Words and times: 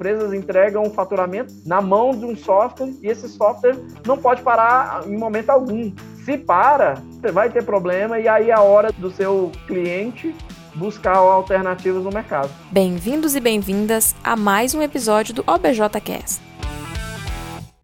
Empresas 0.00 0.32
entregam 0.32 0.84
o 0.84 0.90
faturamento 0.90 1.52
na 1.66 1.82
mão 1.82 2.12
de 2.12 2.24
um 2.24 2.36
software 2.36 2.94
e 3.02 3.08
esse 3.08 3.28
software 3.28 3.74
não 4.06 4.16
pode 4.16 4.42
parar 4.42 5.04
em 5.08 5.18
momento 5.18 5.50
algum. 5.50 5.92
Se 6.24 6.38
para, 6.38 6.94
você 6.94 7.32
vai 7.32 7.50
ter 7.50 7.64
problema 7.64 8.16
e 8.20 8.28
aí 8.28 8.50
é 8.50 8.52
a 8.52 8.62
hora 8.62 8.92
do 8.92 9.10
seu 9.10 9.50
cliente 9.66 10.32
buscar 10.76 11.16
alternativas 11.16 12.04
no 12.04 12.12
mercado. 12.12 12.48
Bem-vindos 12.70 13.34
e 13.34 13.40
bem-vindas 13.40 14.14
a 14.22 14.36
mais 14.36 14.72
um 14.72 14.80
episódio 14.80 15.34
do 15.34 15.44
OBJcast. 15.44 16.40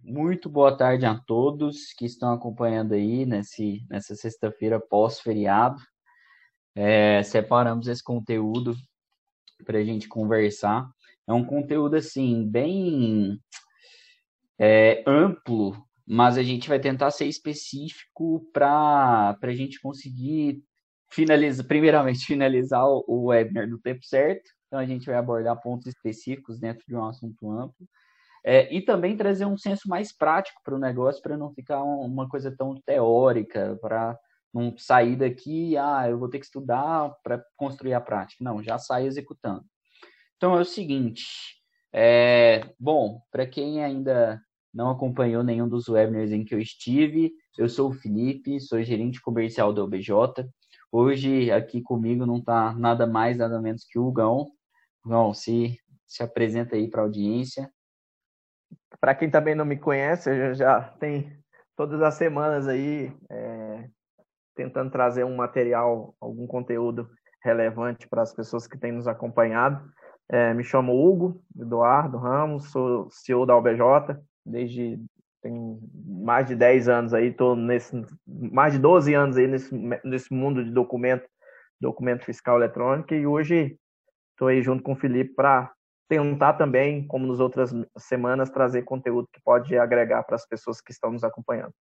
Muito 0.00 0.48
boa 0.48 0.76
tarde 0.76 1.04
a 1.06 1.18
todos 1.26 1.92
que 1.98 2.06
estão 2.06 2.32
acompanhando 2.32 2.94
aí 2.94 3.26
nesse, 3.26 3.84
nessa 3.90 4.14
sexta-feira 4.14 4.78
pós-feriado. 4.78 5.80
É, 6.76 7.24
separamos 7.24 7.88
esse 7.88 8.04
conteúdo 8.04 8.76
para 9.66 9.78
a 9.78 9.84
gente 9.84 10.06
conversar. 10.06 10.88
É 11.26 11.32
um 11.32 11.44
conteúdo 11.44 11.96
assim 11.96 12.46
bem 12.48 13.38
é, 14.58 15.02
amplo, 15.06 15.74
mas 16.06 16.36
a 16.36 16.42
gente 16.42 16.68
vai 16.68 16.78
tentar 16.78 17.10
ser 17.10 17.26
específico 17.26 18.46
para 18.52 19.36
a 19.40 19.52
gente 19.52 19.80
conseguir 19.80 20.62
finalizar, 21.10 21.66
primeiramente 21.66 22.26
finalizar 22.26 22.84
o, 22.86 23.26
webinar 23.26 23.68
no 23.68 23.78
tempo 23.78 24.04
certo. 24.04 24.50
Então 24.66 24.78
a 24.78 24.86
gente 24.86 25.06
vai 25.06 25.16
abordar 25.16 25.60
pontos 25.60 25.86
específicos 25.86 26.58
dentro 26.58 26.84
de 26.86 26.94
um 26.94 27.04
assunto 27.04 27.50
amplo. 27.50 27.88
É, 28.46 28.74
e 28.74 28.82
também 28.82 29.16
trazer 29.16 29.46
um 29.46 29.56
senso 29.56 29.88
mais 29.88 30.14
prático 30.14 30.60
para 30.62 30.74
o 30.74 30.78
negócio, 30.78 31.22
para 31.22 31.36
não 31.36 31.54
ficar 31.54 31.82
uma 31.82 32.28
coisa 32.28 32.54
tão 32.54 32.74
teórica, 32.84 33.78
para 33.80 34.18
não 34.52 34.76
sair 34.76 35.16
daqui, 35.16 35.76
ah, 35.78 36.08
eu 36.08 36.18
vou 36.18 36.28
ter 36.28 36.38
que 36.38 36.44
estudar 36.44 37.10
para 37.22 37.42
construir 37.56 37.94
a 37.94 38.00
prática. 38.00 38.44
Não, 38.44 38.62
já 38.62 38.78
sai 38.78 39.06
executando. 39.06 39.64
Então 40.36 40.56
é 40.56 40.60
o 40.60 40.64
seguinte, 40.64 41.24
é, 41.92 42.60
bom, 42.78 43.20
para 43.30 43.46
quem 43.46 43.82
ainda 43.82 44.40
não 44.72 44.90
acompanhou 44.90 45.44
nenhum 45.44 45.68
dos 45.68 45.88
webinars 45.88 46.32
em 46.32 46.44
que 46.44 46.54
eu 46.54 46.58
estive, 46.58 47.32
eu 47.56 47.68
sou 47.68 47.90
o 47.90 47.94
Felipe, 47.94 48.60
sou 48.60 48.82
gerente 48.82 49.22
comercial 49.22 49.72
da 49.72 49.82
OBJ. 49.82 50.10
Hoje 50.90 51.50
aqui 51.52 51.80
comigo 51.80 52.26
não 52.26 52.38
está 52.38 52.74
nada 52.74 53.06
mais, 53.06 53.36
nada 53.36 53.60
menos 53.60 53.84
que 53.84 53.98
o 53.98 54.10
Gão. 54.10 54.50
Gão, 55.06 55.32
se, 55.32 55.78
se 56.06 56.22
apresenta 56.22 56.74
aí 56.74 56.90
para 56.90 57.02
a 57.02 57.04
audiência. 57.04 57.70
Para 59.00 59.14
quem 59.14 59.30
também 59.30 59.54
não 59.54 59.64
me 59.64 59.78
conhece, 59.78 60.30
eu 60.30 60.54
já 60.54 60.80
tem 60.98 61.32
todas 61.76 62.02
as 62.02 62.14
semanas 62.14 62.66
aí 62.66 63.12
é, 63.30 63.88
tentando 64.56 64.90
trazer 64.90 65.24
um 65.24 65.36
material, 65.36 66.14
algum 66.20 66.46
conteúdo 66.46 67.08
relevante 67.42 68.08
para 68.08 68.22
as 68.22 68.34
pessoas 68.34 68.66
que 68.66 68.78
têm 68.78 68.92
nos 68.92 69.06
acompanhado. 69.06 69.84
É, 70.28 70.54
me 70.54 70.64
chamo 70.64 70.92
Hugo 70.92 71.42
Eduardo 71.58 72.16
Ramos, 72.16 72.70
sou 72.70 73.08
CEO 73.10 73.44
da 73.44 73.56
OBJ, 73.56 74.16
desde 74.44 74.98
tem 75.42 75.78
mais 76.06 76.46
de 76.46 76.56
10 76.56 76.88
anos 76.88 77.12
aí, 77.12 77.26
estou 77.26 77.54
nesse 77.54 78.02
mais 78.26 78.72
de 78.72 78.78
12 78.78 79.12
anos 79.12 79.36
aí 79.36 79.46
nesse, 79.46 79.74
nesse 80.02 80.32
mundo 80.32 80.64
de 80.64 80.70
documento, 80.70 81.28
documento 81.78 82.24
fiscal 82.24 82.56
eletrônico 82.56 83.12
e 83.12 83.26
hoje 83.26 83.78
estou 84.30 84.48
aí 84.48 84.62
junto 84.62 84.82
com 84.82 84.92
o 84.92 84.96
Felipe 84.96 85.34
para 85.34 85.70
tentar 86.08 86.54
também, 86.54 87.06
como 87.06 87.26
nas 87.26 87.40
outras 87.40 87.74
semanas, 87.98 88.48
trazer 88.48 88.82
conteúdo 88.82 89.28
que 89.30 89.40
pode 89.42 89.76
agregar 89.76 90.22
para 90.22 90.36
as 90.36 90.46
pessoas 90.46 90.80
que 90.80 90.92
estão 90.92 91.12
nos 91.12 91.24
acompanhando. 91.24 91.74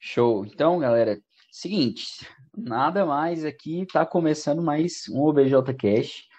Show. 0.00 0.46
Então, 0.46 0.78
galera, 0.78 1.18
seguinte, 1.50 2.26
nada 2.56 3.04
mais 3.04 3.44
aqui, 3.44 3.82
está 3.82 4.06
começando 4.06 4.62
mais 4.62 5.04
um 5.10 5.20
OBJ 5.20 5.54
Cash 5.78 6.31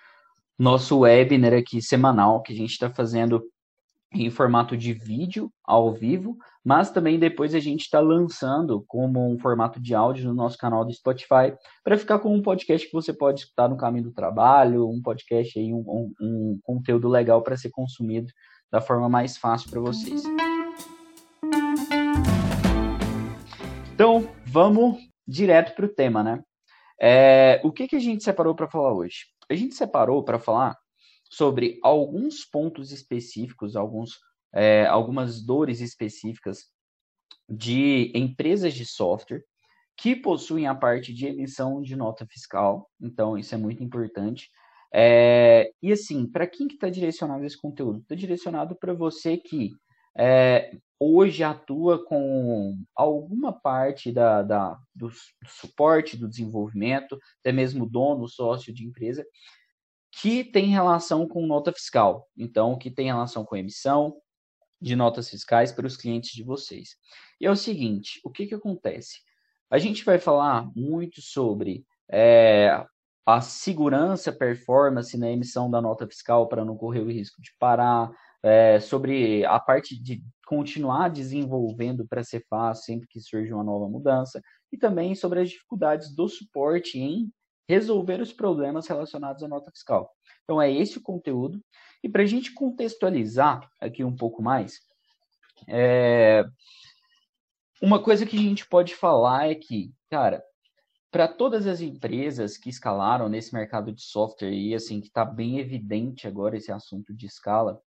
nosso 0.64 1.00
webinar 1.00 1.54
aqui 1.54 1.82
semanal, 1.82 2.42
que 2.42 2.54
a 2.54 2.56
gente 2.56 2.72
está 2.72 2.90
fazendo 2.90 3.44
em 4.14 4.30
formato 4.30 4.78
de 4.78 4.94
vídeo 4.94 5.52
ao 5.66 5.92
vivo, 5.92 6.38
mas 6.64 6.90
também 6.90 7.20
depois 7.20 7.54
a 7.54 7.60
gente 7.60 7.82
está 7.82 8.00
lançando 8.00 8.82
como 8.88 9.30
um 9.30 9.38
formato 9.38 9.82
de 9.82 9.94
áudio 9.94 10.26
no 10.26 10.34
nosso 10.34 10.58
canal 10.58 10.86
do 10.86 10.94
Spotify, 10.94 11.54
para 11.84 11.98
ficar 11.98 12.20
com 12.20 12.34
um 12.34 12.42
podcast 12.42 12.88
que 12.88 12.94
você 12.94 13.12
pode 13.12 13.42
escutar 13.42 13.68
no 13.68 13.76
caminho 13.76 14.06
do 14.06 14.14
trabalho, 14.14 14.88
um 14.88 15.02
podcast 15.02 15.60
aí, 15.60 15.74
um, 15.74 16.14
um, 16.22 16.60
conteúdo 16.64 17.10
legal 17.10 17.42
para 17.42 17.58
ser 17.58 17.70
consumido 17.70 18.32
da 18.72 18.80
forma 18.80 19.10
mais 19.10 19.36
fácil 19.36 19.70
para 19.70 19.82
vocês. 19.82 20.24
Então, 23.94 24.30
vamos 24.46 24.98
direto 25.28 25.76
para 25.76 25.86
o 25.86 25.90
tema, 25.90 26.24
né? 26.24 26.42
É, 27.02 27.60
o 27.66 27.72
que, 27.72 27.86
que 27.86 27.98
a 27.98 28.00
gente 28.00 28.24
separou 28.24 28.56
para 28.56 28.70
falar 28.70 28.94
hoje? 28.94 29.34
A 29.50 29.56
gente 29.56 29.76
separou 29.76 30.24
para 30.24 30.40
falar 30.40 30.78
sobre 31.30 31.80
alguns 31.82 32.46
pontos 32.46 32.92
específicos, 32.92 33.76
alguns, 33.76 34.20
é, 34.54 34.86
algumas 34.86 35.44
dores 35.44 35.82
específicas 35.82 36.66
de 37.50 38.12
empresas 38.16 38.74
de 38.74 38.86
software 38.86 39.44
que 39.98 40.16
possuem 40.16 40.68
a 40.68 40.76
parte 40.76 41.14
de 41.14 41.28
emissão 41.28 41.82
de 41.82 41.96
nota 41.96 42.26
fiscal. 42.26 42.90
Então, 43.00 43.38
isso 43.38 43.54
é 43.54 43.58
muito 43.58 43.84
importante. 43.84 44.50
É, 44.94 45.72
e 45.82 45.92
assim, 45.92 46.26
para 46.26 46.48
quem 46.48 46.68
que 46.68 46.76
está 46.76 46.90
direcionado 46.90 47.44
esse 47.46 47.60
conteúdo? 47.60 48.00
Está 48.00 48.16
direcionado 48.16 48.76
para 48.76 48.94
você 48.94 49.38
que 49.38 49.72
é, 50.18 50.72
hoje 51.04 51.44
atua 51.44 52.04
com 52.04 52.78
alguma 52.96 53.52
parte 53.52 54.12
da, 54.12 54.42
da 54.42 54.80
do, 54.96 55.10
do, 55.10 55.50
suporte, 55.50 56.16
do 56.16 56.28
desenvolvimento, 56.28 57.20
até 57.40 57.52
mesmo 57.52 57.86
dono, 57.86 58.28
sócio 58.28 58.74
de 58.74 58.86
empresa, 58.86 59.26
que 60.12 60.44
tem 60.44 60.68
relação 60.68 61.28
com 61.28 61.46
nota 61.46 61.72
fiscal. 61.74 62.30
Então, 62.38 62.78
que 62.78 62.92
tem 62.92 63.08
relação 63.08 63.44
com 63.44 63.56
emissão 63.56 64.16
de 64.80 64.96
notas 64.96 65.30
fiscais 65.30 65.72
para 65.72 65.88
os 65.88 65.98
clientes 65.98 66.32
de 66.32 66.44
vocês. 66.44 66.96
E 67.40 67.46
é 67.46 67.52
o 67.52 67.56
seguinte, 67.56 68.20
o 68.24 68.30
que, 68.30 68.46
que 68.46 68.56
acontece? 68.56 69.20
A 69.70 69.80
gente 69.80 70.04
vai 70.04 70.20
falar 70.20 70.70
muito 70.76 71.22
sobre 71.22 71.86
é, 72.12 72.86
a 73.26 73.42
segurança, 73.42 74.32
performance 74.32 75.18
na 75.18 75.32
emissão 75.32 75.72
da 75.72 75.82
nota 75.82 76.06
fiscal 76.06 76.48
para 76.48 76.66
não 76.66 76.78
correr 76.78 77.00
o 77.00 77.12
risco 77.12 77.42
de 77.42 77.52
parar, 77.58 78.12
é, 78.44 78.80
sobre 78.80 79.46
a 79.46 79.60
parte 79.60 80.00
de 80.00 80.22
continuar 80.46 81.10
desenvolvendo 81.10 82.06
para 82.06 82.24
ser 82.24 82.46
fácil 82.50 82.84
sempre 82.84 83.08
que 83.08 83.22
surge 83.22 83.54
uma 83.54 83.64
nova 83.64 83.88
mudança, 83.88 84.42
e 84.72 84.78
também 84.78 85.16
sobre 85.16 85.40
as 85.40 85.50
dificuldades 85.50 86.14
do 86.14 86.28
suporte 86.28 87.00
em 87.00 87.32
resolver 87.68 88.20
os 88.20 88.34
problemas 88.34 88.88
relacionados 88.88 89.42
à 89.42 89.48
nota 89.48 89.72
fiscal. 89.72 90.12
Então, 90.44 90.62
é 90.62 90.72
esse 90.72 90.98
o 90.98 91.02
conteúdo. 91.02 91.64
E 92.04 92.10
para 92.10 92.24
a 92.24 92.26
gente 92.26 92.54
contextualizar 92.54 93.68
aqui 93.80 94.04
um 94.04 94.16
pouco 94.16 94.42
mais, 94.42 94.80
é... 95.70 96.44
uma 97.82 98.04
coisa 98.04 98.26
que 98.26 98.36
a 98.36 98.42
gente 98.42 98.68
pode 98.68 98.94
falar 98.94 99.50
é 99.50 99.56
que, 99.56 99.94
cara, 100.12 100.44
para 101.10 101.28
todas 101.28 101.66
as 101.68 101.80
empresas 101.80 102.58
que 102.58 102.70
escalaram 102.70 103.30
nesse 103.30 103.54
mercado 103.54 103.94
de 103.94 104.02
software, 104.02 104.52
e 104.52 104.76
assim, 104.76 105.00
que 105.00 105.08
está 105.08 105.24
bem 105.24 105.60
evidente 105.60 106.28
agora 106.28 106.58
esse 106.58 106.72
assunto 106.72 107.14
de 107.14 107.28
escala, 107.28 107.80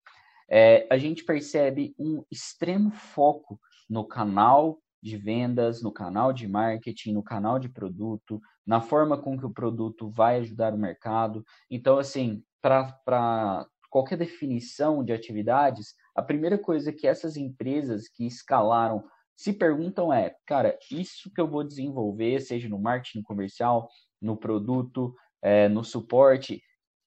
é, 0.49 0.87
a 0.91 0.97
gente 0.97 1.25
percebe 1.25 1.95
um 1.99 2.25
extremo 2.31 2.91
foco 2.91 3.59
no 3.89 4.05
canal 4.05 4.79
de 5.03 5.17
vendas, 5.17 5.83
no 5.83 5.93
canal 5.93 6.33
de 6.33 6.49
marketing, 6.49 7.13
no 7.13 7.23
canal 7.23 7.59
de 7.59 7.69
produto, 7.69 8.41
na 8.67 8.81
forma 8.81 9.17
com 9.17 9.39
que 9.39 9.47
o 9.47 9.53
produto 9.53 10.11
vai 10.11 10.39
ajudar 10.39 10.75
o 10.75 10.79
mercado. 10.79 11.45
Então, 11.71 11.99
assim, 11.99 12.43
para 12.61 13.67
qualquer 13.91 14.19
definição 14.19 15.05
de 15.05 15.13
atividades, 15.13 15.95
a 16.15 16.23
primeira 16.23 16.59
coisa 16.59 16.93
que 16.93 17.07
essas 17.07 17.37
empresas 17.37 18.09
que 18.09 18.27
escalaram 18.27 19.05
se 19.37 19.53
perguntam 19.53 20.13
é, 20.13 20.35
cara, 20.47 20.77
isso 20.91 21.31
que 21.33 21.41
eu 21.41 21.47
vou 21.47 21.63
desenvolver, 21.63 22.41
seja 22.41 22.69
no 22.69 22.79
marketing 22.79 23.23
comercial, 23.23 23.89
no 24.21 24.37
produto, 24.37 25.15
é, 25.43 25.69
no 25.69 25.85
suporte, 25.85 26.63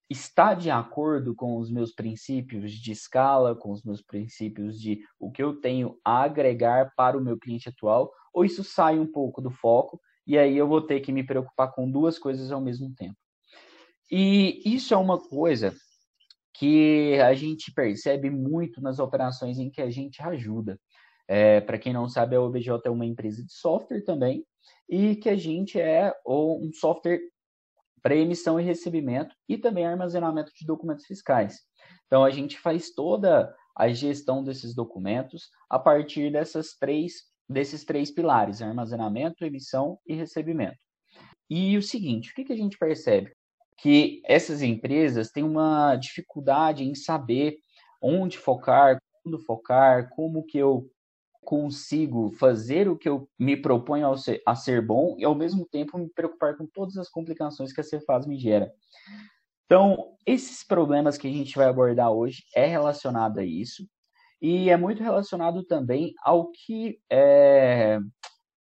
está 0.10 0.54
de 0.54 0.72
acordo 0.72 1.36
com 1.36 1.58
os 1.58 1.70
meus 1.70 1.94
princípios 1.94 2.72
de 2.72 2.92
escala, 2.92 3.56
com 3.56 3.72
os 3.72 3.84
meus 3.84 4.02
princípios 4.02 4.80
de 4.80 5.02
o 5.20 5.32
que 5.32 5.44
eu 5.44 5.60
tenho 5.60 6.00
a 6.04 6.24
agregar 6.24 6.92
para 6.96 7.18
o 7.18 7.22
meu 7.22 7.38
cliente 7.38 7.70
atual, 7.70 8.12
ou 8.34 8.44
isso 8.44 8.64
sai 8.64 8.98
um 8.98 9.06
pouco 9.06 9.42
do 9.42 9.52
foco 9.52 10.00
e 10.26 10.38
aí 10.38 10.58
eu 10.58 10.68
vou 10.68 10.82
ter 10.82 11.00
que 11.00 11.12
me 11.12 11.24
preocupar 11.24 11.72
com 11.74 11.90
duas 11.90 12.18
coisas 12.18 12.52
ao 12.52 12.62
mesmo 12.62 12.94
tempo. 12.96 13.18
E 14.12 14.62
isso 14.66 14.94
é 14.94 14.98
uma 14.98 15.20
coisa 15.20 15.76
que 16.54 17.20
a 17.20 17.34
gente 17.34 17.72
percebe 17.72 18.30
muito 18.30 18.82
nas 18.82 19.00
operações 19.00 19.60
em 19.60 19.70
que 19.70 19.82
a 19.82 19.90
gente 19.90 20.22
ajuda. 20.22 20.80
É, 21.28 21.62
Para 21.62 21.78
quem 21.78 21.94
não 21.94 22.10
sabe, 22.10 22.36
a 22.36 22.42
OBJ 22.42 22.82
é 22.86 22.90
uma 22.90 23.06
empresa 23.06 23.44
de 23.44 23.54
software 23.54 24.04
também, 24.04 24.44
e 24.90 25.16
que 25.16 25.30
a 25.30 25.36
gente 25.36 25.80
é 25.80 26.12
um 26.28 26.72
software 26.74 27.22
para 28.02 28.16
emissão 28.16 28.60
e 28.60 28.64
recebimento 28.64 29.36
e 29.48 29.58
também 29.58 29.86
armazenamento 29.86 30.52
de 30.56 30.66
documentos 30.66 31.06
fiscais. 31.06 31.60
Então 32.06 32.24
a 32.24 32.30
gente 32.30 32.58
faz 32.60 32.92
toda 32.92 33.54
a 33.76 33.90
gestão 33.90 34.44
desses 34.44 34.76
documentos 34.76 35.50
a 35.70 35.80
partir 35.80 36.32
dessas 36.32 36.76
três 36.78 37.30
desses 37.48 37.84
três 37.84 38.12
pilares: 38.12 38.62
armazenamento, 38.62 39.44
emissão 39.44 40.00
e 40.06 40.14
recebimento. 40.14 40.78
E 41.50 41.78
o 41.78 41.82
seguinte, 41.82 42.32
o 42.32 42.36
que, 42.36 42.46
que 42.46 42.54
a 42.54 42.58
gente 42.58 42.78
percebe? 42.78 43.34
que 43.82 44.22
essas 44.26 44.62
empresas 44.62 45.32
têm 45.32 45.44
uma 45.44 45.96
dificuldade 45.96 46.84
em 46.84 46.94
saber 46.94 47.58
onde 48.02 48.38
focar, 48.38 49.02
quando 49.24 49.40
focar, 49.40 50.10
como 50.10 50.46
que 50.46 50.58
eu 50.58 50.90
consigo 51.42 52.32
fazer 52.32 52.88
o 52.88 52.98
que 52.98 53.08
eu 53.08 53.30
me 53.38 53.58
proponho 53.58 54.12
a 54.12 54.18
ser, 54.18 54.42
a 54.46 54.56
ser 54.56 54.86
bom 54.86 55.16
e 55.18 55.26
ao 55.26 55.36
mesmo 55.36 55.66
tempo 55.66 55.98
me 55.98 56.10
preocupar 56.10 56.58
com 56.58 56.68
todas 56.68 56.98
as 56.98 57.10
complicações 57.10 57.74
que 57.74 57.82
a 57.82 57.84
Cefaz 57.84 58.26
me 58.26 58.38
gera. 58.38 58.72
Então, 59.66 60.16
esses 60.26 60.64
problemas 60.64 61.18
que 61.18 61.28
a 61.28 61.32
gente 61.32 61.56
vai 61.56 61.68
abordar 61.68 62.12
hoje 62.12 62.44
é 62.56 62.66
relacionado 62.66 63.40
a 63.40 63.46
isso 63.46 63.88
e 64.42 64.70
é 64.70 64.78
muito 64.78 65.04
relacionado 65.04 65.64
também 65.64 66.14
ao 66.24 66.52
que 66.52 67.00
é, 67.10 68.00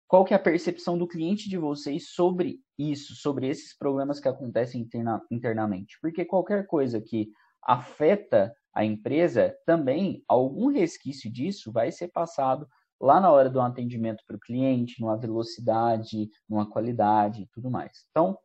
qual 0.07 0.25
que 0.25 0.35
é 0.35 0.37
a 0.37 0.41
percepção 0.41 0.99
do 0.99 1.07
cliente 1.07 1.49
de 1.49 1.57
vocês 1.57 2.11
sobre 2.11 2.61
isso, 2.79 3.15
sobre 3.15 3.49
esses 3.49 3.77
problemas 3.77 4.19
que 4.19 4.29
acontecem 4.29 4.81
interna, 4.81 5.23
internamente, 5.31 5.99
porque 6.01 6.25
qualquer 6.25 6.67
coisa 6.67 7.01
que 7.01 7.31
afeta 7.63 8.55
a 8.79 8.85
empresa 8.85 9.57
também 9.67 10.23
algum 10.29 10.69
resquício 10.69 11.29
disso 11.29 11.73
vai 11.73 11.91
ser 11.91 12.13
passado 12.13 12.65
lá 13.01 13.19
na 13.19 13.29
hora 13.29 13.51
do 13.51 13.61
atendimento 13.61 14.23
para 14.25 14.37
o 14.37 14.41
cliente, 14.41 15.01
numa 15.01 15.17
velocidade, 15.17 16.31
numa 16.49 16.65
qualidade 16.71 17.43
e 17.43 17.47
tudo 17.49 17.69
mais. 17.69 17.91
Então, 18.09 18.39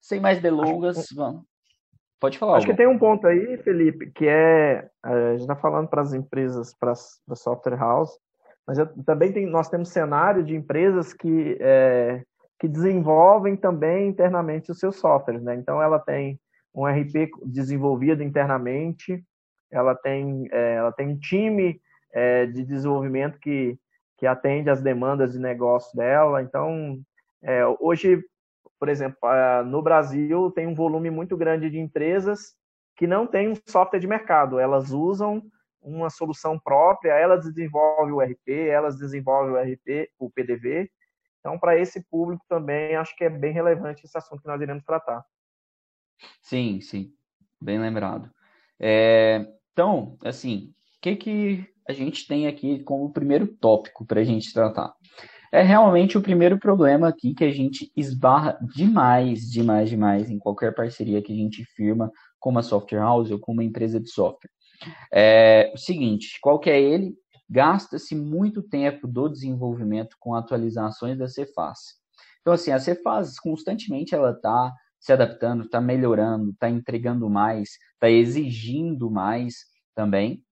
sem 0.00 0.18
mais 0.18 0.40
delongas, 0.40 1.08
vamos. 1.14 1.42
Pode 2.18 2.38
falar. 2.38 2.56
Acho 2.56 2.66
que 2.66 2.74
tem 2.74 2.86
um 2.86 2.98
ponto 2.98 3.26
aí, 3.26 3.58
Felipe, 3.58 4.10
que 4.12 4.26
é 4.26 4.88
a 5.02 5.32
gente 5.32 5.42
está 5.42 5.54
falando 5.54 5.88
para 5.88 6.00
as 6.00 6.14
empresas, 6.14 6.74
para 6.74 6.92
a 6.92 7.34
software 7.34 7.76
house, 7.76 8.18
mas 8.66 8.78
também 9.04 9.30
tem, 9.30 9.44
nós 9.44 9.68
temos 9.68 9.90
cenário 9.90 10.42
de 10.42 10.56
empresas 10.56 11.12
que 11.12 11.58
é, 11.60 12.22
que 12.58 12.66
desenvolvem 12.66 13.54
também 13.54 14.08
internamente 14.08 14.70
os 14.70 14.78
seus 14.78 14.96
softwares, 14.96 15.42
né? 15.42 15.54
Então 15.54 15.82
ela 15.82 15.98
tem 15.98 16.40
um 16.74 16.86
RP 16.86 17.28
desenvolvido 17.44 18.22
internamente, 18.22 19.22
ela 19.70 19.94
tem 19.94 20.48
é, 20.52 20.74
ela 20.74 20.92
tem 20.92 21.08
um 21.08 21.18
time 21.18 21.80
é, 22.12 22.46
de 22.46 22.64
desenvolvimento 22.64 23.38
que 23.38 23.78
que 24.16 24.26
atende 24.26 24.70
às 24.70 24.80
demandas 24.80 25.32
de 25.32 25.38
negócio 25.38 25.94
dela. 25.96 26.42
Então, 26.42 26.98
é, 27.42 27.66
hoje, 27.78 28.22
por 28.78 28.88
exemplo, 28.88 29.18
no 29.66 29.82
Brasil 29.82 30.50
tem 30.52 30.66
um 30.66 30.74
volume 30.74 31.10
muito 31.10 31.36
grande 31.36 31.68
de 31.70 31.78
empresas 31.78 32.54
que 32.96 33.06
não 33.06 33.26
têm 33.26 33.50
um 33.50 33.54
software 33.66 34.00
de 34.00 34.06
mercado. 34.06 34.58
Elas 34.58 34.90
usam 34.90 35.42
uma 35.82 36.10
solução 36.10 36.58
própria, 36.58 37.12
elas 37.12 37.44
desenvolvem 37.44 38.14
o 38.14 38.20
RP, 38.20 38.68
elas 38.68 38.96
desenvolvem 38.98 39.52
o 39.52 39.74
RP, 39.74 40.10
o 40.18 40.30
PDV. 40.30 40.90
Então, 41.40 41.58
para 41.58 41.78
esse 41.78 42.02
público 42.10 42.44
também, 42.48 42.96
acho 42.96 43.14
que 43.14 43.24
é 43.24 43.30
bem 43.30 43.52
relevante 43.52 44.04
esse 44.04 44.16
assunto 44.16 44.42
que 44.42 44.48
nós 44.48 44.60
iremos 44.60 44.82
tratar. 44.82 45.24
Sim, 46.40 46.80
sim, 46.80 47.12
bem 47.60 47.78
lembrado. 47.78 48.30
É, 48.80 49.46
então, 49.76 50.16
assim, 50.24 50.72
o 50.96 51.00
que, 51.02 51.16
que 51.16 51.66
a 51.86 51.92
gente 51.92 52.26
tem 52.26 52.46
aqui 52.46 52.82
como 52.82 53.12
primeiro 53.12 53.46
tópico 53.46 54.06
para 54.06 54.22
a 54.22 54.24
gente 54.24 54.50
tratar. 54.50 54.94
É 55.52 55.60
realmente 55.60 56.16
o 56.16 56.22
primeiro 56.22 56.58
problema 56.58 57.08
aqui 57.08 57.34
que 57.34 57.44
a 57.44 57.52
gente 57.52 57.92
esbarra 57.94 58.58
demais, 58.74 59.42
demais, 59.50 59.90
demais 59.90 60.30
em 60.30 60.38
qualquer 60.38 60.74
parceria 60.74 61.20
que 61.20 61.30
a 61.30 61.36
gente 61.36 61.62
firma 61.62 62.10
com 62.40 62.48
uma 62.48 62.62
software 62.62 63.00
house 63.00 63.30
ou 63.30 63.38
com 63.38 63.52
uma 63.52 63.62
empresa 63.62 64.00
de 64.00 64.08
software. 64.08 64.50
É 65.12 65.70
o 65.74 65.78
seguinte, 65.78 66.38
qual 66.40 66.58
que 66.58 66.70
é 66.70 66.80
ele? 66.80 67.14
Gasta-se 67.46 68.14
muito 68.16 68.62
tempo 68.62 69.06
do 69.06 69.28
desenvolvimento 69.28 70.16
com 70.18 70.34
atualizações 70.34 71.18
da 71.18 71.28
Cefaz. 71.28 71.78
Então, 72.40 72.54
assim, 72.54 72.72
a 72.72 72.78
Cefaz 72.78 73.38
constantemente 73.38 74.14
ela 74.14 74.30
está 74.30 74.72
se 74.98 75.12
adaptando, 75.12 75.64
está 75.64 75.80
melhorando, 75.80 76.50
está 76.50 76.68
entregando 76.68 77.28
mais, 77.28 77.70
está 77.94 78.10
exigindo 78.10 79.10
mais 79.10 79.54
também. 79.94 80.42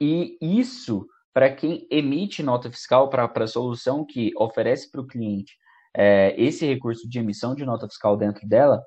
E 0.00 0.36
isso, 0.40 1.06
para 1.32 1.54
quem 1.54 1.86
emite 1.90 2.42
nota 2.42 2.70
fiscal, 2.70 3.08
para 3.08 3.30
a 3.32 3.46
solução 3.46 4.04
que 4.04 4.32
oferece 4.36 4.90
para 4.90 5.00
o 5.00 5.06
cliente 5.06 5.52
é, 5.94 6.34
esse 6.40 6.66
recurso 6.66 7.08
de 7.08 7.18
emissão 7.18 7.54
de 7.54 7.64
nota 7.64 7.86
fiscal 7.86 8.16
dentro 8.16 8.46
dela, 8.48 8.82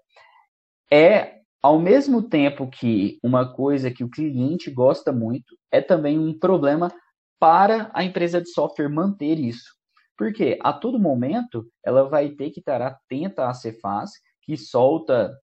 é 0.92 1.36
ao 1.62 1.80
mesmo 1.80 2.22
tempo 2.22 2.70
que 2.70 3.18
uma 3.24 3.52
coisa 3.52 3.90
que 3.90 4.04
o 4.04 4.10
cliente 4.10 4.70
gosta 4.70 5.12
muito, 5.12 5.58
é 5.72 5.82
também 5.82 6.20
um 6.20 6.38
problema 6.38 6.92
para 7.40 7.90
a 7.92 8.04
empresa 8.04 8.40
de 8.40 8.50
software 8.52 8.88
manter 8.88 9.40
isso. 9.40 9.74
Porque 10.16 10.60
a 10.62 10.72
todo 10.72 11.00
momento 11.00 11.68
ela 11.84 12.08
vai 12.08 12.30
ter 12.30 12.52
que 12.52 12.60
estar 12.60 12.82
atenta 12.84 13.48
à 13.48 13.54
Cefaz, 13.54 14.12
que 14.46 14.56
solta 14.56 15.36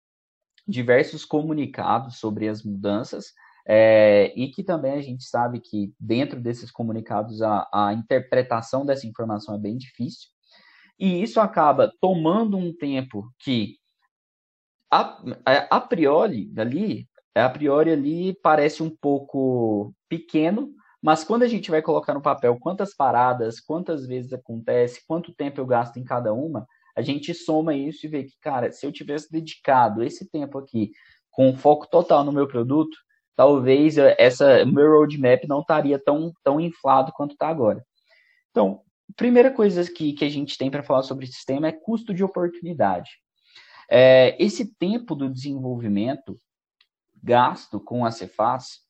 diversos 0.69 1.25
comunicados 1.25 2.19
sobre 2.19 2.49
as 2.49 2.63
mudanças, 2.63 3.33
é, 3.67 4.33
e 4.37 4.49
que 4.49 4.63
também 4.63 4.93
a 4.93 5.03
gente 5.03 5.25
sabe 5.25 5.61
que 5.61 5.93
dentro 5.99 6.41
desses 6.41 6.71
comunicados 6.71 7.43
a, 7.43 7.69
a 7.73 7.93
interpretação 7.93 8.85
dessa 8.85 9.07
informação 9.07 9.55
é 9.55 9.59
bem 9.59 9.77
difícil. 9.77 10.29
E 10.99 11.23
isso 11.23 11.41
acaba 11.41 11.93
tomando 12.01 12.57
um 12.57 12.77
tempo 12.77 13.33
que 13.39 13.77
a, 14.91 15.23
a 15.71 15.81
priori 15.81 16.53
ali, 16.57 17.09
a 17.35 17.49
priori 17.49 17.91
ali 17.91 18.35
parece 18.43 18.83
um 18.83 18.91
pouco 18.91 19.95
pequeno, 20.09 20.75
mas 21.03 21.25
quando 21.25 21.45
a 21.45 21.49
gente 21.49 21.71
vai 21.71 21.81
colocar 21.81 22.13
no 22.13 22.21
papel 22.21 22.59
quantas 22.59 22.95
paradas, 22.95 23.61
quantas 23.61 24.07
vezes 24.07 24.33
acontece, 24.33 25.07
quanto 25.07 25.35
tempo 25.35 25.61
eu 25.61 25.67
gasto 25.67 25.97
em 25.97 26.05
cada 26.05 26.35
uma, 26.35 26.67
a 26.97 27.03
gente 27.03 27.33
soma 27.35 27.75
isso 27.75 28.07
e 28.07 28.09
vê 28.09 28.25
que, 28.25 28.39
cara, 28.41 28.73
se 28.73 28.85
eu 28.87 28.93
tivesse 28.93 29.31
dedicado 29.31 30.03
esse 30.03 30.29
tempo 30.29 30.59
aqui 30.59 30.93
com 31.31 31.57
foco 31.57 31.89
total 31.89 32.25
no 32.25 32.33
meu 32.33 32.47
produto, 32.47 32.97
talvez 33.37 33.97
essa 33.97 34.65
meu 34.67 34.91
roadmap 34.91 35.45
não 35.47 35.61
estaria 35.61 35.99
tão, 35.99 36.33
tão 36.43 36.61
inflado 36.61 37.13
quanto 37.13 37.33
está 37.33 37.49
agora. 37.49 37.85
Então, 38.51 38.83
primeira 39.17 39.51
coisa 39.51 39.91
que, 39.91 40.13
que 40.13 40.25
a 40.25 40.29
gente 40.29 40.59
tem 40.59 40.71
para 40.71 40.83
falar 40.83 41.03
sobre 41.03 41.27
sistema 41.27 41.69
é 41.69 41.73
custo 41.73 42.13
de 42.13 42.25
oportunidade. 42.25 43.11
É, 43.89 44.37
esse 44.39 44.75
tempo 44.77 45.15
do 45.15 45.29
desenvolvimento 45.29 46.37
gasto 47.23 47.81
com 47.81 48.05
a 48.05 48.11
Cefaz, 48.11 48.81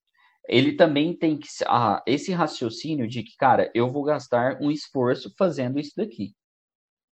ele 0.48 0.72
também 0.72 1.14
tem 1.14 1.38
que 1.38 1.48
ah, 1.66 2.02
esse 2.06 2.32
raciocínio 2.32 3.06
de 3.06 3.22
que, 3.22 3.36
cara, 3.36 3.70
eu 3.74 3.90
vou 3.90 4.02
gastar 4.02 4.58
um 4.60 4.70
esforço 4.70 5.32
fazendo 5.38 5.78
isso 5.78 5.92
daqui. 5.96 6.34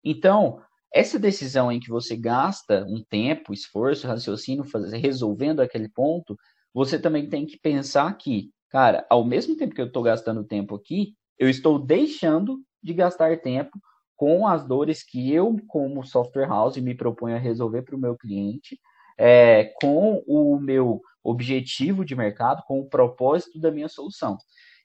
Então, 0.04 0.62
essa 0.92 1.18
decisão 1.18 1.70
em 1.70 1.80
que 1.80 1.88
você 1.88 2.16
gasta 2.16 2.84
um 2.88 3.02
tempo, 3.08 3.52
esforço, 3.52 4.06
raciocínio, 4.06 4.64
fazer, 4.64 4.98
resolvendo 4.98 5.60
aquele 5.60 5.88
ponto, 5.88 6.36
você 6.72 6.98
também 6.98 7.28
tem 7.28 7.46
que 7.46 7.58
pensar 7.58 8.12
que, 8.16 8.50
cara, 8.70 9.06
ao 9.10 9.24
mesmo 9.24 9.56
tempo 9.56 9.74
que 9.74 9.80
eu 9.80 9.86
estou 9.86 10.02
gastando 10.02 10.44
tempo 10.44 10.74
aqui, 10.74 11.14
eu 11.38 11.48
estou 11.48 11.78
deixando 11.78 12.60
de 12.82 12.94
gastar 12.94 13.40
tempo 13.40 13.78
com 14.16 14.46
as 14.46 14.66
dores 14.66 15.04
que 15.04 15.32
eu, 15.32 15.56
como 15.68 16.04
software 16.04 16.48
house, 16.48 16.76
me 16.78 16.94
proponho 16.94 17.36
a 17.36 17.38
resolver 17.38 17.82
para 17.82 17.94
o 17.94 18.00
meu 18.00 18.16
cliente, 18.16 18.78
é, 19.16 19.72
com 19.80 20.22
o 20.26 20.58
meu 20.58 21.00
objetivo 21.22 22.04
de 22.04 22.16
mercado, 22.16 22.62
com 22.66 22.80
o 22.80 22.88
propósito 22.88 23.60
da 23.60 23.70
minha 23.70 23.88
solução. 23.88 24.36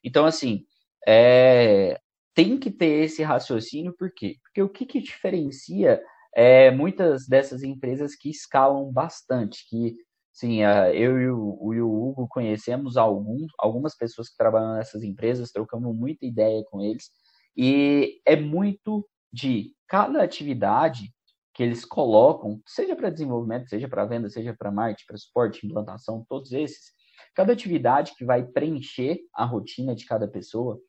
Então, 0.04 0.26
assim, 0.26 0.64
é, 1.06 1.98
tem 2.34 2.58
que 2.58 2.70
ter 2.70 3.04
esse 3.04 3.22
raciocínio, 3.22 3.94
por 3.96 4.12
quê? 4.12 4.36
Porque 4.42 4.62
o 4.62 4.68
que, 4.68 4.84
que 4.84 5.00
diferencia 5.00 6.02
é, 6.34 6.70
muitas 6.70 7.26
dessas 7.28 7.62
empresas 7.62 8.16
que 8.16 8.28
escalam 8.28 8.92
bastante, 8.92 9.66
que 9.68 9.96
Sim, 10.34 10.62
eu 10.92 11.20
e 11.20 11.30
o, 11.30 11.74
e 11.74 11.80
o 11.80 11.88
Hugo 11.88 12.26
conhecemos 12.28 12.96
alguns, 12.96 13.52
algumas 13.56 13.96
pessoas 13.96 14.28
que 14.28 14.36
trabalham 14.36 14.74
nessas 14.74 15.04
empresas, 15.04 15.52
trocamos 15.52 15.94
muita 15.94 16.26
ideia 16.26 16.60
com 16.68 16.82
eles, 16.82 17.08
e 17.56 18.20
é 18.26 18.34
muito 18.34 19.08
de 19.32 19.72
cada 19.86 20.20
atividade 20.24 21.14
que 21.54 21.62
eles 21.62 21.84
colocam, 21.84 22.60
seja 22.66 22.96
para 22.96 23.10
desenvolvimento, 23.10 23.68
seja 23.68 23.86
para 23.86 24.06
venda, 24.06 24.28
seja 24.28 24.52
para 24.52 24.72
marketing, 24.72 25.06
para 25.06 25.16
suporte, 25.16 25.64
implantação, 25.64 26.26
todos 26.28 26.50
esses, 26.50 26.90
cada 27.32 27.52
atividade 27.52 28.12
que 28.16 28.24
vai 28.24 28.44
preencher 28.44 29.20
a 29.32 29.44
rotina 29.44 29.94
de 29.94 30.04
cada 30.04 30.26
pessoa, 30.26 30.80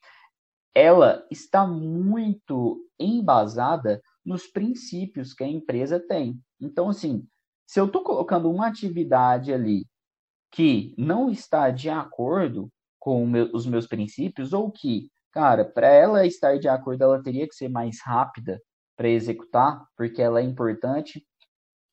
ela 0.75 1.25
está 1.31 1.65
muito 1.65 2.85
embasada 2.99 4.01
nos 4.25 4.45
princípios 4.45 5.33
que 5.33 5.43
a 5.43 5.47
empresa 5.47 5.99
tem. 5.99 6.37
Então, 6.59 6.89
assim, 6.89 7.25
se 7.65 7.79
eu 7.79 7.85
estou 7.85 8.03
colocando 8.03 8.51
uma 8.51 8.67
atividade 8.67 9.53
ali 9.53 9.85
que 10.51 10.93
não 10.97 11.29
está 11.29 11.69
de 11.69 11.89
acordo 11.89 12.69
com 12.99 13.25
meu, 13.25 13.49
os 13.53 13.65
meus 13.65 13.87
princípios, 13.87 14.51
ou 14.51 14.69
que, 14.69 15.09
cara, 15.31 15.63
para 15.63 15.87
ela 15.87 16.25
estar 16.25 16.57
de 16.59 16.67
acordo, 16.67 17.03
ela 17.03 17.23
teria 17.23 17.47
que 17.47 17.55
ser 17.55 17.69
mais 17.69 18.01
rápida 18.01 18.61
para 18.97 19.09
executar, 19.09 19.85
porque 19.95 20.21
ela 20.21 20.39
é 20.41 20.43
importante, 20.43 21.25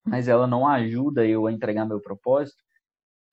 mas 0.04 0.26
ela 0.26 0.46
não 0.46 0.66
ajuda 0.66 1.26
eu 1.26 1.46
a 1.46 1.52
entregar 1.52 1.84
meu 1.86 2.00
propósito, 2.00 2.62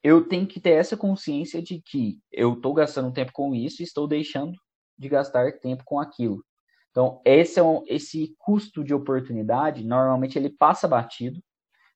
eu 0.04 0.28
tenho 0.28 0.48
que 0.48 0.60
ter 0.60 0.72
essa 0.72 0.96
consciência 0.96 1.62
de 1.62 1.82
que 1.82 2.20
eu 2.32 2.54
estou 2.54 2.74
gastando 2.74 3.12
tempo 3.14 3.32
com 3.34 3.54
isso 3.54 3.82
e 3.82 3.86
estou 3.86 4.08
deixando 4.08 4.54
de 5.00 5.08
gastar 5.10 5.60
tempo 5.60 5.84
com 5.86 6.00
aquilo. 6.00 6.44
Então, 6.92 7.22
esse, 7.24 7.60
é 7.60 7.64
um, 7.64 7.84
esse 7.88 8.36
custo 8.38 8.84
de 8.84 8.94
oportunidade, 8.94 9.86
normalmente 9.86 10.38
ele 10.38 10.50
passa 10.50 10.88
batido, 10.88 11.42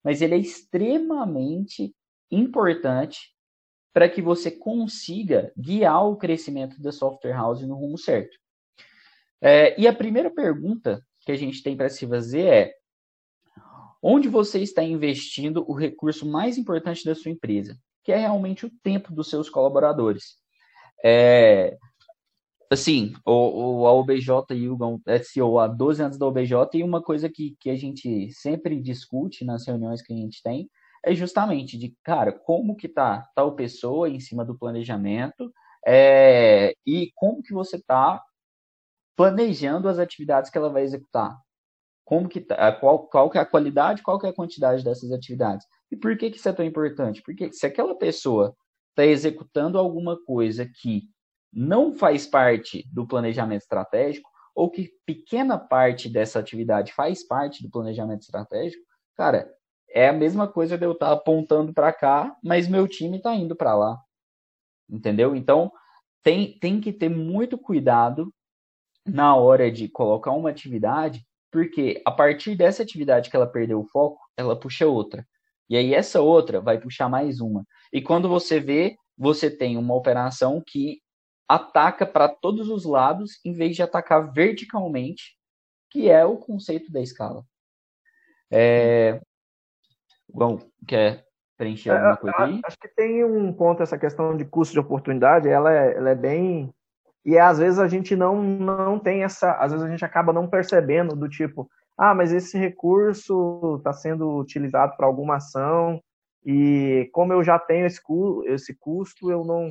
mas 0.04 0.22
ele 0.22 0.36
é 0.36 0.38
extremamente 0.38 1.94
importante 2.32 3.34
para 3.94 4.10
que 4.10 4.22
você 4.22 4.50
consiga 4.50 5.52
guiar 5.58 6.06
o 6.06 6.16
crescimento 6.16 6.82
da 6.82 6.92
software 6.92 7.34
house 7.34 7.62
no 7.62 7.76
rumo 7.76 7.98
certo. 7.98 8.38
É, 9.42 9.80
e 9.80 9.88
a 9.88 9.94
primeira 9.94 10.32
pergunta 10.32 11.06
que 11.22 11.32
a 11.32 11.36
gente 11.36 11.62
tem 11.62 11.76
para 11.76 11.90
se 11.90 12.08
fazer 12.08 12.46
é: 12.46 12.74
onde 14.02 14.30
você 14.30 14.60
está 14.60 14.82
investindo 14.84 15.70
o 15.70 15.74
recurso 15.74 16.26
mais 16.26 16.58
importante 16.58 17.06
da 17.06 17.14
sua 17.14 17.32
empresa, 17.32 17.78
que 18.04 18.12
é 18.12 18.18
realmente 18.18 18.66
o 18.66 18.72
tempo 18.82 19.14
dos 19.14 19.30
seus 19.30 19.50
colaboradores? 19.50 20.38
É, 21.04 21.78
assim, 22.72 23.14
o, 23.26 23.82
o, 23.82 23.88
a 23.88 23.94
OBJ 23.94 24.30
e 24.52 24.70
o 24.70 24.80
CEO 25.24 25.60
há 25.60 25.68
12 25.68 26.04
anos 26.04 26.18
da 26.18 26.26
OBJ, 26.26 26.54
e 26.74 26.84
uma 26.84 27.02
coisa 27.02 27.30
que, 27.30 27.56
que 27.60 27.70
a 27.70 27.76
gente 27.76 28.32
sempre 28.32 28.82
discute 28.82 29.46
nas 29.46 29.66
reuniões 29.66 30.02
que 30.02 30.14
a 30.14 30.16
gente 30.16 30.42
tem 30.42 30.70
é 31.06 31.14
justamente 31.14 31.78
de, 31.78 31.96
cara, 32.04 32.32
como 32.32 32.76
que 32.76 32.88
tá 32.88 33.28
tal 33.36 33.56
pessoa 33.56 34.10
em 34.10 34.20
cima 34.20 34.46
do 34.46 34.58
planejamento 34.58 35.52
é, 35.86 36.74
e 36.86 37.12
como 37.16 37.44
que 37.44 37.54
você 37.54 37.82
tá 37.82 38.22
planejando 39.16 39.90
as 39.90 40.00
atividades 40.00 40.50
que 40.50 40.58
ela 40.58 40.70
vai 40.70 40.84
executar. 40.84 41.38
Como 42.06 42.28
que 42.28 42.42
tá, 42.42 42.72
qual, 42.74 43.08
qual 43.08 43.30
que 43.30 43.38
é 43.38 43.42
a 43.42 43.46
qualidade, 43.46 44.02
qual 44.02 44.20
que 44.20 44.26
é 44.26 44.30
a 44.30 44.36
quantidade 44.36 44.84
dessas 44.84 45.12
atividades. 45.12 45.66
E 45.92 45.96
por 45.96 46.18
que, 46.18 46.32
que 46.32 46.38
isso 46.38 46.50
é 46.50 46.54
tão 46.54 46.66
importante? 46.66 47.22
Porque 47.22 47.52
se 47.52 47.66
aquela 47.66 47.96
pessoa 47.96 48.56
está 48.90 49.06
executando 49.06 49.78
alguma 49.78 50.18
coisa 50.24 50.70
que 50.82 51.04
não 51.54 51.94
faz 51.94 52.26
parte 52.26 52.84
do 52.92 53.08
planejamento 53.08 53.62
estratégico, 53.62 54.30
ou 54.56 54.70
que 54.70 54.92
pequena 55.06 55.58
parte 55.58 56.10
dessa 56.10 56.40
atividade 56.40 56.94
faz 56.94 57.26
parte 57.26 57.64
do 57.64 57.70
planejamento 57.70 58.22
estratégico, 58.22 58.84
cara, 59.16 59.52
é 59.90 60.10
a 60.10 60.14
mesma 60.14 60.48
coisa 60.48 60.78
de 60.78 60.86
eu 60.86 60.94
estar 60.94 61.08
tá 61.08 61.14
apontando 61.14 61.74
para 61.74 61.94
cá, 61.94 62.36
mas 62.44 62.68
meu 62.68 62.88
time 62.88 63.18
está 63.18 63.34
indo 63.36 63.56
para 63.56 63.76
lá. 63.76 64.00
Entendeu? 64.90 65.36
Então, 65.36 65.72
tem, 66.24 66.58
tem 66.60 66.82
que 66.82 66.92
ter 66.92 67.10
muito 67.10 67.58
cuidado 67.58 68.34
na 69.06 69.36
hora 69.36 69.72
de 69.72 69.88
colocar 69.88 70.32
uma 70.32 70.50
atividade, 70.50 71.26
porque 71.52 72.02
a 72.06 72.12
partir 72.12 72.56
dessa 72.56 72.82
atividade 72.82 73.30
que 73.30 73.36
ela 73.36 73.46
perdeu 73.46 73.80
o 73.80 73.88
foco, 73.88 74.20
ela 74.36 74.60
puxa 74.60 74.88
outra. 74.88 75.28
E 75.70 75.78
aí 75.78 75.94
essa 75.94 76.22
outra 76.22 76.60
vai 76.60 76.80
puxar 76.80 77.10
mais 77.10 77.40
uma. 77.40 77.66
E 77.92 78.02
quando 78.02 78.28
você 78.28 78.60
vê, 78.60 78.96
você 79.18 79.50
tem 79.50 79.78
uma 79.78 79.94
operação 79.94 80.62
que 80.66 81.03
ataca 81.48 82.06
para 82.06 82.28
todos 82.30 82.70
os 82.70 82.86
lados 82.86 83.40
em 83.46 83.54
vez 83.54 83.76
de 83.76 83.84
atacar 83.84 84.32
verticalmente, 84.32 85.36
que 85.90 86.10
é 86.10 86.26
o 86.26 86.38
conceito 86.38 86.92
da 86.92 87.02
escala. 87.02 87.46
É... 88.52 89.22
Bom, 90.28 90.60
quer 90.88 91.26
preencher 91.58 91.90
é, 91.90 91.98
alguma 91.98 92.18
coisa 92.18 92.38
aí? 92.40 92.62
Acho 92.66 92.78
que 92.78 92.88
tem 92.88 93.24
um 93.24 93.54
ponto 93.54 93.84
essa 93.84 93.98
questão 93.98 94.36
de 94.36 94.46
custo 94.46 94.74
de 94.74 94.80
oportunidade, 94.80 95.48
ela 95.48 95.72
é, 95.72 95.96
ela 95.96 96.10
é 96.10 96.16
bem 96.16 96.74
e 97.26 97.38
às 97.38 97.58
vezes 97.60 97.80
a 97.80 97.88
gente 97.88 98.16
não 98.16 98.44
não 98.44 99.00
tem 99.00 99.24
essa, 99.24 99.54
às 99.54 99.72
vezes 99.72 99.86
a 99.86 99.90
gente 99.90 100.04
acaba 100.04 100.34
não 100.34 100.48
percebendo 100.48 101.16
do 101.16 101.30
tipo, 101.30 101.70
ah, 101.98 102.14
mas 102.14 102.34
esse 102.34 102.58
recurso 102.58 103.76
está 103.78 103.94
sendo 103.94 104.38
utilizado 104.38 104.98
para 104.98 105.06
alguma 105.06 105.38
ação 105.38 106.02
e 106.46 107.10
como 107.14 107.32
eu 107.32 107.44
já 107.44 107.58
tenho 107.58 107.86
esse, 107.86 108.02
esse 108.46 108.76
custo, 108.76 109.32
eu 109.32 109.46
não 109.46 109.70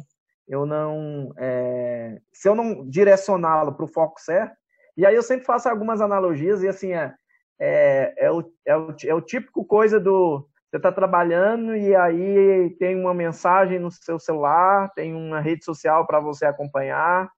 eu 0.48 0.66
não, 0.66 1.32
é, 1.38 2.20
se 2.32 2.48
eu 2.48 2.54
não 2.54 2.88
direcioná-lo 2.88 3.72
para 3.72 3.84
o 3.84 3.88
foco 3.88 4.20
certo, 4.20 4.56
e 4.96 5.06
aí 5.06 5.14
eu 5.14 5.22
sempre 5.22 5.46
faço 5.46 5.68
algumas 5.68 6.00
analogias, 6.00 6.62
e 6.62 6.68
assim, 6.68 6.92
é, 6.92 7.14
é, 7.60 8.14
é, 8.26 8.30
o, 8.30 8.44
é, 8.66 8.76
o, 8.76 8.94
é 9.06 9.14
o 9.14 9.20
típico 9.20 9.64
coisa 9.64 9.98
do, 9.98 10.46
você 10.72 10.78
está 10.78 10.90
trabalhando 10.90 11.76
e 11.76 11.94
aí 11.94 12.70
tem 12.78 12.98
uma 12.98 13.12
mensagem 13.12 13.78
no 13.78 13.90
seu 13.90 14.18
celular, 14.18 14.90
tem 14.94 15.14
uma 15.14 15.38
rede 15.38 15.66
social 15.66 16.06
para 16.06 16.18
você 16.18 16.46
acompanhar, 16.46 17.30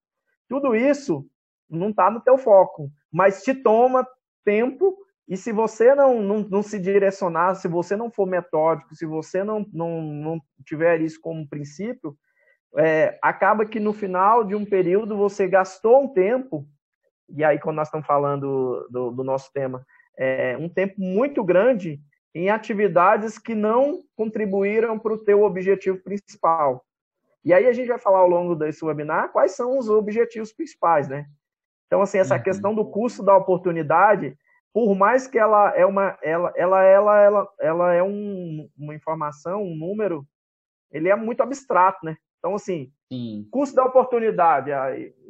tudo 0.49 0.77
isso 0.77 1.27
não 1.69 1.91
está 1.91 2.11
no 2.13 2.21
teu 2.21 2.39
foco, 2.39 2.93
mas 3.13 3.43
te 3.43 3.53
toma 3.53 4.07
tempo 4.45 4.97
e 5.27 5.37
se 5.37 5.51
você 5.51 5.97
não, 5.97 6.23
não, 6.23 6.39
não, 6.41 6.63
se 6.63 6.79
direcionar, 6.79 7.57
se 7.57 7.67
você 7.67 7.97
não 7.97 8.09
for 8.09 8.25
metódico, 8.25 8.95
se 8.95 9.05
você 9.05 9.43
não, 9.43 9.67
não, 9.73 10.01
não 10.01 10.41
tiver 10.65 11.01
isso 11.01 11.21
como 11.21 11.49
princípio, 11.49 12.17
é, 12.77 13.19
acaba 13.23 13.65
que 13.65 13.79
no 13.79 13.93
final 13.93 14.45
de 14.45 14.55
um 14.55 14.65
período 14.65 15.17
você 15.17 15.47
gastou 15.47 16.03
um 16.03 16.09
tempo, 16.09 16.67
e 17.29 17.45
aí 17.45 17.59
quando 17.59 17.77
nós 17.77 17.89
estamos 17.89 18.07
falando 18.07 18.87
do, 18.91 19.11
do 19.11 19.25
nosso 19.25 19.53
tema, 19.53 19.85
é, 20.17 20.57
um 20.59 20.69
tempo 20.69 20.95
muito 21.01 21.43
grande 21.43 22.01
em 22.35 22.51
atividades 22.51 23.39
que 23.39 23.55
não 23.55 24.03
contribuíram 24.17 24.99
para 24.99 25.13
o 25.13 25.19
teu 25.19 25.43
objetivo 25.43 25.99
principal. 25.99 26.85
E 27.45 27.53
aí 27.53 27.67
a 27.67 27.73
gente 27.73 27.89
vai 27.89 27.99
falar 27.99 28.21
ao 28.21 28.29
longo 28.29 28.55
desse 28.55 28.85
webinar 28.85 29.31
quais 29.31 29.53
são 29.53 29.79
os 29.79 29.89
objetivos 29.89 30.53
principais, 30.53 31.09
né? 31.09 31.27
Então, 31.87 32.03
assim, 32.03 32.19
essa 32.19 32.37
uhum. 32.37 32.43
questão 32.43 32.75
do 32.75 32.85
custo 32.85 33.23
da 33.23 33.37
oportunidade, 33.37 34.37
por 34.73 34.95
mais 34.97 35.27
que 35.29 35.39
ela 35.39 35.71
é 35.77 35.87
uma, 35.87 36.19
ela, 36.23 36.53
ela, 36.57 36.83
ela, 36.83 37.21
ela, 37.21 37.49
ela 37.61 37.93
é 37.93 38.03
um, 38.03 38.69
uma 38.77 38.95
informação, 38.95 39.63
um 39.63 39.77
número, 39.77 40.27
ele 40.91 41.09
é 41.09 41.15
muito 41.15 41.43
abstrato, 41.43 42.05
né? 42.05 42.17
Então, 42.45 42.57
assim, 42.57 42.93
Sim. 43.11 43.49
custo 43.51 43.75
da 43.75 43.87
oportunidade. 43.87 44.71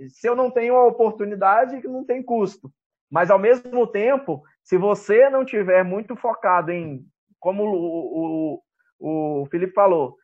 Se 0.08 0.28
eu 0.28 0.34
não 0.34 0.50
tenho 0.50 0.74
a 0.74 0.84
oportunidade, 0.84 1.86
não 1.86 2.04
tem 2.04 2.20
custo. 2.20 2.72
Mas, 3.08 3.30
ao 3.30 3.38
mesmo 3.38 3.86
tempo, 3.86 4.42
se 4.64 4.76
você 4.76 5.30
não 5.30 5.44
tiver 5.44 5.84
muito 5.84 6.16
focado 6.16 6.72
em, 6.72 7.06
como 7.38 7.62
o, 7.62 8.58
o, 8.98 9.42
o 9.42 9.46
Felipe 9.46 9.72
falou, 9.72 10.08
o 10.08 10.16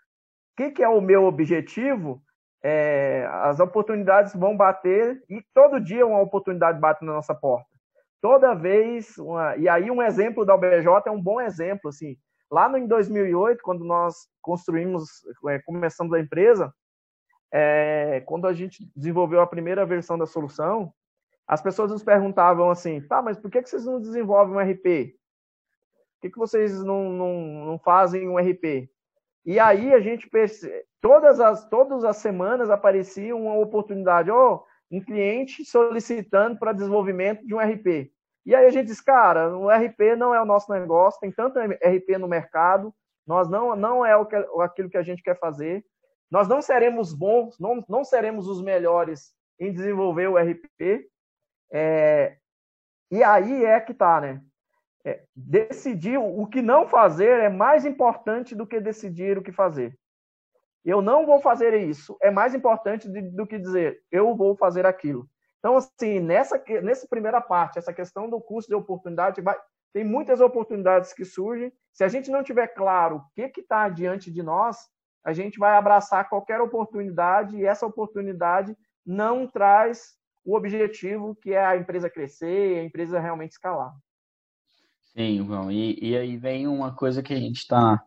que, 0.56 0.72
que 0.72 0.82
é 0.82 0.88
o 0.88 1.00
meu 1.00 1.26
objetivo, 1.26 2.20
é, 2.60 3.24
as 3.34 3.60
oportunidades 3.60 4.34
vão 4.34 4.56
bater 4.56 5.22
e 5.30 5.40
todo 5.54 5.78
dia 5.78 6.04
uma 6.04 6.20
oportunidade 6.20 6.80
bate 6.80 7.04
na 7.04 7.12
nossa 7.12 7.36
porta. 7.36 7.70
Toda 8.20 8.52
vez, 8.52 9.16
uma, 9.16 9.56
e 9.56 9.68
aí 9.68 9.92
um 9.92 10.02
exemplo 10.02 10.44
da 10.44 10.56
OBJ 10.56 11.06
é 11.06 11.10
um 11.12 11.22
bom 11.22 11.40
exemplo, 11.40 11.88
assim, 11.88 12.16
lá 12.50 12.68
no, 12.68 12.76
em 12.76 12.86
2008, 12.88 13.62
quando 13.62 13.84
nós 13.84 14.26
construímos, 14.42 15.08
é, 15.48 15.60
começamos 15.60 16.12
a 16.12 16.18
empresa, 16.18 16.74
é, 17.52 18.22
quando 18.26 18.46
a 18.46 18.52
gente 18.52 18.90
desenvolveu 18.94 19.40
a 19.40 19.46
primeira 19.46 19.84
versão 19.84 20.16
da 20.16 20.26
solução, 20.26 20.92
as 21.46 21.60
pessoas 21.60 21.90
nos 21.90 22.02
perguntavam 22.02 22.70
assim, 22.70 23.00
tá, 23.00 23.20
mas 23.20 23.36
por 23.36 23.50
que, 23.50 23.62
que 23.62 23.68
vocês 23.68 23.84
não 23.84 24.00
desenvolvem 24.00 24.54
um 24.54 24.60
RP? 24.60 25.14
Por 26.14 26.20
que, 26.22 26.30
que 26.30 26.38
vocês 26.38 26.82
não, 26.84 27.10
não, 27.10 27.34
não 27.66 27.78
fazem 27.78 28.28
um 28.28 28.38
RP? 28.38 28.88
E 29.44 29.58
aí 29.58 29.92
a 29.92 30.00
gente 30.00 30.28
percebe, 30.28 30.84
todas 31.00 31.40
as, 31.40 31.68
todas 31.68 32.04
as 32.04 32.18
semanas 32.18 32.70
aparecia 32.70 33.34
uma 33.34 33.56
oportunidade, 33.56 34.30
oh, 34.30 34.62
um 34.90 35.02
cliente 35.02 35.64
solicitando 35.64 36.58
para 36.58 36.72
desenvolvimento 36.72 37.46
de 37.46 37.54
um 37.54 37.58
RP. 37.58 38.12
E 38.44 38.54
aí 38.54 38.66
a 38.66 38.70
gente 38.70 38.86
diz, 38.86 39.00
cara, 39.00 39.56
o 39.56 39.68
RP 39.68 40.16
não 40.16 40.34
é 40.34 40.40
o 40.40 40.46
nosso 40.46 40.70
negócio, 40.72 41.20
tem 41.20 41.30
tanto 41.30 41.58
RP 41.58 42.18
no 42.18 42.28
mercado, 42.28 42.94
nós 43.26 43.48
não, 43.48 43.76
não 43.76 44.04
é 44.04 44.16
o 44.16 44.26
que, 44.26 44.36
aquilo 44.60 44.90
que 44.90 44.96
a 44.96 45.02
gente 45.02 45.22
quer 45.22 45.38
fazer. 45.38 45.84
Nós 46.30 46.46
não 46.46 46.62
seremos 46.62 47.12
bons, 47.12 47.58
não, 47.58 47.84
não 47.88 48.04
seremos 48.04 48.46
os 48.46 48.62
melhores 48.62 49.32
em 49.58 49.72
desenvolver 49.72 50.28
o 50.28 50.38
RP. 50.38 51.08
É, 51.72 52.36
e 53.10 53.22
aí 53.22 53.64
é 53.64 53.80
que 53.80 53.92
tá, 53.92 54.20
né? 54.20 54.40
É, 55.04 55.24
decidir 55.34 56.18
o 56.18 56.46
que 56.46 56.60
não 56.60 56.86
fazer 56.86 57.40
é 57.40 57.48
mais 57.48 57.86
importante 57.86 58.54
do 58.54 58.66
que 58.66 58.80
decidir 58.80 59.38
o 59.38 59.42
que 59.42 59.50
fazer. 59.50 59.98
Eu 60.84 61.02
não 61.02 61.26
vou 61.26 61.40
fazer 61.40 61.74
isso 61.74 62.16
é 62.22 62.30
mais 62.30 62.54
importante 62.54 63.08
de, 63.08 63.22
do 63.22 63.46
que 63.46 63.58
dizer 63.58 64.02
eu 64.10 64.34
vou 64.36 64.56
fazer 64.56 64.86
aquilo. 64.86 65.28
Então, 65.58 65.76
assim, 65.76 66.20
nessa, 66.20 66.62
nessa 66.82 67.06
primeira 67.06 67.40
parte, 67.40 67.78
essa 67.78 67.92
questão 67.92 68.28
do 68.30 68.40
custo 68.40 68.68
de 68.68 68.74
oportunidade, 68.74 69.42
vai, 69.42 69.56
tem 69.92 70.04
muitas 70.04 70.40
oportunidades 70.40 71.12
que 71.12 71.24
surgem. 71.24 71.70
Se 71.92 72.02
a 72.02 72.08
gente 72.08 72.30
não 72.30 72.42
tiver 72.42 72.68
claro 72.68 73.16
o 73.16 73.22
que 73.34 73.60
está 73.60 73.88
diante 73.88 74.30
de 74.30 74.42
nós, 74.42 74.88
a 75.24 75.32
gente 75.32 75.58
vai 75.58 75.76
abraçar 75.76 76.28
qualquer 76.28 76.60
oportunidade 76.60 77.56
e 77.56 77.66
essa 77.66 77.86
oportunidade 77.86 78.76
não 79.04 79.46
traz 79.46 80.14
o 80.44 80.56
objetivo 80.56 81.34
que 81.34 81.52
é 81.52 81.64
a 81.64 81.76
empresa 81.76 82.08
crescer, 82.08 82.78
a 82.78 82.84
empresa 82.84 83.20
realmente 83.20 83.52
escalar. 83.52 83.92
Sim, 85.12 85.44
João. 85.44 85.70
E, 85.70 85.98
e 86.00 86.16
aí 86.16 86.36
vem 86.36 86.66
uma 86.66 86.94
coisa 86.94 87.22
que 87.22 87.34
a 87.34 87.38
gente 87.38 87.58
está 87.58 88.02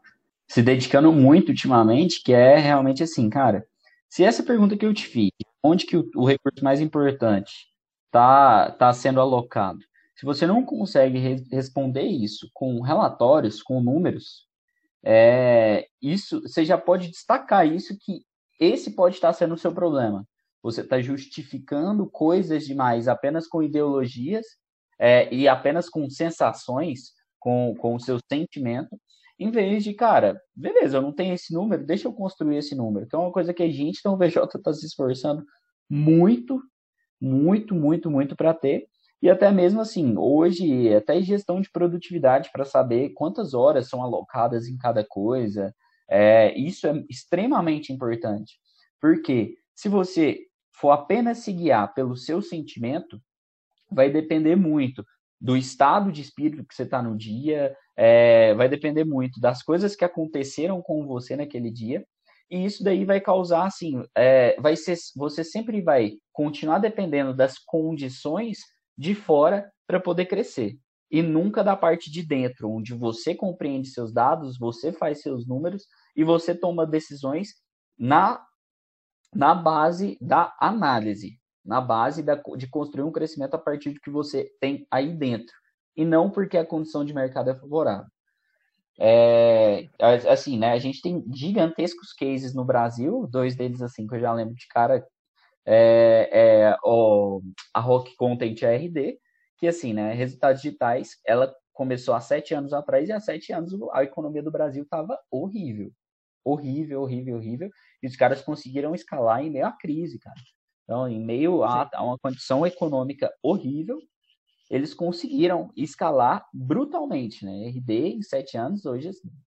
se 0.48 0.62
dedicando 0.62 1.12
muito 1.12 1.50
ultimamente, 1.50 2.22
que 2.24 2.34
é 2.34 2.58
realmente 2.58 3.04
assim, 3.04 3.30
cara, 3.30 3.68
se 4.10 4.24
essa 4.24 4.44
pergunta 4.44 4.78
que 4.78 4.86
eu 4.86 4.94
te 4.94 5.06
fiz, 5.08 5.32
onde 5.62 5.86
que 5.86 5.98
o, 5.98 6.10
o 6.16 6.26
recurso 6.26 6.64
mais 6.64 6.80
importante 6.80 7.68
está 8.06 8.72
tá 8.72 8.94
sendo 8.94 9.20
alocado, 9.20 9.80
se 10.16 10.26
você 10.26 10.46
não 10.46 10.64
consegue 10.64 11.18
re 11.18 11.44
responder 11.52 12.04
isso 12.04 12.50
com 12.54 12.82
relatórios, 12.82 13.62
com 13.62 13.82
números, 13.82 14.48
é, 15.04 15.88
isso 16.02 16.42
você 16.42 16.64
já 16.64 16.78
pode 16.78 17.10
destacar 17.10 17.68
isso 17.68 17.98
que 18.00 18.22
esse 18.60 18.92
pode 18.92 19.16
estar 19.16 19.34
sendo 19.34 19.56
o 19.56 19.58
seu 19.58 19.74
problema. 19.74 20.26
Você 20.62 20.82
está 20.82 21.02
justificando 21.02 22.10
coisas 22.10 22.66
demais 22.66 23.08
apenas 23.08 23.48
com 23.48 23.62
ideologias 23.62 24.46
é, 24.98 25.34
e 25.34 25.48
apenas 25.48 25.90
com 25.90 26.10
sensações, 26.10 27.12
com, 27.40 27.76
com 27.78 27.96
o 27.96 28.00
seu 28.00 28.18
sentimento, 28.32 28.98
em 29.38 29.52
vez 29.52 29.84
de, 29.84 29.94
cara, 29.94 30.40
beleza, 30.56 30.98
eu 30.98 31.02
não 31.02 31.12
tenho 31.12 31.34
esse 31.34 31.54
número, 31.54 31.86
deixa 31.86 32.08
eu 32.08 32.14
construir 32.14 32.58
esse 32.58 32.76
número. 32.76 33.08
Que 33.08 33.16
é 33.16 33.20
uma 33.20 33.32
coisa 33.32 33.54
que 33.54 33.64
a 33.64 33.70
gente 33.70 34.00
então, 34.00 34.14
o 34.14 34.18
VJ 34.18 34.44
está 34.56 34.72
se 34.72 34.86
esforçando 34.86 35.44
muito, 35.90 36.62
muito, 37.20 37.76
muito, 37.76 38.10
muito 38.10 38.36
para 38.36 38.54
ter. 38.54 38.88
E 39.24 39.30
até 39.30 39.50
mesmo 39.50 39.80
assim, 39.80 40.18
hoje, 40.18 40.94
até 40.94 41.22
gestão 41.22 41.62
de 41.62 41.72
produtividade 41.72 42.50
para 42.52 42.66
saber 42.66 43.12
quantas 43.12 43.54
horas 43.54 43.88
são 43.88 44.04
alocadas 44.04 44.68
em 44.68 44.78
cada 44.78 45.02
coisa. 45.02 45.74
É, 46.10 46.54
isso 46.60 46.86
é 46.88 47.06
extremamente 47.10 47.94
importante. 47.94 48.60
Porque 49.00 49.56
se 49.74 49.88
você 49.88 50.40
for 50.74 50.92
apenas 50.92 51.38
se 51.38 51.54
guiar 51.54 51.94
pelo 51.94 52.18
seu 52.18 52.42
sentimento, 52.42 53.18
vai 53.90 54.12
depender 54.12 54.58
muito 54.58 55.06
do 55.40 55.56
estado 55.56 56.12
de 56.12 56.22
espírito 56.22 56.66
que 56.66 56.76
você 56.76 56.84
está 56.84 57.02
no 57.02 57.16
dia, 57.16 57.74
é, 57.96 58.54
vai 58.56 58.68
depender 58.68 59.06
muito 59.06 59.40
das 59.40 59.64
coisas 59.64 59.96
que 59.96 60.04
aconteceram 60.04 60.82
com 60.82 61.08
você 61.08 61.38
naquele 61.38 61.72
dia, 61.72 62.06
e 62.52 62.66
isso 62.66 62.84
daí 62.84 63.06
vai 63.06 63.22
causar, 63.22 63.68
assim, 63.68 64.04
é, 64.18 64.60
vai 64.60 64.76
ser, 64.76 64.98
você 65.16 65.46
sempre 65.46 65.82
vai 65.82 66.12
continuar 66.34 66.80
dependendo 66.80 67.34
das 67.34 67.58
condições 67.58 68.73
de 68.98 69.16
fora 69.16 69.72
para 69.88 70.00
poder 70.00 70.26
crescer, 70.26 70.78
e 71.12 71.22
nunca 71.22 71.64
da 71.64 71.76
parte 71.76 72.12
de 72.12 72.26
dentro, 72.26 72.72
onde 72.72 72.94
você 72.94 73.36
compreende 73.36 73.88
seus 73.90 74.12
dados, 74.12 74.58
você 74.58 74.92
faz 74.92 75.22
seus 75.22 75.46
números 75.46 75.86
e 76.16 76.24
você 76.24 76.56
toma 76.56 76.88
decisões 76.88 77.50
na, 77.98 78.44
na 79.32 79.54
base 79.54 80.18
da 80.20 80.56
análise, 80.60 81.40
na 81.64 81.80
base 81.80 82.24
da, 82.24 82.42
de 82.58 82.68
construir 82.68 83.04
um 83.04 83.12
crescimento 83.12 83.54
a 83.54 83.60
partir 83.60 83.92
do 83.92 84.00
que 84.00 84.10
você 84.10 84.50
tem 84.60 84.88
aí 84.90 85.14
dentro, 85.14 85.54
e 85.96 86.04
não 86.04 86.32
porque 86.32 86.58
a 86.58 86.66
condição 86.66 87.06
de 87.06 87.14
mercado 87.14 87.52
é 87.52 87.56
favorável. 87.56 88.08
É, 89.00 89.90
assim, 90.30 90.58
né, 90.58 90.72
a 90.72 90.80
gente 90.80 91.02
tem 91.02 91.24
gigantescos 91.32 92.14
cases 92.14 92.54
no 92.54 92.66
Brasil, 92.66 93.28
dois 93.30 93.56
deles, 93.56 93.82
assim, 93.82 94.08
que 94.08 94.16
eu 94.16 94.20
já 94.20 94.34
lembro 94.34 94.56
de 94.56 94.68
cara, 94.68 95.06
é, 95.66 96.30
é 96.32 96.78
o, 96.84 97.42
a 97.74 97.80
Rock 97.80 98.16
Content 98.16 98.62
RD, 98.62 99.20
que, 99.58 99.68
assim, 99.68 99.94
né, 99.94 100.14
resultados 100.14 100.62
digitais, 100.62 101.20
ela 101.26 101.54
começou 101.72 102.14
há 102.14 102.22
sete 102.22 102.54
anos 102.54 102.74
atrás, 102.74 103.10
e 103.10 103.12
há 103.12 103.20
sete 103.20 103.52
anos 103.54 103.72
a 103.94 104.04
economia 104.04 104.44
do 104.44 104.52
Brasil 104.52 104.84
estava 104.84 105.18
horrível. 105.32 105.92
Horrível, 106.44 107.02
horrível, 107.02 107.38
horrível. 107.38 107.70
E 108.02 108.08
os 108.08 108.16
caras 108.16 108.42
conseguiram 108.42 108.94
escalar 108.94 109.44
em 109.44 109.50
meio 109.50 109.66
à 109.66 109.72
crise, 109.72 110.20
cara. 110.20 110.40
Então, 110.84 111.08
em 111.08 111.24
meio 111.24 111.64
a, 111.64 111.90
a 111.94 112.04
uma 112.04 112.20
condição 112.20 112.66
econômica 112.68 113.32
horrível, 113.42 113.98
eles 114.70 114.94
conseguiram 114.94 115.72
escalar 115.78 116.46
brutalmente, 116.54 117.46
né? 117.46 117.70
RD 117.70 118.16
em 118.16 118.22
sete 118.22 118.58
anos, 118.58 118.86
hoje, 118.86 119.12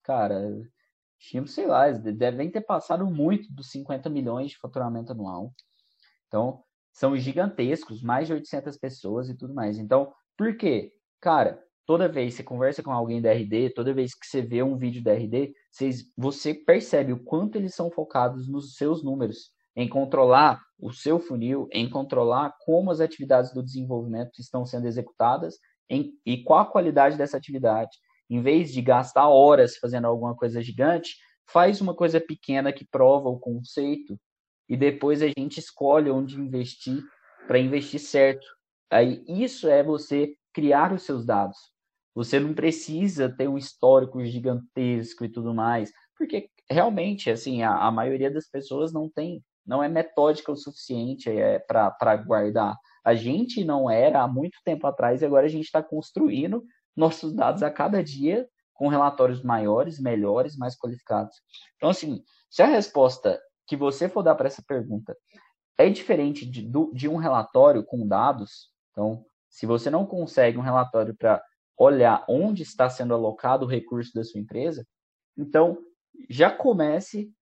cara, 0.02 0.60
tinha, 1.18 1.46
sei 1.46 1.66
lá, 1.66 1.90
devem 1.90 2.50
ter 2.50 2.60
passado 2.62 3.06
muito 3.06 3.52
dos 3.52 3.70
50 3.70 4.10
milhões 4.10 4.50
de 4.50 4.58
faturamento 4.58 5.12
anual. 5.12 5.54
Então, 6.34 6.64
são 6.92 7.16
gigantescos, 7.16 8.02
mais 8.02 8.26
de 8.26 8.32
800 8.32 8.76
pessoas 8.76 9.28
e 9.28 9.36
tudo 9.36 9.54
mais. 9.54 9.78
Então, 9.78 10.12
por 10.36 10.56
quê? 10.56 10.92
Cara, 11.20 11.62
toda 11.86 12.08
vez 12.08 12.32
que 12.32 12.38
você 12.38 12.42
conversa 12.42 12.82
com 12.82 12.90
alguém 12.90 13.22
da 13.22 13.32
RD, 13.32 13.70
toda 13.70 13.94
vez 13.94 14.14
que 14.16 14.26
você 14.26 14.42
vê 14.42 14.60
um 14.60 14.76
vídeo 14.76 15.00
da 15.00 15.12
RD, 15.12 15.54
vocês, 15.70 16.02
você 16.16 16.52
percebe 16.52 17.12
o 17.12 17.22
quanto 17.22 17.54
eles 17.54 17.72
são 17.72 17.88
focados 17.88 18.48
nos 18.48 18.74
seus 18.74 19.04
números 19.04 19.52
em 19.76 19.88
controlar 19.88 20.60
o 20.76 20.92
seu 20.92 21.20
funil, 21.20 21.68
em 21.70 21.88
controlar 21.88 22.52
como 22.64 22.90
as 22.90 22.98
atividades 22.98 23.54
do 23.54 23.62
desenvolvimento 23.62 24.40
estão 24.40 24.66
sendo 24.66 24.88
executadas 24.88 25.54
em, 25.88 26.14
e 26.26 26.42
qual 26.42 26.58
a 26.58 26.66
qualidade 26.66 27.16
dessa 27.16 27.36
atividade. 27.36 27.96
Em 28.28 28.42
vez 28.42 28.72
de 28.72 28.82
gastar 28.82 29.28
horas 29.28 29.76
fazendo 29.76 30.08
alguma 30.08 30.34
coisa 30.34 30.60
gigante, 30.60 31.14
faz 31.46 31.80
uma 31.80 31.94
coisa 31.94 32.20
pequena 32.20 32.72
que 32.72 32.84
prova 32.84 33.28
o 33.28 33.38
conceito 33.38 34.18
e 34.68 34.76
depois 34.76 35.22
a 35.22 35.28
gente 35.28 35.58
escolhe 35.58 36.10
onde 36.10 36.40
investir 36.40 37.02
para 37.46 37.58
investir 37.58 38.00
certo. 38.00 38.46
Aí 38.90 39.24
isso 39.28 39.68
é 39.68 39.82
você 39.82 40.34
criar 40.52 40.92
os 40.92 41.02
seus 41.02 41.24
dados. 41.26 41.58
Você 42.14 42.38
não 42.38 42.54
precisa 42.54 43.28
ter 43.28 43.48
um 43.48 43.58
histórico 43.58 44.24
gigantesco 44.24 45.24
e 45.24 45.28
tudo 45.28 45.52
mais, 45.52 45.92
porque 46.16 46.48
realmente 46.70 47.30
assim 47.30 47.62
a, 47.62 47.76
a 47.76 47.90
maioria 47.90 48.30
das 48.30 48.48
pessoas 48.48 48.92
não 48.92 49.10
tem 49.10 49.42
não 49.66 49.82
é 49.82 49.88
metódica 49.88 50.52
o 50.52 50.56
suficiente 50.56 51.30
é, 51.30 51.58
para 51.58 52.16
guardar. 52.16 52.76
A 53.02 53.14
gente 53.14 53.64
não 53.64 53.90
era 53.90 54.22
há 54.22 54.28
muito 54.28 54.58
tempo 54.62 54.86
atrás 54.86 55.22
e 55.22 55.24
agora 55.24 55.46
a 55.46 55.48
gente 55.48 55.64
está 55.64 55.82
construindo 55.82 56.62
nossos 56.94 57.32
dados 57.32 57.62
a 57.62 57.70
cada 57.70 58.02
dia 58.02 58.46
com 58.74 58.88
relatórios 58.88 59.42
maiores, 59.42 59.98
melhores, 59.98 60.56
mais 60.56 60.76
qualificados. 60.76 61.36
Então, 61.76 61.88
assim, 61.88 62.22
se 62.50 62.62
a 62.62 62.66
resposta 62.66 63.40
que 63.66 63.76
você 63.76 64.08
for 64.08 64.22
dar 64.22 64.34
para 64.34 64.46
essa 64.46 64.62
pergunta 64.66 65.16
é 65.76 65.88
diferente 65.90 66.46
de, 66.46 66.68
de 66.92 67.08
um 67.08 67.16
relatório 67.16 67.84
com 67.84 68.06
dados, 68.06 68.70
então, 68.90 69.24
se 69.48 69.66
você 69.66 69.90
não 69.90 70.06
consegue 70.06 70.56
um 70.56 70.62
relatório 70.62 71.14
para 71.16 71.42
olhar 71.76 72.24
onde 72.28 72.62
está 72.62 72.88
sendo 72.88 73.12
alocado 73.12 73.64
o 73.64 73.68
recurso 73.68 74.12
da 74.14 74.22
sua 74.22 74.40
empresa, 74.40 74.86
então 75.36 75.78
já 76.30 76.50
comece 76.50 77.32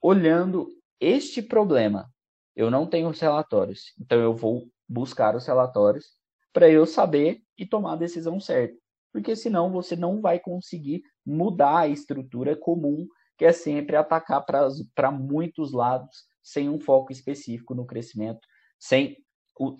olhando 0.00 0.68
este 1.00 1.40
problema. 1.40 2.10
Eu 2.54 2.70
não 2.70 2.86
tenho 2.86 3.08
os 3.08 3.18
relatórios, 3.18 3.94
então 3.98 4.20
eu 4.20 4.34
vou 4.34 4.68
buscar 4.86 5.34
os 5.34 5.46
relatórios 5.46 6.06
para 6.52 6.68
eu 6.68 6.84
saber 6.84 7.40
e 7.56 7.64
tomar 7.64 7.94
a 7.94 7.96
decisão 7.96 8.38
certa. 8.38 8.76
Porque 9.10 9.34
senão 9.34 9.70
você 9.70 9.96
não 9.96 10.20
vai 10.20 10.38
conseguir 10.38 11.02
mudar 11.24 11.80
a 11.80 11.88
estrutura 11.88 12.54
comum, 12.54 13.06
que 13.42 13.46
é 13.46 13.52
sempre 13.52 13.96
atacar 13.96 14.46
para 14.46 15.10
muitos 15.10 15.72
lados, 15.72 16.28
sem 16.40 16.68
um 16.68 16.78
foco 16.78 17.10
específico 17.10 17.74
no 17.74 17.84
crescimento, 17.84 18.38
sem 18.78 19.16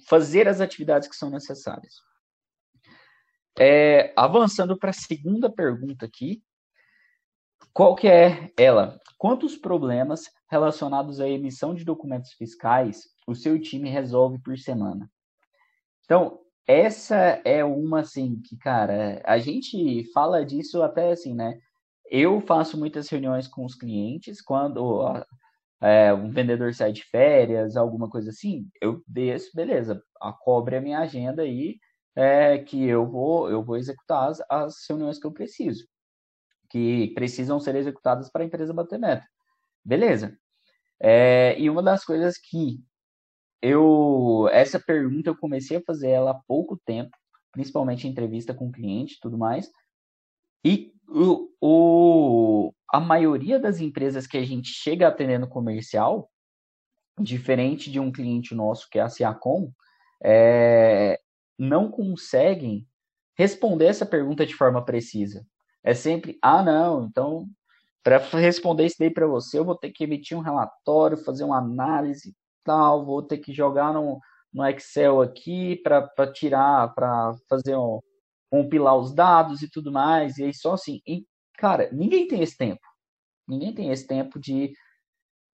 fazer 0.09 0.48
as 0.48 0.61
atividades 0.61 1.09
que 1.09 1.14
são 1.14 1.31
necessárias. 1.31 1.94
É, 3.57 4.12
avançando 4.16 4.77
para 4.77 4.90
a 4.90 4.92
segunda 4.92 5.48
pergunta 5.48 6.05
aqui, 6.05 6.42
qual 7.72 7.94
que 7.94 8.09
é 8.09 8.51
ela? 8.59 8.98
Quantos 9.16 9.57
problemas 9.57 10.25
relacionados 10.51 11.20
à 11.20 11.29
emissão 11.29 11.72
de 11.72 11.85
documentos 11.85 12.33
fiscais 12.33 13.05
o 13.29 13.35
seu 13.37 13.61
time 13.61 13.88
resolve 13.88 14.40
por 14.40 14.59
semana? 14.59 15.09
Então, 16.05 16.40
essa 16.66 17.40
é 17.44 17.64
uma 17.64 18.01
assim 18.01 18.40
que, 18.40 18.57
cara, 18.57 19.22
a 19.25 19.38
gente 19.38 20.11
fala 20.12 20.44
disso 20.44 20.83
até 20.83 21.12
assim, 21.12 21.33
né? 21.33 21.61
Eu 22.12 22.40
faço 22.42 22.79
muitas 22.79 23.09
reuniões 23.09 23.48
com 23.48 23.64
os 23.64 23.75
clientes 23.75 24.42
quando 24.42 25.25
é, 25.81 26.12
um 26.12 26.31
vendedor 26.31 26.75
sai 26.75 26.92
de 26.92 27.05
férias, 27.05 27.77
alguma 27.77 28.09
coisa 28.09 28.31
assim, 28.31 28.68
eu 28.81 29.03
desço, 29.09 29.51
beleza, 29.55 30.03
a 30.20 30.33
cobre 30.33 30.77
a 30.77 30.81
minha 30.81 31.01
agenda 31.01 31.42
aí, 31.42 31.79
é, 32.14 32.59
que 32.59 32.85
eu 32.85 33.07
vou 33.07 33.51
eu 33.51 33.64
vou 33.64 33.79
executar 33.79 34.29
as, 34.29 34.42
as 34.51 34.75
reuniões 34.88 35.18
que 35.18 35.27
eu 35.27 35.33
preciso 35.33 35.87
que 36.72 37.12
precisam 37.14 37.61
ser 37.61 37.77
executadas 37.77 38.31
para 38.31 38.42
a 38.42 38.46
empresa 38.46 38.72
bater 38.72 38.98
meta. 38.98 39.27
Beleza. 39.85 40.38
É, 40.98 41.55
e 41.61 41.68
uma 41.68 41.83
das 41.83 42.03
coisas 42.03 42.38
que 42.38 42.83
eu. 43.61 44.48
Essa 44.51 44.81
pergunta 44.81 45.29
eu 45.29 45.37
comecei 45.37 45.77
a 45.77 45.83
fazer 45.83 46.11
ela 46.11 46.31
há 46.31 46.40
pouco 46.48 46.81
tempo, 46.87 47.14
principalmente 47.53 48.09
em 48.09 48.11
entrevista 48.11 48.55
com 48.55 48.72
cliente 48.72 49.16
e 49.16 49.20
tudo 49.20 49.37
mais. 49.37 49.70
E 50.64 50.94
o, 51.12 51.51
o, 51.61 52.75
a 52.92 53.01
maioria 53.01 53.59
das 53.59 53.81
empresas 53.81 54.27
que 54.27 54.37
a 54.37 54.44
gente 54.44 54.68
chega 54.68 55.09
atendendo 55.09 55.46
comercial, 55.46 56.31
diferente 57.20 57.90
de 57.90 58.01
um 58.01 58.11
cliente 58.11 58.55
nosso 58.55 58.88
que 58.90 58.98
é 58.98 59.03
a 59.03 59.09
Ciacom, 59.09 59.70
é, 60.25 61.20
não 61.59 61.90
conseguem 61.90 62.87
responder 63.37 63.87
essa 63.87 64.07
pergunta 64.07 64.46
de 64.46 64.55
forma 64.55 64.85
precisa. 64.85 65.46
É 65.85 65.94
sempre, 65.94 66.38
ah, 66.40 66.62
não, 66.62 67.05
então, 67.05 67.46
para 68.03 68.18
responder 68.18 68.87
isso 68.87 68.96
daí 68.98 69.11
para 69.11 69.27
você, 69.27 69.59
eu 69.59 69.64
vou 69.64 69.77
ter 69.77 69.90
que 69.90 70.05
emitir 70.05 70.37
um 70.37 70.40
relatório, 70.40 71.16
fazer 71.16 71.44
uma 71.44 71.59
análise 71.59 72.35
tal, 72.64 73.05
vou 73.05 73.22
ter 73.22 73.38
que 73.38 73.53
jogar 73.53 73.92
no, 73.92 74.20
no 74.53 74.66
Excel 74.66 75.20
aqui 75.20 75.77
para 75.83 76.33
tirar, 76.33 76.94
para 76.94 77.35
fazer 77.48 77.77
um, 77.77 78.01
compilar 78.53 78.99
os 78.99 79.15
dados 79.15 79.62
e 79.62 79.71
tudo 79.71 79.91
mais, 79.91 80.37
e 80.37 80.45
aí 80.45 80.55
só 80.55 80.75
assim. 80.75 81.01
E, 81.09 81.25
cara, 81.57 81.88
ninguém 81.91 82.29
tem 82.29 82.43
esse 82.43 82.55
tempo. 82.55 82.83
Ninguém 83.49 83.75
tem 83.75 83.91
esse 83.91 84.07
tempo 84.07 84.38
de 84.38 84.75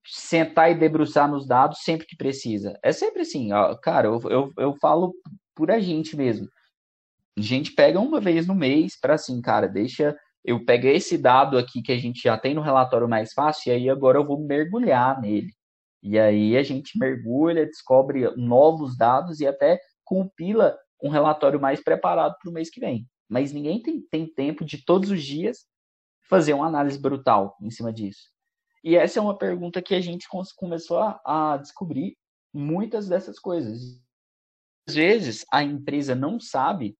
sentar 0.04 0.72
e 0.72 0.74
debruçar 0.74 1.30
nos 1.30 1.46
dados 1.46 1.78
sempre 1.82 2.08
que 2.08 2.16
precisa. 2.16 2.76
É 2.82 2.90
sempre 2.90 3.22
assim, 3.22 3.52
ó, 3.52 3.76
cara, 3.76 4.08
eu, 4.08 4.20
eu, 4.28 4.52
eu 4.58 4.74
falo 4.80 5.14
por 5.54 5.70
a 5.70 5.78
gente 5.78 6.16
mesmo. 6.16 6.48
A 7.38 7.40
gente 7.40 7.70
pega 7.72 8.00
uma 8.00 8.20
vez 8.20 8.48
no 8.48 8.54
mês 8.54 8.98
para 9.00 9.14
assim, 9.14 9.40
cara, 9.40 9.68
deixa 9.68 10.16
eu 10.44 10.64
peguei 10.64 10.96
esse 10.96 11.16
dado 11.16 11.56
aqui 11.56 11.80
que 11.80 11.92
a 11.92 11.98
gente 11.98 12.20
já 12.20 12.36
tem 12.36 12.52
no 12.52 12.62
relatório 12.62 13.08
mais 13.08 13.32
fácil 13.32 13.70
e 13.70 13.76
aí 13.76 13.88
agora 13.88 14.18
eu 14.18 14.26
vou 14.26 14.40
mergulhar 14.40 15.20
nele. 15.20 15.52
E 16.02 16.18
aí 16.18 16.56
a 16.56 16.64
gente 16.64 16.98
mergulha, 16.98 17.64
descobre 17.64 18.28
novos 18.36 18.96
dados 18.96 19.38
e 19.38 19.46
até 19.46 19.80
compila 20.04 20.76
um 21.02 21.08
relatório 21.08 21.60
mais 21.60 21.82
preparado 21.82 22.36
para 22.40 22.50
o 22.50 22.52
mês 22.52 22.70
que 22.70 22.80
vem. 22.80 23.08
Mas 23.28 23.52
ninguém 23.52 23.82
tem, 23.82 24.00
tem 24.00 24.26
tempo 24.26 24.64
de 24.64 24.84
todos 24.84 25.10
os 25.10 25.22
dias 25.22 25.66
fazer 26.22 26.54
uma 26.54 26.66
análise 26.66 26.98
brutal 26.98 27.56
em 27.60 27.70
cima 27.70 27.92
disso? 27.92 28.30
E 28.82 28.96
essa 28.96 29.18
é 29.18 29.22
uma 29.22 29.36
pergunta 29.36 29.82
que 29.82 29.94
a 29.94 30.00
gente 30.00 30.28
começou 30.56 30.98
a, 30.98 31.20
a 31.24 31.56
descobrir 31.56 32.16
muitas 32.52 33.08
dessas 33.08 33.38
coisas. 33.38 34.00
Às 34.88 34.94
vezes 34.94 35.44
a 35.52 35.62
empresa 35.62 36.14
não 36.14 36.40
sabe, 36.40 36.96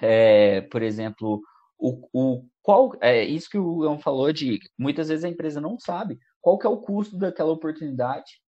é, 0.00 0.62
por 0.62 0.82
exemplo, 0.82 1.40
o, 1.78 2.08
o 2.12 2.44
qual 2.62 2.92
é 3.00 3.22
isso 3.22 3.50
que 3.50 3.58
o 3.58 3.80
Leon 3.80 3.98
falou 3.98 4.32
de 4.32 4.58
muitas 4.78 5.08
vezes 5.08 5.24
a 5.24 5.28
empresa 5.28 5.60
não 5.60 5.78
sabe 5.78 6.18
qual 6.40 6.58
que 6.58 6.66
é 6.66 6.70
o 6.70 6.80
custo 6.80 7.18
daquela 7.18 7.52
oportunidade 7.52 8.40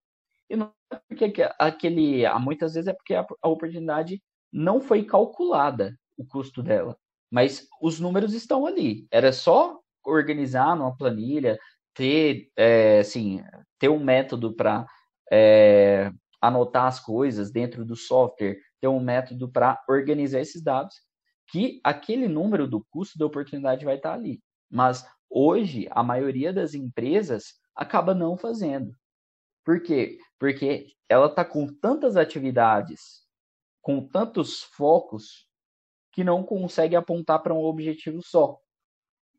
e 0.49 0.57
não 0.57 0.73
é 0.91 0.97
porque 1.09 1.43
aquele 1.59 2.23
muitas 2.39 2.75
vezes 2.75 2.89
é 2.89 2.93
porque 2.93 3.15
a, 3.15 3.27
a 3.43 3.49
oportunidade 3.49 4.23
não 4.53 4.81
foi 4.81 5.05
calculada 5.05 5.97
o 6.17 6.25
custo 6.25 6.63
dela 6.63 6.97
mas 7.31 7.67
os 7.81 8.01
números 8.01 8.33
estão 8.33 8.67
ali 8.67 9.07
era 9.11 9.33
só 9.33 9.81
organizar 10.05 10.77
numa 10.77 10.97
planilha 10.97 11.59
ter 11.95 12.49
é, 12.57 13.01
assim 13.01 13.43
ter 13.79 13.89
um 13.89 14.03
método 14.03 14.55
para 14.55 14.87
é, 15.31 16.11
anotar 16.41 16.87
as 16.87 17.01
coisas 17.01 17.51
dentro 17.51 17.85
do 17.85 17.97
software 17.97 18.59
ter 18.81 18.89
um 18.89 19.01
método 19.01 19.51
para 19.51 19.83
organizar 19.89 20.41
esses 20.41 20.63
dados 20.63 20.95
que 21.49 21.81
aquele 21.85 22.29
número 22.29 22.67
do 22.67 22.85
custo 22.91 23.19
da 23.19 23.27
oportunidade 23.27 23.85
vai 23.85 23.97
estar 23.97 24.15
ali. 24.15 24.41
Mas 24.71 25.07
hoje, 25.31 25.87
a 25.91 26.03
maioria 26.03 26.53
das 26.53 26.75
empresas 26.75 27.55
acaba 27.75 28.15
não 28.15 28.37
fazendo. 28.37 28.95
Por 29.65 29.81
quê? 29.83 30.19
Porque 30.39 30.93
ela 31.09 31.27
está 31.27 31.45
com 31.45 31.67
tantas 31.67 32.17
atividades, 32.17 33.26
com 33.87 34.05
tantos 34.05 34.64
focos, 34.64 35.49
que 36.11 36.25
não 36.25 36.42
consegue 36.42 36.96
apontar 36.96 37.40
para 37.40 37.55
um 37.55 37.62
objetivo 37.62 38.20
só. 38.20 38.59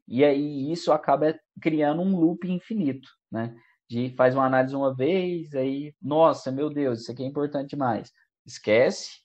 E 0.07 0.23
aí 0.23 0.71
isso 0.71 0.93
acaba 0.93 1.37
criando 1.61 2.01
um 2.01 2.17
loop 2.17 2.49
infinito, 2.49 3.09
né? 3.29 3.53
De 3.89 4.09
faz 4.15 4.33
uma 4.33 4.45
análise 4.45 4.73
uma 4.73 4.95
vez, 4.95 5.53
aí, 5.53 5.93
nossa, 6.01 6.49
meu 6.49 6.69
Deus, 6.69 7.01
isso 7.01 7.11
aqui 7.11 7.23
é 7.23 7.25
importante 7.25 7.71
demais. 7.71 8.09
Esquece, 8.45 9.19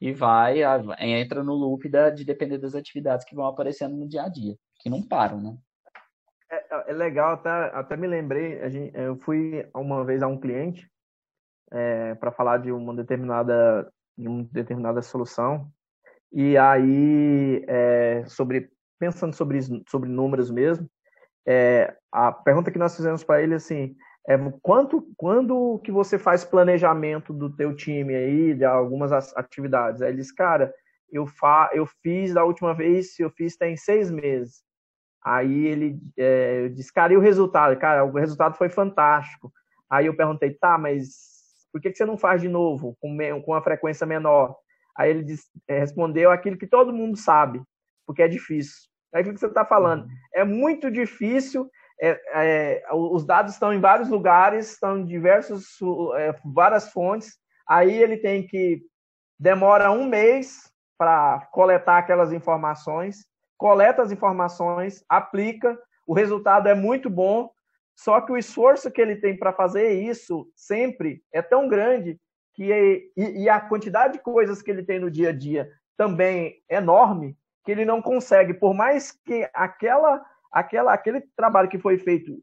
e 0.00 0.12
vai, 0.12 0.62
entra 0.98 1.44
no 1.44 1.54
loop 1.54 1.88
da, 1.88 2.10
de 2.10 2.24
depender 2.24 2.58
das 2.58 2.74
atividades 2.74 3.24
que 3.24 3.36
vão 3.36 3.46
aparecendo 3.46 3.94
no 3.94 4.08
dia 4.08 4.24
a 4.24 4.28
dia, 4.28 4.56
que 4.80 4.90
não 4.90 5.06
param, 5.06 5.40
né? 5.40 5.56
É, 6.50 6.56
é, 6.56 6.90
é 6.90 6.92
legal, 6.92 7.34
até, 7.34 7.48
até 7.48 7.96
me 7.96 8.08
lembrei, 8.08 8.68
gente, 8.70 8.92
eu 8.98 9.14
fui 9.20 9.70
uma 9.72 10.04
vez 10.04 10.20
a 10.20 10.26
um 10.26 10.40
cliente 10.40 10.90
é, 11.70 12.16
para 12.16 12.32
falar 12.32 12.58
de 12.58 12.72
uma 12.72 12.92
determinada, 12.92 13.88
de 14.16 14.28
uma 14.28 14.44
determinada 14.52 15.02
solução, 15.02 15.70
e 16.32 16.58
aí, 16.58 17.64
é, 17.68 18.24
sobre, 18.26 18.68
pensando 18.98 19.34
sobre, 19.34 19.60
sobre 19.88 20.08
números 20.08 20.50
mesmo, 20.50 20.88
é, 21.46 21.94
a 22.10 22.32
pergunta 22.32 22.70
que 22.70 22.78
nós 22.78 22.96
fizemos 22.96 23.22
para 23.22 23.42
ele 23.42 23.54
assim, 23.54 23.94
é, 24.26 24.36
quanto, 24.62 25.06
quando 25.16 25.78
que 25.84 25.92
você 25.92 26.18
faz 26.18 26.44
planejamento 26.44 27.32
do 27.32 27.54
teu 27.54 27.76
time 27.76 28.14
aí, 28.14 28.54
de 28.54 28.64
algumas 28.64 29.12
atividades? 29.36 30.00
Aí 30.00 30.08
ele 30.08 30.18
diz, 30.18 30.32
cara, 30.32 30.72
eu, 31.12 31.26
fa, 31.26 31.70
eu 31.72 31.86
fiz 32.02 32.32
da 32.32 32.44
última 32.44 32.74
vez, 32.74 33.18
eu 33.20 33.30
fiz 33.30 33.56
tem 33.56 33.76
seis 33.76 34.10
meses. 34.10 34.62
Aí 35.22 35.66
ele 35.66 35.98
é, 36.16 36.68
disse, 36.68 36.92
cara, 36.92 37.12
e 37.12 37.16
o 37.16 37.20
resultado? 37.20 37.78
Cara, 37.78 38.04
o 38.04 38.12
resultado 38.12 38.56
foi 38.56 38.68
fantástico. 38.68 39.52
Aí 39.88 40.06
eu 40.06 40.16
perguntei, 40.16 40.52
tá, 40.52 40.76
mas 40.76 41.33
por 41.74 41.80
que, 41.80 41.90
que 41.90 41.96
você 41.96 42.04
não 42.04 42.16
faz 42.16 42.40
de 42.40 42.48
novo, 42.48 42.96
com, 43.00 43.18
com 43.44 43.50
uma 43.50 43.60
frequência 43.60 44.06
menor? 44.06 44.56
Aí 44.96 45.10
ele 45.10 45.24
disse, 45.24 45.48
é, 45.66 45.80
respondeu 45.80 46.30
aquilo 46.30 46.56
que 46.56 46.68
todo 46.68 46.92
mundo 46.92 47.16
sabe, 47.16 47.60
porque 48.06 48.22
é 48.22 48.28
difícil. 48.28 48.88
É 49.12 49.18
aquilo 49.18 49.34
que 49.34 49.40
você 49.40 49.46
está 49.46 49.64
falando. 49.64 50.04
Uhum. 50.04 50.10
É 50.32 50.44
muito 50.44 50.88
difícil 50.88 51.68
é, 52.00 52.20
é, 52.32 52.94
os 52.94 53.24
dados 53.24 53.54
estão 53.54 53.72
em 53.72 53.80
vários 53.80 54.08
lugares, 54.08 54.70
estão 54.70 54.98
em 54.98 55.04
diversos, 55.04 55.78
é, 56.16 56.32
várias 56.44 56.90
fontes. 56.90 57.36
Aí 57.68 57.92
ele 57.92 58.18
tem 58.18 58.46
que 58.46 58.80
demora 59.36 59.90
um 59.90 60.06
mês 60.06 60.70
para 60.96 61.48
coletar 61.50 61.98
aquelas 61.98 62.32
informações, 62.32 63.26
coleta 63.58 64.00
as 64.00 64.12
informações, 64.12 65.04
aplica, 65.08 65.76
o 66.06 66.14
resultado 66.14 66.68
é 66.68 66.74
muito 66.74 67.10
bom, 67.10 67.50
só 67.96 68.20
que 68.20 68.32
o 68.32 68.36
esforço 68.36 68.90
que 68.90 69.00
ele 69.00 69.16
tem 69.16 69.36
para 69.36 69.52
fazer 69.52 69.92
isso 69.92 70.48
sempre 70.54 71.22
é 71.32 71.40
tão 71.40 71.68
grande 71.68 72.18
que 72.54 72.64
e, 73.16 73.42
e 73.42 73.48
a 73.48 73.60
quantidade 73.60 74.14
de 74.14 74.18
coisas 74.20 74.62
que 74.62 74.70
ele 74.70 74.84
tem 74.84 74.98
no 74.98 75.10
dia 75.10 75.30
a 75.30 75.32
dia 75.32 75.68
também 75.96 76.62
é 76.68 76.76
enorme 76.76 77.36
que 77.64 77.72
ele 77.72 77.84
não 77.84 78.02
consegue, 78.02 78.52
por 78.52 78.74
mais 78.74 79.12
que 79.12 79.48
aquela 79.54 80.24
aquela, 80.52 80.92
aquele 80.92 81.20
trabalho 81.36 81.68
que 81.68 81.78
foi 81.78 81.98
feito 81.98 82.38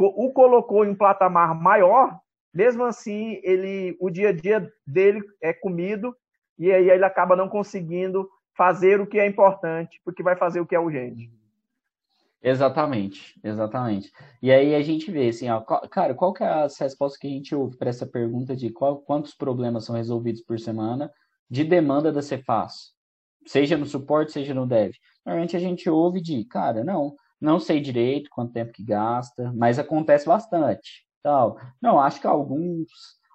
o 0.00 0.32
colocou 0.32 0.84
em 0.84 0.90
um 0.90 0.94
patamar 0.94 1.60
maior, 1.60 2.20
mesmo 2.54 2.84
assim 2.84 3.40
ele 3.42 3.96
o 3.98 4.08
dia 4.08 4.28
a 4.28 4.32
dia 4.32 4.72
dele 4.86 5.22
é 5.42 5.52
comido 5.52 6.16
e 6.56 6.72
aí 6.72 6.90
ele 6.90 7.04
acaba 7.04 7.34
não 7.34 7.48
conseguindo 7.48 8.28
fazer 8.56 9.00
o 9.00 9.06
que 9.06 9.18
é 9.18 9.26
importante, 9.26 10.00
porque 10.04 10.22
vai 10.22 10.36
fazer 10.36 10.60
o 10.60 10.66
que 10.66 10.74
é 10.74 10.80
urgente. 10.80 11.30
Exatamente, 12.42 13.38
exatamente. 13.42 14.12
E 14.40 14.52
aí 14.52 14.74
a 14.74 14.82
gente 14.82 15.10
vê 15.10 15.28
assim, 15.28 15.48
ó, 15.48 15.60
qual, 15.60 15.80
cara, 15.88 16.14
qual 16.14 16.32
que 16.32 16.44
é 16.44 16.48
as 16.48 16.78
respostas 16.78 17.18
que 17.18 17.26
a 17.26 17.30
gente 17.30 17.54
ouve 17.54 17.76
para 17.76 17.90
essa 17.90 18.06
pergunta 18.06 18.54
de 18.54 18.70
qual, 18.70 18.98
quantos 18.98 19.34
problemas 19.34 19.84
são 19.84 19.96
resolvidos 19.96 20.42
por 20.42 20.58
semana 20.60 21.12
de 21.50 21.64
demanda 21.64 22.12
da 22.12 22.22
Cefaz? 22.22 22.92
Seja 23.46 23.76
no 23.76 23.86
suporte, 23.86 24.32
seja 24.32 24.54
no 24.54 24.66
dev. 24.66 24.92
Normalmente 25.26 25.56
a 25.56 25.60
gente 25.60 25.90
ouve 25.90 26.20
de, 26.20 26.44
cara, 26.44 26.84
não, 26.84 27.16
não 27.40 27.58
sei 27.58 27.80
direito 27.80 28.30
quanto 28.30 28.52
tempo 28.52 28.72
que 28.72 28.84
gasta, 28.84 29.52
mas 29.54 29.78
acontece 29.78 30.26
bastante. 30.26 31.06
Tal. 31.22 31.58
Não, 31.82 31.98
acho 32.00 32.20
que 32.20 32.26
alguns. 32.26 32.88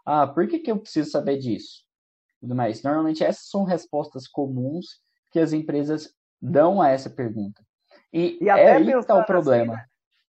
Ah, 0.05 0.27
por 0.27 0.47
que, 0.47 0.59
que 0.59 0.71
eu 0.71 0.79
preciso 0.79 1.11
saber 1.11 1.37
disso? 1.37 1.83
Tudo 2.39 2.55
mais. 2.55 2.81
Normalmente 2.83 3.23
essas 3.23 3.49
são 3.49 3.65
respostas 3.65 4.27
comuns 4.27 5.01
que 5.31 5.39
as 5.39 5.51
empresas 5.51 6.13
dão 6.41 6.81
a 6.81 6.89
essa 6.89 7.09
pergunta. 7.09 7.61
E, 8.13 8.37
e 8.39 8.49
até 8.49 8.65
é 8.65 8.73
aí 8.73 8.85
que 8.85 8.91
está 8.91 9.15
o 9.15 9.25
problema. 9.25 9.73
Assim, 9.73 9.83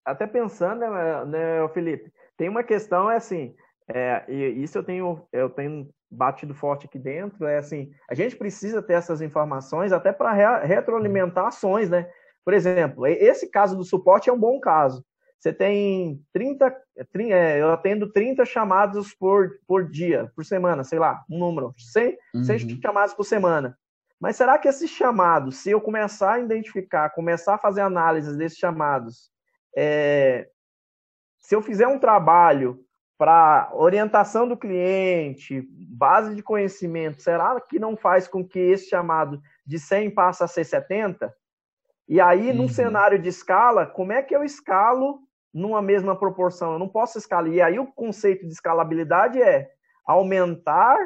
até 0.05 0.27
pensando, 0.27 0.81
né, 0.81 1.25
né, 1.27 1.69
Felipe, 1.69 2.11
tem 2.37 2.49
uma 2.49 2.63
questão, 2.63 3.11
é 3.11 3.17
assim, 3.17 3.55
é, 3.89 4.25
e 4.29 4.63
isso 4.63 4.79
eu 4.79 4.83
tenho, 4.83 5.27
eu 5.33 5.51
tenho 5.51 5.89
batido 6.11 6.55
forte 6.55 6.87
aqui 6.87 6.99
dentro, 6.99 7.47
é 7.47 7.59
assim, 7.59 7.91
a 8.09 8.15
gente 8.15 8.37
precisa 8.37 8.83
ter 8.83 8.95
essas 8.95 9.21
informações 9.21 9.93
até 9.93 10.13
para 10.13 10.33
re 10.33 10.67
retroalimentar 10.67 11.47
ações, 11.47 11.91
né? 11.91 12.09
Por 12.45 12.55
exemplo, 12.55 13.07
esse 13.07 13.51
caso 13.51 13.77
do 13.77 13.85
suporte 13.85 14.29
é 14.29 14.33
um 14.33 14.39
bom 14.39 14.61
caso. 14.61 15.05
Você 15.39 15.53
tem 15.53 16.23
30, 16.33 16.75
30 17.13 17.35
é, 17.35 17.61
eu 17.61 17.71
atendo 17.71 18.11
30 18.11 18.45
chamados 18.47 19.15
por, 19.15 19.59
por 19.67 19.91
dia, 19.91 20.31
por 20.35 20.45
semana, 20.45 20.85
sei 20.85 20.99
lá, 20.99 21.23
um 21.31 21.39
número, 21.39 21.75
100, 21.77 22.19
uhum. 22.35 22.45
100 22.45 22.81
chamados 22.81 23.15
por 23.15 23.25
semana. 23.25 23.77
Mas 24.21 24.37
será 24.37 24.59
que 24.59 24.69
esses 24.69 24.91
chamados, 24.91 25.59
se 25.59 25.71
eu 25.71 25.81
começar 25.81 26.35
a 26.35 26.41
identificar, 26.41 27.11
começar 27.11 27.55
a 27.55 27.59
fazer 27.59 27.81
análise 27.81 28.37
desses 28.37 28.59
chamados, 28.59 29.31
é, 29.77 30.49
se 31.39 31.55
eu 31.55 31.61
fizer 31.61 31.87
um 31.87 31.99
trabalho 31.99 32.81
para 33.19 33.71
orientação 33.75 34.49
do 34.49 34.57
cliente, 34.57 35.67
base 35.89 36.35
de 36.35 36.43
conhecimento, 36.43 37.23
será 37.23 37.61
que 37.61 37.79
não 37.79 37.97
faz 37.97 38.27
com 38.27 38.47
que 38.47 38.59
esse 38.59 38.89
chamado 38.89 39.41
de 39.65 39.79
100 39.79 40.11
passe 40.11 40.43
a 40.43 40.49
ser 40.49 40.65
70? 40.65 41.33
E 42.09 42.21
aí, 42.21 42.51
uhum. 42.51 42.57
num 42.57 42.69
cenário 42.69 43.19
de 43.19 43.29
escala, 43.29 43.87
como 43.87 44.13
é 44.13 44.23
que 44.23 44.35
eu 44.35 44.45
escalo 44.45 45.21
numa 45.53 45.81
mesma 45.81 46.19
proporção? 46.19 46.73
Eu 46.73 46.79
não 46.79 46.89
posso 46.89 47.17
escalar. 47.19 47.51
E 47.51 47.63
aí, 47.63 47.79
o 47.79 47.87
conceito 47.87 48.47
de 48.47 48.53
escalabilidade 48.53 49.41
é 49.41 49.71
aumentar, 50.07 50.99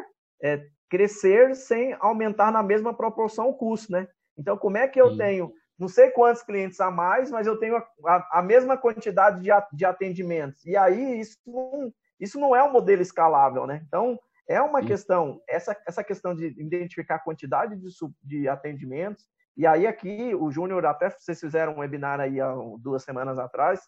é, 0.42 0.66
crescer 0.88 1.54
sem 1.54 1.94
aumentar 2.00 2.50
na 2.50 2.62
mesma 2.62 2.94
proporção 2.94 3.48
o 3.48 3.54
custo, 3.54 3.92
né? 3.92 4.08
Então, 4.36 4.56
como 4.56 4.76
é 4.76 4.86
que 4.86 5.00
eu 5.00 5.16
tenho 5.16 5.52
não 5.78 5.86
sei 5.86 6.10
quantos 6.10 6.42
clientes 6.42 6.80
a 6.80 6.90
mais, 6.90 7.30
mas 7.30 7.46
eu 7.46 7.56
tenho 7.56 7.76
a, 7.76 7.88
a, 8.04 8.38
a 8.40 8.42
mesma 8.42 8.76
quantidade 8.76 9.40
de, 9.40 9.50
de 9.72 9.84
atendimentos. 9.84 10.66
E 10.66 10.76
aí, 10.76 11.20
isso 11.20 11.38
não, 11.46 11.92
isso 12.18 12.40
não 12.40 12.56
é 12.56 12.62
um 12.64 12.72
modelo 12.72 13.00
escalável, 13.00 13.64
né? 13.64 13.84
Então, 13.86 14.18
é 14.48 14.60
uma 14.60 14.80
Sim. 14.80 14.88
questão, 14.88 15.40
essa, 15.48 15.80
essa 15.86 16.02
questão 16.02 16.34
de 16.34 16.46
identificar 16.60 17.16
a 17.16 17.20
quantidade 17.20 17.76
de, 17.76 17.88
de 18.24 18.48
atendimentos, 18.48 19.28
e 19.56 19.66
aí 19.66 19.86
aqui 19.86 20.34
o 20.34 20.50
Júnior, 20.50 20.84
até 20.86 21.10
vocês 21.10 21.38
fizeram 21.38 21.74
um 21.74 21.78
webinar 21.78 22.18
aí 22.18 22.40
há 22.40 22.52
duas 22.78 23.04
semanas 23.04 23.38
atrás, 23.38 23.80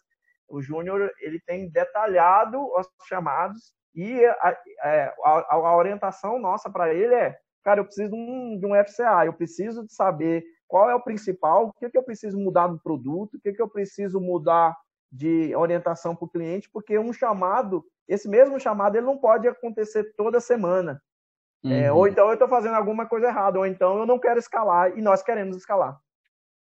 o 0.47 0.61
Júnior 0.61 1.11
ele 1.19 1.39
tem 1.41 1.69
detalhado 1.69 2.61
os 2.73 2.87
chamados 3.07 3.73
e 3.93 4.25
a, 4.25 4.57
é, 4.83 5.13
a, 5.23 5.55
a 5.55 5.75
orientação 5.75 6.39
nossa 6.39 6.69
para 6.69 6.93
ele 6.93 7.13
é, 7.13 7.37
cara, 7.63 7.81
eu 7.81 7.85
preciso 7.85 8.11
de 8.11 8.15
um, 8.15 8.59
de 8.59 8.65
um, 8.65 8.75
FCA, 8.83 9.25
eu 9.25 9.33
preciso 9.33 9.85
de 9.85 9.93
saber 9.93 10.43
qual 10.67 10.89
é 10.89 10.95
o 10.95 11.03
principal, 11.03 11.67
o 11.67 11.73
que, 11.73 11.89
que 11.89 11.97
eu 11.97 12.03
preciso 12.03 12.37
mudar 12.39 12.69
no 12.69 12.79
produto, 12.79 13.35
o 13.35 13.39
que, 13.39 13.51
que 13.51 13.61
eu 13.61 13.67
preciso 13.67 14.19
mudar 14.19 14.75
de 15.11 15.53
orientação 15.55 16.15
para 16.15 16.25
o 16.25 16.29
cliente, 16.29 16.69
porque 16.71 16.97
um 16.97 17.11
chamado, 17.11 17.83
esse 18.07 18.29
mesmo 18.29 18.59
chamado, 18.59 18.95
ele 18.95 19.05
não 19.05 19.17
pode 19.17 19.47
acontecer 19.47 20.13
toda 20.15 20.39
semana. 20.39 21.01
É, 21.63 21.67
uhum. 21.67 21.73
É, 21.73 21.91
ou 21.91 22.07
então 22.07 22.27
eu 22.27 22.33
estou 22.33 22.47
fazendo 22.47 22.75
alguma 22.75 23.05
coisa 23.05 23.27
errada, 23.27 23.59
ou 23.59 23.65
então 23.65 23.99
eu 23.99 24.05
não 24.05 24.17
quero 24.17 24.39
escalar 24.39 24.97
e 24.97 25.01
nós 25.01 25.21
queremos 25.21 25.57
escalar. 25.57 25.99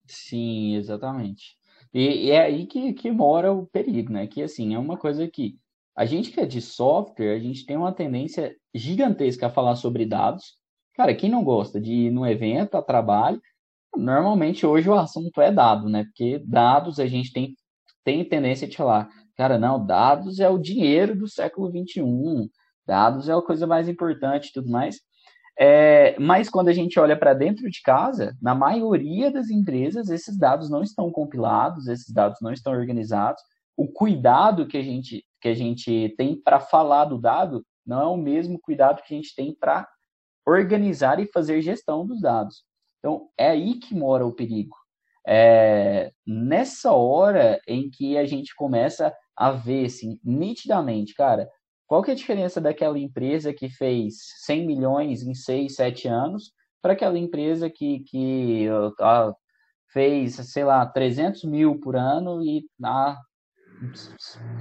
Sim, 0.06 0.76
exatamente. 0.76 1.56
E, 1.94 2.26
e 2.26 2.30
é 2.30 2.42
aí 2.42 2.66
que, 2.66 2.92
que 2.92 3.10
mora 3.10 3.52
o 3.52 3.66
perigo, 3.66 4.12
né? 4.12 4.26
Que 4.26 4.42
assim, 4.42 4.74
é 4.74 4.78
uma 4.78 4.96
coisa 4.96 5.28
que 5.28 5.58
a 5.96 6.04
gente 6.04 6.30
que 6.30 6.40
é 6.40 6.46
de 6.46 6.60
software, 6.60 7.34
a 7.34 7.38
gente 7.38 7.66
tem 7.66 7.76
uma 7.76 7.92
tendência 7.92 8.54
gigantesca 8.74 9.46
a 9.46 9.50
falar 9.50 9.76
sobre 9.76 10.06
dados. 10.06 10.56
Cara, 10.94 11.14
quem 11.14 11.30
não 11.30 11.44
gosta 11.44 11.80
de 11.80 11.92
ir 11.92 12.10
num 12.10 12.26
evento, 12.26 12.76
a 12.76 12.82
trabalho, 12.82 13.40
normalmente 13.96 14.66
hoje 14.66 14.88
o 14.88 14.94
assunto 14.94 15.40
é 15.40 15.50
dado, 15.52 15.88
né? 15.88 16.04
Porque 16.04 16.42
dados 16.46 16.98
a 16.98 17.06
gente 17.06 17.32
tem, 17.32 17.54
tem 18.04 18.24
tendência 18.24 18.66
de 18.66 18.76
falar, 18.76 19.08
cara, 19.36 19.58
não, 19.58 19.84
dados 19.84 20.40
é 20.40 20.48
o 20.48 20.58
dinheiro 20.58 21.16
do 21.16 21.28
século 21.28 21.70
XXI, 21.70 22.50
dados 22.86 23.28
é 23.28 23.32
a 23.32 23.42
coisa 23.42 23.66
mais 23.66 23.88
importante 23.88 24.48
e 24.48 24.52
tudo 24.52 24.70
mais. 24.70 25.00
É, 25.58 26.18
mas 26.18 26.48
quando 26.48 26.68
a 26.68 26.72
gente 26.72 26.98
olha 26.98 27.16
para 27.16 27.34
dentro 27.34 27.70
de 27.70 27.82
casa, 27.82 28.34
na 28.40 28.54
maioria 28.54 29.30
das 29.30 29.50
empresas, 29.50 30.08
esses 30.08 30.36
dados 30.38 30.70
não 30.70 30.82
estão 30.82 31.10
compilados, 31.10 31.86
esses 31.88 32.12
dados 32.12 32.38
não 32.40 32.52
estão 32.52 32.72
organizados. 32.72 33.42
O 33.76 33.86
cuidado 33.86 34.66
que 34.66 34.78
a 34.78 34.82
gente, 34.82 35.24
que 35.42 35.48
a 35.48 35.54
gente 35.54 36.14
tem 36.16 36.40
para 36.40 36.60
falar 36.60 37.06
do 37.06 37.18
dado 37.18 37.66
não 37.84 38.00
é 38.00 38.06
o 38.06 38.16
mesmo 38.16 38.60
cuidado 38.60 39.02
que 39.02 39.12
a 39.12 39.16
gente 39.16 39.34
tem 39.34 39.52
para 39.52 39.88
organizar 40.46 41.18
e 41.18 41.26
fazer 41.26 41.60
gestão 41.60 42.06
dos 42.06 42.20
dados. 42.20 42.64
Então, 43.00 43.28
é 43.36 43.48
aí 43.48 43.74
que 43.74 43.94
mora 43.94 44.24
o 44.24 44.32
perigo. 44.32 44.76
É 45.26 46.12
nessa 46.24 46.92
hora 46.92 47.60
em 47.66 47.90
que 47.90 48.16
a 48.16 48.24
gente 48.24 48.54
começa 48.54 49.12
a 49.36 49.50
ver, 49.50 49.86
assim, 49.86 50.18
nitidamente, 50.22 51.14
cara, 51.14 51.48
qual 51.86 52.02
que 52.02 52.10
é 52.10 52.14
a 52.14 52.16
diferença 52.16 52.60
daquela 52.60 52.98
empresa 52.98 53.52
que 53.52 53.68
fez 53.68 54.14
100 54.44 54.66
milhões 54.66 55.22
em 55.22 55.34
6, 55.34 55.74
7 55.74 56.08
anos 56.08 56.52
para 56.80 56.92
aquela 56.92 57.18
empresa 57.18 57.68
que, 57.68 58.00
que 58.00 58.66
fez, 59.92 60.34
sei 60.34 60.64
lá, 60.64 60.86
300 60.86 61.44
mil 61.44 61.78
por 61.80 61.96
ano 61.96 62.42
e 62.42 62.64
há 62.82 63.18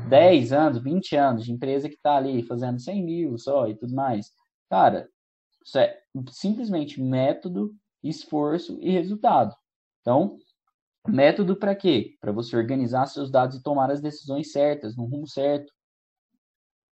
10 0.10 0.53
anos, 0.53 0.84
20 0.84 1.15
anos 1.15 1.45
de 1.45 1.51
empresa 1.51 1.88
que 1.88 1.95
está 1.95 2.15
ali 2.15 2.43
fazendo 2.43 2.79
100 2.79 3.03
mil 3.03 3.38
só 3.38 3.67
e 3.67 3.75
tudo 3.75 3.93
mais. 3.93 4.31
Cara, 4.69 5.10
isso 5.63 5.77
é 5.77 6.01
simplesmente 6.29 7.01
método, 7.01 7.75
esforço 8.03 8.77
e 8.81 8.91
resultado. 8.91 9.55
Então, 10.01 10.38
método 11.07 11.55
para 11.55 11.75
quê? 11.75 12.15
Para 12.19 12.31
você 12.31 12.55
organizar 12.55 13.05
seus 13.05 13.29
dados 13.29 13.57
e 13.57 13.63
tomar 13.63 13.91
as 13.91 14.01
decisões 14.01 14.51
certas, 14.51 14.95
no 14.95 15.05
rumo 15.05 15.27
certo. 15.27 15.71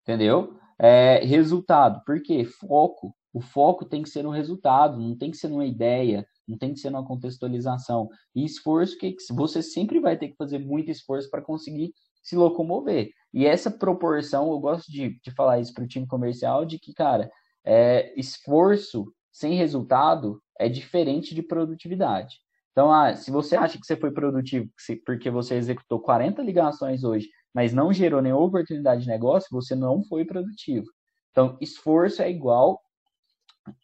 Entendeu? 0.04 0.60
É, 0.78 1.24
resultado. 1.26 2.04
Por 2.06 2.22
quê? 2.22 2.46
Foco. 2.46 3.16
O 3.32 3.42
foco 3.42 3.86
tem 3.86 4.02
que 4.02 4.10
ser 4.10 4.24
no 4.24 4.32
resultado, 4.32 5.00
não 5.00 5.16
tem 5.16 5.30
que 5.30 5.38
ser 5.38 5.50
numa 5.50 5.66
ideia, 5.66 6.26
não 6.48 6.58
tem 6.58 6.74
que 6.74 6.80
ser 6.80 6.90
numa 6.90 7.06
contextualização. 7.06 8.10
E 8.34 8.44
esforço, 8.44 8.98
que 8.98 9.16
você 9.32 9.62
sempre 9.62 10.00
vai 10.00 10.18
ter 10.18 10.30
que 10.30 10.36
fazer 10.36 10.58
muito 10.58 10.90
esforço 10.90 11.30
para 11.30 11.42
conseguir 11.42 11.94
se 12.22 12.36
locomover. 12.36 13.12
E 13.34 13.46
essa 13.46 13.70
proporção, 13.70 14.52
eu 14.52 14.60
gosto 14.60 14.92
de, 14.92 15.20
de 15.22 15.32
falar 15.32 15.60
isso 15.60 15.74
para 15.74 15.84
o 15.84 15.88
time 15.88 16.08
comercial, 16.08 16.66
de 16.66 16.80
que, 16.80 16.94
cara, 16.94 17.30
é, 17.64 18.14
esforço 18.20 19.06
sem 19.32 19.54
resultado 19.54 20.42
é 20.58 20.68
diferente 20.68 21.36
de 21.36 21.42
produtividade. 21.42 22.38
Então, 22.72 22.92
ah, 22.92 23.16
se 23.16 23.32
você 23.32 23.56
acha 23.56 23.78
que 23.78 23.86
você 23.86 23.96
foi 23.96 24.12
produtivo 24.12 24.70
porque 25.06 25.30
você 25.30 25.56
executou 25.56 26.00
40 26.00 26.42
ligações 26.42 27.04
hoje, 27.04 27.30
mas 27.54 27.74
não 27.74 27.92
gerou 27.92 28.22
nenhuma 28.22 28.46
oportunidade 28.46 29.02
de 29.02 29.08
negócio, 29.08 29.50
você 29.52 29.76
não 29.76 30.04
foi 30.04 30.26
produtivo. 30.26 30.86
Então, 31.32 31.58
esforço 31.62 32.22
é 32.22 32.30
igual, 32.30 32.82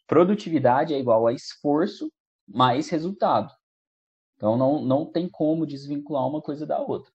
produtividade 0.06 0.94
é 0.94 0.98
igual 0.98 1.26
a 1.26 1.32
esforço 1.32 2.10
mais 2.46 2.88
resultado. 2.88 3.52
Então, 4.36 4.56
não, 4.56 4.82
não 4.82 5.06
tem 5.06 5.28
como 5.28 5.66
desvincular 5.66 6.26
uma 6.26 6.40
coisa 6.42 6.66
da 6.66 6.78
outra. 6.78 7.10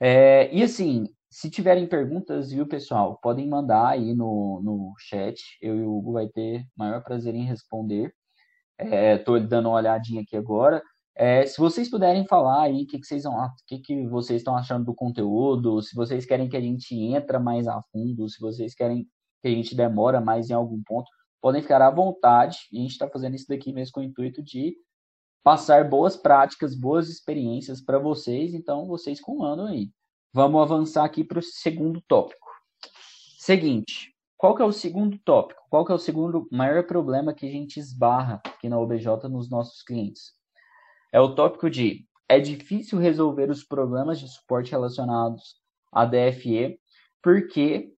É, 0.00 0.54
e 0.54 0.62
assim, 0.62 1.06
se 1.30 1.50
tiverem 1.50 1.86
perguntas, 1.86 2.50
viu, 2.50 2.66
pessoal, 2.66 3.18
podem 3.22 3.48
mandar 3.48 3.88
aí 3.88 4.14
no, 4.14 4.60
no 4.62 4.94
chat. 4.98 5.40
Eu 5.60 5.76
e 5.76 5.82
o 5.82 5.96
Hugo 5.96 6.12
vai 6.12 6.28
ter 6.28 6.64
maior 6.76 7.02
prazer 7.02 7.34
em 7.34 7.44
responder. 7.44 8.14
Estou 8.78 9.36
é, 9.36 9.40
dando 9.40 9.68
uma 9.68 9.76
olhadinha 9.76 10.22
aqui 10.22 10.36
agora. 10.36 10.82
É, 11.14 11.44
se 11.46 11.58
vocês 11.58 11.90
puderem 11.90 12.24
falar 12.26 12.62
aí 12.62 12.84
o 12.84 12.86
que, 12.86 12.98
que, 12.98 13.06
vocês, 13.06 13.24
que, 13.66 13.78
que 13.80 14.06
vocês 14.06 14.40
estão 14.40 14.56
achando 14.56 14.84
do 14.84 14.94
conteúdo, 14.94 15.82
se 15.82 15.94
vocês 15.94 16.24
querem 16.24 16.48
que 16.48 16.56
a 16.56 16.60
gente 16.60 16.94
entra 16.94 17.40
mais 17.40 17.66
a 17.66 17.82
fundo, 17.92 18.28
se 18.28 18.40
vocês 18.40 18.74
querem 18.74 19.04
que 19.42 19.48
a 19.48 19.50
gente 19.50 19.74
demora 19.74 20.20
mais 20.20 20.48
em 20.48 20.54
algum 20.54 20.80
ponto, 20.84 21.10
podem 21.40 21.60
ficar 21.60 21.82
à 21.82 21.90
vontade. 21.90 22.58
A 22.72 22.76
gente 22.76 22.92
está 22.92 23.08
fazendo 23.08 23.34
isso 23.34 23.46
daqui 23.48 23.72
mesmo 23.72 23.92
com 23.94 24.00
o 24.00 24.04
intuito 24.04 24.42
de 24.42 24.76
passar 25.42 25.88
boas 25.88 26.16
práticas, 26.16 26.74
boas 26.74 27.08
experiências 27.08 27.80
para 27.80 27.98
vocês. 27.98 28.54
Então, 28.54 28.86
vocês 28.86 29.20
comandam 29.20 29.66
aí. 29.66 29.90
Vamos 30.32 30.60
avançar 30.60 31.04
aqui 31.04 31.24
para 31.24 31.38
o 31.38 31.42
segundo 31.42 32.00
tópico. 32.06 32.48
Seguinte, 33.38 34.14
qual 34.36 34.54
que 34.54 34.62
é 34.62 34.64
o 34.64 34.72
segundo 34.72 35.18
tópico? 35.18 35.60
Qual 35.70 35.84
que 35.84 35.92
é 35.92 35.94
o 35.94 35.98
segundo 35.98 36.46
maior 36.52 36.84
problema 36.86 37.34
que 37.34 37.46
a 37.46 37.50
gente 37.50 37.80
esbarra 37.80 38.40
aqui 38.44 38.68
na 38.68 38.78
OBJ 38.78 39.28
nos 39.28 39.50
nossos 39.50 39.82
clientes? 39.82 40.32
É 41.12 41.20
o 41.20 41.34
tópico 41.34 41.70
de 41.70 42.06
é 42.28 42.38
difícil 42.38 42.98
resolver 42.98 43.50
os 43.50 43.64
problemas 43.64 44.20
de 44.20 44.28
suporte 44.28 44.70
relacionados 44.70 45.56
à 45.90 46.04
DFE 46.04 46.78
porque 47.22 47.92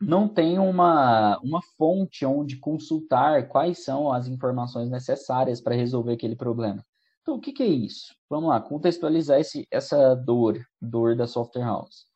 não 0.00 0.26
tem 0.26 0.58
uma, 0.58 1.38
uma 1.42 1.60
fonte 1.76 2.24
onde 2.24 2.56
consultar 2.56 3.48
quais 3.48 3.84
são 3.84 4.10
as 4.10 4.26
informações 4.26 4.88
necessárias 4.88 5.60
para 5.60 5.74
resolver 5.74 6.14
aquele 6.14 6.34
problema. 6.34 6.84
Então, 7.20 7.34
o 7.34 7.40
que, 7.40 7.52
que, 7.52 7.62
é 7.62 7.66
isso? 7.66 8.14
Vamos 8.28 8.48
lá, 8.48 8.60
contextualizar 8.60 9.38
esse, 9.38 9.68
essa 9.70 10.14
dor, 10.14 10.58
dor 10.80 11.14
da 11.14 11.26
software 11.26 11.64
house. 11.64 12.06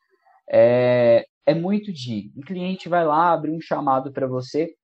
É, 0.51 1.27
é 1.45 1.55
muito 1.55 1.93
de, 1.93 2.33
o 2.35 2.41
cliente 2.41 2.89
vai 2.89 3.05
lá, 3.05 3.33
abre 3.33 3.51
um 3.51 3.61
chamado 3.61 4.11
para 4.13 4.27
você, 4.27 4.75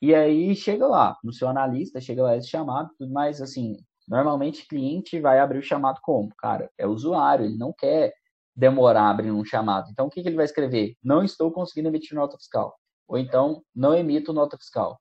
e 0.00 0.14
aí 0.14 0.54
chega 0.54 0.86
lá, 0.86 1.16
no 1.24 1.32
seu 1.32 1.48
analista, 1.48 2.00
chega 2.00 2.22
lá 2.22 2.36
esse 2.36 2.48
chamado, 2.48 2.90
tudo 2.96 3.12
mais, 3.12 3.40
assim, 3.40 3.76
normalmente 4.06 4.66
cliente 4.68 5.18
vai 5.18 5.40
abrir 5.40 5.58
o 5.58 5.62
chamado 5.62 5.98
como? 6.02 6.28
Cara, 6.38 6.70
é 6.78 6.86
usuário, 6.86 7.46
ele 7.46 7.56
não 7.56 7.72
quer 7.72 8.14
demorar 8.54 9.10
abrindo 9.10 9.36
um 9.36 9.44
chamado. 9.44 9.90
Então, 9.90 10.06
o 10.06 10.10
que, 10.10 10.22
que 10.22 10.28
ele 10.28 10.36
vai 10.36 10.44
escrever? 10.44 10.96
Não 11.02 11.24
estou 11.24 11.50
conseguindo 11.50 11.88
emitir 11.88 12.14
nota 12.14 12.36
fiscal. 12.36 12.74
Ou 13.08 13.18
então, 13.18 13.62
não 13.74 13.94
emito 13.94 14.32
nota 14.32 14.56
fiscal. 14.56 14.98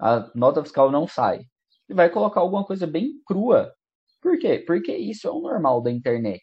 A 0.00 0.30
nota 0.34 0.62
fiscal 0.62 0.90
não 0.90 1.06
sai. 1.06 1.38
Ele 1.88 1.96
vai 1.96 2.08
colocar 2.08 2.40
alguma 2.40 2.64
coisa 2.64 2.86
bem 2.86 3.20
crua 3.26 3.74
por 4.22 4.38
quê? 4.38 4.62
Porque 4.64 4.96
isso 4.96 5.26
é 5.26 5.30
o 5.30 5.40
normal 5.40 5.82
da 5.82 5.90
internet. 5.90 6.42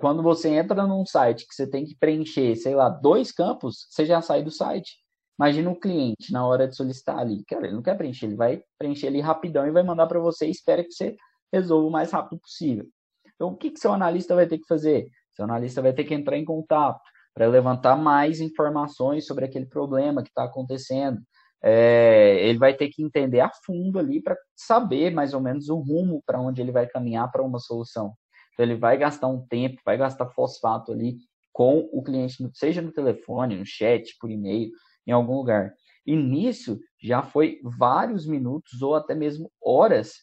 Quando 0.00 0.22
você 0.22 0.50
entra 0.50 0.86
num 0.86 1.04
site 1.04 1.44
que 1.44 1.52
você 1.52 1.68
tem 1.68 1.84
que 1.84 1.96
preencher, 1.96 2.54
sei 2.54 2.76
lá, 2.76 2.88
dois 2.88 3.32
campos, 3.32 3.88
você 3.90 4.06
já 4.06 4.22
sai 4.22 4.40
do 4.44 4.50
site. 4.50 4.96
Imagina 5.36 5.68
o 5.68 5.72
um 5.72 5.80
cliente 5.80 6.32
na 6.32 6.46
hora 6.46 6.68
de 6.68 6.76
solicitar 6.76 7.18
ali. 7.18 7.44
Cara, 7.44 7.66
ele 7.66 7.74
não 7.74 7.82
quer 7.82 7.96
preencher, 7.96 8.26
ele 8.26 8.36
vai 8.36 8.62
preencher 8.78 9.08
ali 9.08 9.20
rapidão 9.20 9.66
e 9.66 9.72
vai 9.72 9.82
mandar 9.82 10.06
para 10.06 10.20
você 10.20 10.46
e 10.46 10.50
espera 10.50 10.84
que 10.84 10.92
você 10.92 11.16
resolva 11.52 11.88
o 11.88 11.90
mais 11.90 12.12
rápido 12.12 12.38
possível. 12.38 12.86
Então, 13.34 13.48
o 13.48 13.56
que, 13.56 13.70
que 13.70 13.80
seu 13.80 13.92
analista 13.92 14.36
vai 14.36 14.46
ter 14.46 14.58
que 14.58 14.66
fazer? 14.68 15.08
Seu 15.40 15.46
analista 15.46 15.80
vai 15.80 15.94
ter 15.94 16.04
que 16.04 16.12
entrar 16.12 16.36
em 16.36 16.44
contato 16.44 17.00
para 17.32 17.46
levantar 17.46 17.96
mais 17.96 18.40
informações 18.42 19.26
sobre 19.26 19.46
aquele 19.46 19.64
problema 19.64 20.22
que 20.22 20.28
está 20.28 20.44
acontecendo, 20.44 21.18
é, 21.62 22.46
ele 22.46 22.58
vai 22.58 22.74
ter 22.74 22.88
que 22.88 23.02
entender 23.02 23.40
a 23.40 23.50
fundo 23.64 23.98
ali 23.98 24.22
para 24.22 24.36
saber 24.54 25.10
mais 25.14 25.32
ou 25.32 25.40
menos 25.40 25.70
o 25.70 25.76
rumo 25.76 26.22
para 26.26 26.38
onde 26.38 26.60
ele 26.60 26.70
vai 26.70 26.86
caminhar 26.86 27.30
para 27.32 27.42
uma 27.42 27.58
solução. 27.58 28.12
Então, 28.52 28.66
ele 28.66 28.74
vai 28.74 28.98
gastar 28.98 29.28
um 29.28 29.46
tempo, 29.46 29.80
vai 29.82 29.96
gastar 29.96 30.28
fosfato 30.28 30.92
ali 30.92 31.16
com 31.54 31.88
o 31.90 32.02
cliente, 32.02 32.36
seja 32.52 32.82
no 32.82 32.92
telefone, 32.92 33.56
no 33.56 33.64
chat, 33.64 34.14
por 34.20 34.30
e-mail, 34.30 34.70
em 35.06 35.12
algum 35.12 35.36
lugar. 35.36 35.72
E 36.06 36.14
nisso 36.14 36.78
já 37.02 37.22
foi 37.22 37.60
vários 37.78 38.26
minutos 38.26 38.82
ou 38.82 38.94
até 38.94 39.14
mesmo 39.14 39.50
horas 39.64 40.16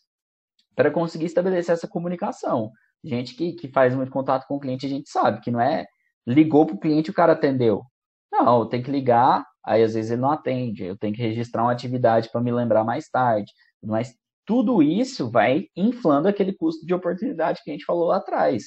para 0.75 0.91
conseguir 0.91 1.25
estabelecer 1.25 1.73
essa 1.73 1.87
comunicação. 1.87 2.71
Gente 3.03 3.35
que, 3.35 3.53
que 3.53 3.67
faz 3.67 3.95
muito 3.95 4.11
contato 4.11 4.45
com 4.47 4.55
o 4.55 4.59
cliente, 4.59 4.85
a 4.85 4.89
gente 4.89 5.09
sabe 5.09 5.41
que 5.41 5.51
não 5.51 5.61
é 5.61 5.85
ligou 6.25 6.65
para 6.65 6.75
o 6.75 6.79
cliente 6.79 7.09
e 7.09 7.11
o 7.11 7.15
cara 7.15 7.33
atendeu. 7.33 7.83
Não, 8.31 8.67
tem 8.67 8.83
que 8.83 8.91
ligar, 8.91 9.45
aí 9.63 9.81
às 9.81 9.93
vezes 9.93 10.11
ele 10.11 10.21
não 10.21 10.31
atende, 10.31 10.83
eu 10.83 10.97
tenho 10.97 11.15
que 11.15 11.21
registrar 11.21 11.63
uma 11.63 11.71
atividade 11.71 12.29
para 12.29 12.41
me 12.41 12.51
lembrar 12.51 12.83
mais 12.83 13.09
tarde. 13.09 13.51
Mas 13.81 14.13
tudo 14.45 14.83
isso 14.83 15.29
vai 15.29 15.67
inflando 15.75 16.27
aquele 16.27 16.53
custo 16.53 16.85
de 16.85 16.93
oportunidade 16.93 17.61
que 17.63 17.69
a 17.69 17.73
gente 17.73 17.85
falou 17.85 18.07
lá 18.07 18.17
atrás. 18.17 18.65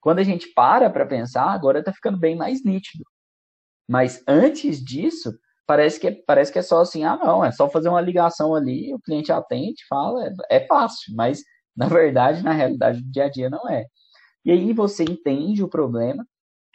Quando 0.00 0.20
a 0.20 0.22
gente 0.22 0.52
para 0.54 0.88
para 0.88 1.06
pensar, 1.06 1.50
agora 1.50 1.80
está 1.80 1.92
ficando 1.92 2.18
bem 2.18 2.36
mais 2.36 2.64
nítido. 2.64 3.04
Mas 3.88 4.22
antes 4.26 4.82
disso, 4.82 5.36
parece 5.66 6.00
que, 6.00 6.08
é, 6.08 6.12
parece 6.26 6.52
que 6.52 6.58
é 6.58 6.62
só 6.62 6.80
assim, 6.80 7.04
ah, 7.04 7.16
não, 7.16 7.44
é 7.44 7.52
só 7.52 7.68
fazer 7.68 7.88
uma 7.88 8.00
ligação 8.00 8.54
ali, 8.54 8.94
o 8.94 9.00
cliente 9.00 9.32
atende, 9.32 9.84
fala, 9.88 10.26
é, 10.26 10.58
é 10.58 10.66
fácil, 10.66 11.14
mas 11.14 11.42
na 11.78 11.88
verdade, 11.88 12.42
na 12.42 12.52
realidade 12.52 13.02
do 13.02 13.10
dia 13.10 13.24
a 13.24 13.30
dia 13.30 13.50
não 13.50 13.68
é. 13.68 13.84
E 14.44 14.50
aí 14.50 14.72
você 14.72 15.02
entende 15.04 15.62
o 15.62 15.68
problema, 15.68 16.24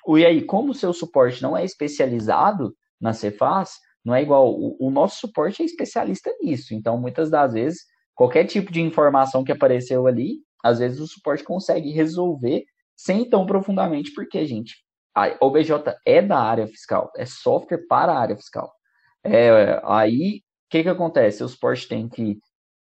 e 0.07 0.25
aí, 0.25 0.41
como 0.41 0.71
o 0.71 0.75
seu 0.75 0.93
suporte 0.93 1.41
não 1.41 1.55
é 1.55 1.63
especializado 1.63 2.75
na 2.99 3.13
Cefaz, 3.13 3.75
não 4.03 4.15
é 4.15 4.21
igual, 4.21 4.49
o, 4.51 4.75
o, 4.79 4.89
nosso 4.89 5.19
suporte 5.19 5.61
é 5.61 5.65
especialista 5.65 6.35
nisso, 6.41 6.73
então 6.73 6.97
muitas 6.97 7.29
das 7.29 7.53
vezes, 7.53 7.81
qualquer 8.15 8.45
tipo 8.45 8.71
de 8.71 8.81
informação 8.81 9.43
que 9.43 9.51
apareceu 9.51 10.07
ali, 10.07 10.39
às 10.63 10.79
vezes 10.79 10.99
o 10.99 11.07
suporte 11.07 11.43
consegue 11.43 11.91
resolver 11.91 12.63
sem 12.95 13.29
tão 13.29 13.45
profundamente, 13.45 14.11
porque, 14.13 14.45
gente, 14.45 14.75
a 15.15 15.35
OBJ 15.39 15.71
é 16.05 16.21
da 16.21 16.39
área 16.39 16.67
fiscal, 16.67 17.11
é 17.15 17.25
software 17.25 17.85
para 17.87 18.11
a 18.11 18.19
área 18.19 18.35
fiscal. 18.35 18.71
É, 19.23 19.79
aí, 19.83 20.37
o 20.37 20.69
que, 20.69 20.83
que 20.83 20.89
acontece? 20.89 21.43
O 21.43 21.49
suporte 21.49 21.87
tem 21.87 22.07
que 22.07 22.39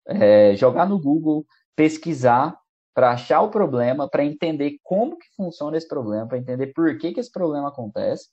é, 0.06 0.54
jogar 0.54 0.88
no 0.88 1.00
Google, 1.00 1.44
pesquisar 1.76 2.58
para 2.94 3.12
achar 3.12 3.40
o 3.40 3.50
problema, 3.50 4.08
para 4.08 4.24
entender 4.24 4.78
como 4.82 5.16
que 5.16 5.26
funciona 5.34 5.76
esse 5.76 5.88
problema, 5.88 6.26
para 6.26 6.38
entender 6.38 6.68
por 6.68 6.96
que, 6.98 7.12
que 7.12 7.20
esse 7.20 7.30
problema 7.30 7.68
acontece, 7.68 8.28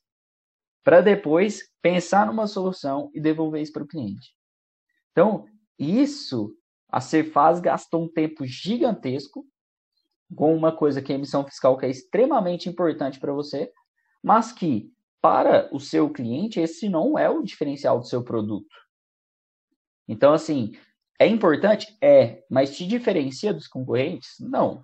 para 0.83 1.01
depois 1.01 1.69
pensar 1.81 2.27
numa 2.27 2.47
solução 2.47 3.09
e 3.13 3.21
devolver 3.21 3.61
isso 3.61 3.71
para 3.71 3.83
o 3.83 3.87
cliente. 3.87 4.33
Então, 5.11 5.45
isso, 5.77 6.53
a 6.89 6.99
Cefaz 6.99 7.59
gastou 7.59 8.03
um 8.03 8.09
tempo 8.09 8.45
gigantesco 8.45 9.45
com 10.35 10.55
uma 10.55 10.75
coisa 10.75 11.01
que 11.01 11.11
é 11.11 11.15
emissão 11.15 11.43
fiscal 11.45 11.77
que 11.77 11.85
é 11.85 11.89
extremamente 11.89 12.69
importante 12.69 13.19
para 13.19 13.33
você, 13.33 13.71
mas 14.21 14.51
que 14.51 14.91
para 15.21 15.69
o 15.73 15.79
seu 15.79 16.09
cliente 16.09 16.59
esse 16.59 16.87
não 16.87 17.17
é 17.17 17.29
o 17.29 17.43
diferencial 17.43 17.99
do 17.99 18.05
seu 18.05 18.23
produto. 18.23 18.75
Então, 20.07 20.33
assim, 20.33 20.71
é 21.19 21.27
importante? 21.27 21.97
É, 22.01 22.43
mas 22.49 22.75
te 22.75 22.87
diferencia 22.87 23.53
dos 23.53 23.67
concorrentes? 23.67 24.35
Não. 24.39 24.83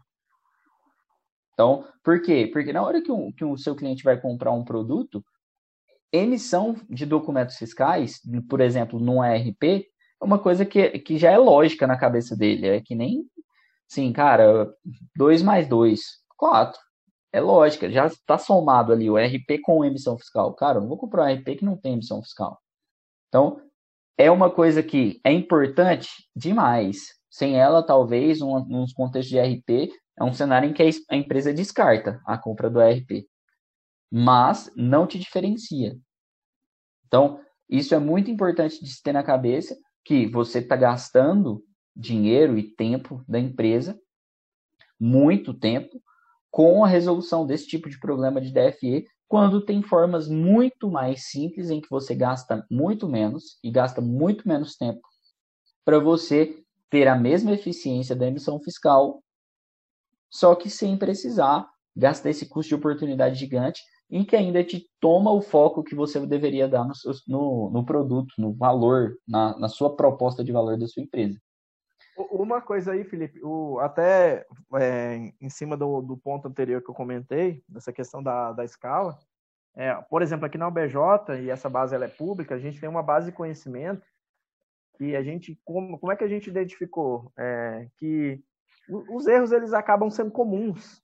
Então, 1.53 1.87
por 2.03 2.21
quê? 2.21 2.49
Porque 2.51 2.73
na 2.73 2.83
hora 2.83 3.01
que, 3.01 3.11
um, 3.11 3.31
que 3.31 3.45
o 3.45 3.57
seu 3.57 3.73
cliente 3.73 4.03
vai 4.03 4.19
comprar 4.19 4.51
um 4.51 4.65
produto, 4.65 5.23
emissão 6.11 6.75
de 6.89 7.05
documentos 7.05 7.55
fiscais, 7.55 8.19
por 8.49 8.59
exemplo, 8.59 8.99
no 8.99 9.21
ARP, 9.21 9.63
é 9.63 9.85
uma 10.21 10.37
coisa 10.37 10.65
que, 10.65 10.99
que 10.99 11.17
já 11.17 11.31
é 11.31 11.37
lógica 11.37 11.87
na 11.87 11.97
cabeça 11.97 12.35
dele. 12.35 12.67
É 12.67 12.81
que 12.81 12.93
nem, 12.93 13.25
sim, 13.87 14.11
cara, 14.11 14.69
2 15.15 15.41
mais 15.41 15.67
2, 15.67 16.01
4. 16.37 16.79
É 17.31 17.39
lógica, 17.39 17.89
já 17.89 18.07
está 18.07 18.37
somado 18.37 18.91
ali 18.93 19.09
o 19.09 19.17
RP 19.17 19.61
com 19.61 19.83
emissão 19.83 20.17
fiscal. 20.17 20.53
Cara, 20.53 20.77
eu 20.77 20.81
não 20.81 20.89
vou 20.89 20.97
comprar 20.97 21.23
um 21.23 21.33
RP 21.33 21.57
que 21.57 21.65
não 21.65 21.77
tem 21.77 21.93
emissão 21.93 22.21
fiscal. 22.21 22.59
Então, 23.29 23.61
é 24.17 24.31
uma 24.31 24.49
coisa 24.49 24.81
que 24.81 25.19
é 25.23 25.31
importante 25.31 26.09
demais. 26.35 27.15
Sem 27.29 27.59
ela, 27.59 27.85
talvez, 27.85 28.41
um, 28.41 28.63
nos 28.65 28.93
contextos 28.93 29.29
de 29.29 29.39
RP, 29.39 29.91
é 30.17 30.23
um 30.23 30.33
cenário 30.33 30.69
em 30.69 30.73
que 30.73 30.83
a 31.09 31.15
empresa 31.15 31.53
descarta 31.53 32.21
a 32.25 32.37
compra 32.37 32.69
do 32.69 32.79
RP. 32.79 33.27
Mas 34.11 34.71
não 34.75 35.05
te 35.05 35.19
diferencia. 35.19 35.97
Então, 37.07 37.41
isso 37.69 37.93
é 37.93 37.99
muito 37.99 38.31
importante 38.31 38.81
de 38.81 38.89
se 38.89 39.01
ter 39.01 39.11
na 39.11 39.23
cabeça, 39.23 39.75
que 40.03 40.27
você 40.27 40.59
está 40.59 40.75
gastando 40.75 41.63
dinheiro 41.95 42.57
e 42.57 42.63
tempo 42.75 43.23
da 43.27 43.39
empresa, 43.39 43.99
muito 44.99 45.53
tempo, 45.53 46.01
com 46.49 46.85
a 46.85 46.87
resolução 46.87 47.45
desse 47.45 47.67
tipo 47.67 47.89
de 47.89 47.99
problema 47.99 48.39
de 48.39 48.53
DFE, 48.53 49.05
quando 49.27 49.65
tem 49.65 49.81
formas 49.81 50.27
muito 50.27 50.89
mais 50.89 51.27
simples 51.27 51.69
em 51.69 51.81
que 51.81 51.89
você 51.89 52.13
gasta 52.13 52.65
muito 52.69 53.07
menos 53.07 53.57
e 53.63 53.71
gasta 53.71 54.01
muito 54.01 54.47
menos 54.47 54.75
tempo 54.75 55.01
para 55.83 55.99
você 55.99 56.63
ter 56.89 57.07
a 57.07 57.15
mesma 57.15 57.51
eficiência 57.51 58.15
da 58.15 58.27
emissão 58.27 58.59
fiscal, 58.59 59.23
só 60.29 60.55
que 60.55 60.69
sem 60.69 60.97
precisar 60.97 61.67
gastar 61.95 62.29
esse 62.29 62.47
custo 62.47 62.69
de 62.69 62.75
oportunidade 62.75 63.39
gigante 63.39 63.81
em 64.09 64.23
que 64.23 64.35
ainda 64.35 64.63
te 64.63 64.87
toma 64.99 65.31
o 65.31 65.41
foco 65.41 65.83
que 65.83 65.95
você 65.95 66.23
deveria 66.25 66.67
dar 66.67 66.85
no, 66.85 66.93
no, 67.27 67.69
no 67.71 67.85
produto, 67.85 68.33
no 68.37 68.53
valor, 68.53 69.17
na, 69.27 69.57
na 69.57 69.69
sua 69.69 69.95
proposta 69.95 70.43
de 70.43 70.51
valor 70.51 70.77
da 70.77 70.87
sua 70.87 71.03
empresa. 71.03 71.39
Uma 72.17 72.61
coisa 72.61 72.93
aí, 72.93 73.03
Felipe, 73.03 73.41
o, 73.43 73.79
até 73.79 74.45
é, 74.75 75.15
em 75.41 75.49
cima 75.49 75.75
do, 75.75 76.01
do, 76.01 76.15
ponto 76.15 76.47
anterior 76.47 76.81
que 76.81 76.89
eu 76.89 76.95
comentei, 76.95 77.61
dessa 77.67 77.91
questão 77.91 78.23
da, 78.23 78.53
da 78.53 78.63
escala, 78.63 79.17
é, 79.75 79.93
por 80.09 80.21
exemplo, 80.21 80.45
aqui 80.45 80.57
na 80.57 80.67
UBJ, 80.67 80.95
e 81.43 81.49
essa 81.49 81.69
base 81.69 81.93
ela 81.93 82.05
é 82.05 82.09
pública, 82.09 82.55
a 82.55 82.59
gente 82.59 82.79
tem 82.79 82.87
uma 82.87 83.03
base 83.03 83.27
de 83.27 83.35
conhecimento 83.35 84.05
que 84.97 85.15
a 85.15 85.21
gente, 85.21 85.59
como, 85.65 85.99
como 85.99 86.11
é 86.11 86.15
que 86.15 86.23
a 86.23 86.27
gente 86.27 86.49
identificou? 86.49 87.31
É, 87.37 87.87
que 87.97 88.41
os 88.87 89.27
erros 89.27 89.51
eles 89.51 89.73
acabam 89.73 90.09
sendo 90.09 90.31
comuns. 90.31 91.03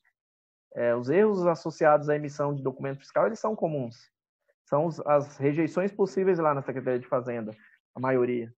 É, 0.73 0.95
os 0.95 1.09
erros 1.09 1.45
associados 1.45 2.07
à 2.07 2.15
emissão 2.15 2.55
de 2.55 2.63
documento 2.63 2.99
fiscal, 2.99 3.27
eles 3.27 3.39
são 3.39 3.55
comuns. 3.55 4.09
São 4.65 4.87
as 5.05 5.37
rejeições 5.37 5.91
possíveis 5.91 6.39
lá 6.39 6.53
na 6.53 6.61
Secretaria 6.61 6.99
de 6.99 7.07
Fazenda, 7.07 7.53
a 7.93 7.99
maioria. 7.99 8.53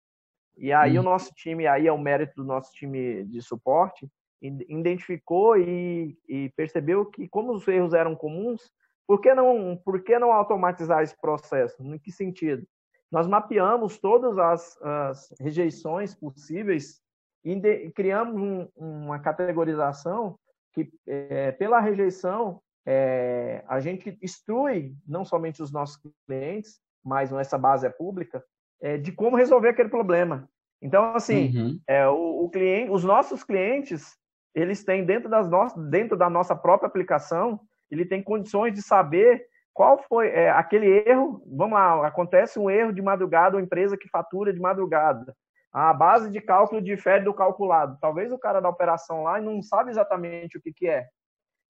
E 0.58 0.72
aí 0.72 0.98
hum. 0.98 1.02
o 1.02 1.04
nosso 1.04 1.32
time, 1.34 1.68
aí 1.68 1.88
é 1.88 1.92
o 1.92 1.98
mérito 1.98 2.36
do 2.36 2.44
nosso 2.44 2.72
time 2.74 3.24
de 3.26 3.42
suporte, 3.42 4.08
identificou 4.42 5.58
e, 5.58 6.18
e, 6.28 6.50
percebeu 6.50 7.06
que 7.06 7.30
como 7.30 7.54
os 7.54 7.66
erros 7.68 7.94
eram 7.94 8.14
comuns, 8.14 8.62
por 9.08 9.22
que 9.22 9.34
não, 9.34 9.80
por 9.84 10.04
que 10.04 10.20
não 10.20 10.34
automatizar 10.34 11.02
esse 11.02 11.20
processo? 11.20 11.82
Em 11.82 11.98
que 11.98 12.12
sentido? 12.12 12.66
Nós 13.10 13.28
mapeamos 13.28 13.98
todas 13.98 14.38
as, 14.38 14.82
as 14.82 15.34
rejeições 15.40 16.14
possíveis 16.16 17.02
e 17.44 17.56
de, 17.56 17.92
criamos 17.92 18.42
um, 18.42 18.68
uma 18.76 19.20
categorização 19.20 20.38
que, 20.74 20.92
é, 21.08 21.52
pela 21.52 21.80
rejeição, 21.80 22.62
é, 22.86 23.64
a 23.68 23.80
gente 23.80 24.18
instrui 24.22 24.96
não 25.08 25.24
somente 25.24 25.62
os 25.62 25.72
nossos 25.72 26.02
clientes, 26.26 26.80
mas 27.04 27.32
essa 27.32 27.58
base 27.58 27.86
é 27.86 27.90
pública, 27.90 28.44
é, 28.84 28.98
de 28.98 29.14
como 29.14 29.38
resolver 29.38 29.70
aquele 29.70 29.88
problema. 29.88 30.48
Então, 30.82 31.16
assim, 31.16 31.58
uhum. 31.58 31.80
é, 31.88 32.06
o, 32.10 32.44
o, 32.44 32.50
cliente, 32.50 32.92
os 32.92 33.04
nossos 33.06 33.42
clientes, 33.42 34.18
eles 34.54 34.84
têm 34.84 35.06
dentro, 35.06 35.30
das 35.30 35.50
no, 35.50 35.90
dentro 35.90 36.18
da 36.18 36.30
nossa 36.30 36.54
própria 36.54 36.88
aplicação, 36.88 37.62
ele 37.90 38.06
tem 38.06 38.22
condições 38.22 38.74
de 38.74 38.82
saber 38.82 39.46
qual 39.74 40.04
foi 40.04 40.28
é, 40.28 40.50
aquele 40.50 40.88
erro. 41.08 41.42
Vamos 41.48 41.74
lá, 41.74 42.06
acontece 42.06 42.60
um 42.60 42.70
erro 42.70 42.92
de 42.92 43.02
madrugada, 43.02 43.56
uma 43.56 43.64
empresa 43.64 43.98
que 43.98 44.10
fatura 44.10 44.52
de 44.52 44.60
madrugada. 44.60 45.34
A 45.72 45.94
base 45.94 46.30
de 46.30 46.42
cálculo 46.42 46.82
difere 46.82 47.24
do 47.24 47.34
calculado. 47.34 47.98
Talvez 48.02 48.32
o 48.32 48.38
cara 48.38 48.60
da 48.60 48.70
operação 48.70 49.24
lá 49.24 49.40
não 49.40 49.64
sabe 49.64 49.90
exatamente 49.90 50.58
o 50.58 50.62
que, 50.62 50.74
que 50.74 50.88
é. 50.88 51.08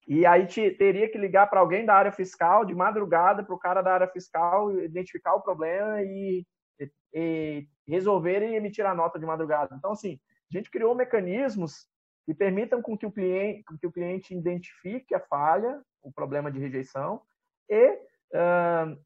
E 0.07 0.25
aí 0.25 0.47
te, 0.47 0.71
teria 0.71 1.09
que 1.09 1.17
ligar 1.17 1.49
para 1.49 1.61
alguém 1.61 1.85
da 1.85 1.93
área 1.93 2.11
fiscal 2.11 2.65
de 2.65 2.73
madrugada, 2.73 3.43
para 3.43 3.55
o 3.55 3.59
cara 3.59 3.81
da 3.81 3.93
área 3.93 4.07
fiscal 4.07 4.71
identificar 4.81 5.35
o 5.35 5.41
problema 5.41 6.01
e 6.01 6.43
e 7.13 7.67
resolverem 7.87 8.55
emitir 8.55 8.85
a 8.85 8.95
nota 8.95 9.19
de 9.19 9.25
madrugada. 9.25 9.75
Então, 9.75 9.91
assim, 9.91 10.19
a 10.51 10.57
gente 10.57 10.69
criou 10.69 10.95
mecanismos 10.95 11.87
que 12.25 12.33
permitam 12.33 12.81
com 12.81 12.97
que 12.97 13.05
o 13.05 13.11
cliente, 13.11 13.63
que 13.79 13.87
o 13.87 13.91
cliente 13.91 14.35
identifique 14.35 15.13
a 15.13 15.19
falha, 15.19 15.81
o 16.01 16.11
problema 16.11 16.51
de 16.51 16.59
rejeição, 16.59 17.21
e 17.69 17.89
uh, 18.33 18.97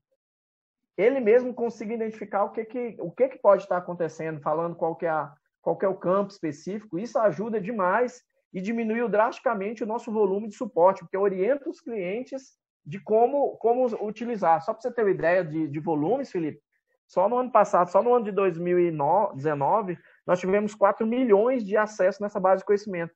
ele 0.97 1.19
mesmo 1.19 1.53
consiga 1.53 1.93
identificar 1.93 2.43
o 2.43 2.51
que, 2.51 2.65
que, 2.65 2.97
o 2.99 3.11
que, 3.11 3.29
que 3.29 3.39
pode 3.39 3.63
estar 3.63 3.77
acontecendo, 3.77 4.41
falando 4.41 4.75
qual 4.75 4.95
que, 4.95 5.05
é 5.05 5.09
a, 5.09 5.33
qual 5.61 5.77
que 5.77 5.85
é 5.85 5.87
o 5.87 5.97
campo 5.97 6.31
específico. 6.31 6.97
Isso 6.97 7.19
ajuda 7.19 7.61
demais 7.61 8.23
e 8.53 8.61
diminuiu 8.61 9.07
drasticamente 9.07 9.83
o 9.83 9.87
nosso 9.87 10.11
volume 10.11 10.47
de 10.47 10.55
suporte, 10.55 11.01
porque 11.01 11.17
orienta 11.17 11.69
os 11.69 11.81
clientes 11.81 12.57
de 12.85 12.99
como, 12.99 13.57
como 13.57 13.85
utilizar. 14.05 14.61
Só 14.63 14.73
para 14.73 14.81
você 14.81 14.91
ter 14.91 15.03
uma 15.03 15.11
ideia 15.11 15.43
de, 15.43 15.67
de 15.67 15.79
volumes, 15.79 16.31
Felipe, 16.31 16.61
só 17.07 17.29
no 17.29 17.37
ano 17.37 17.51
passado, 17.51 17.89
só 17.89 18.03
no 18.03 18.13
ano 18.13 18.25
de 18.25 18.31
2019, 18.31 19.97
nós 20.25 20.39
tivemos 20.39 20.75
4 20.75 21.07
milhões 21.07 21.65
de 21.65 21.77
acessos 21.77 22.19
nessa 22.19 22.39
base 22.39 22.61
de 22.61 22.65
conhecimento, 22.65 23.13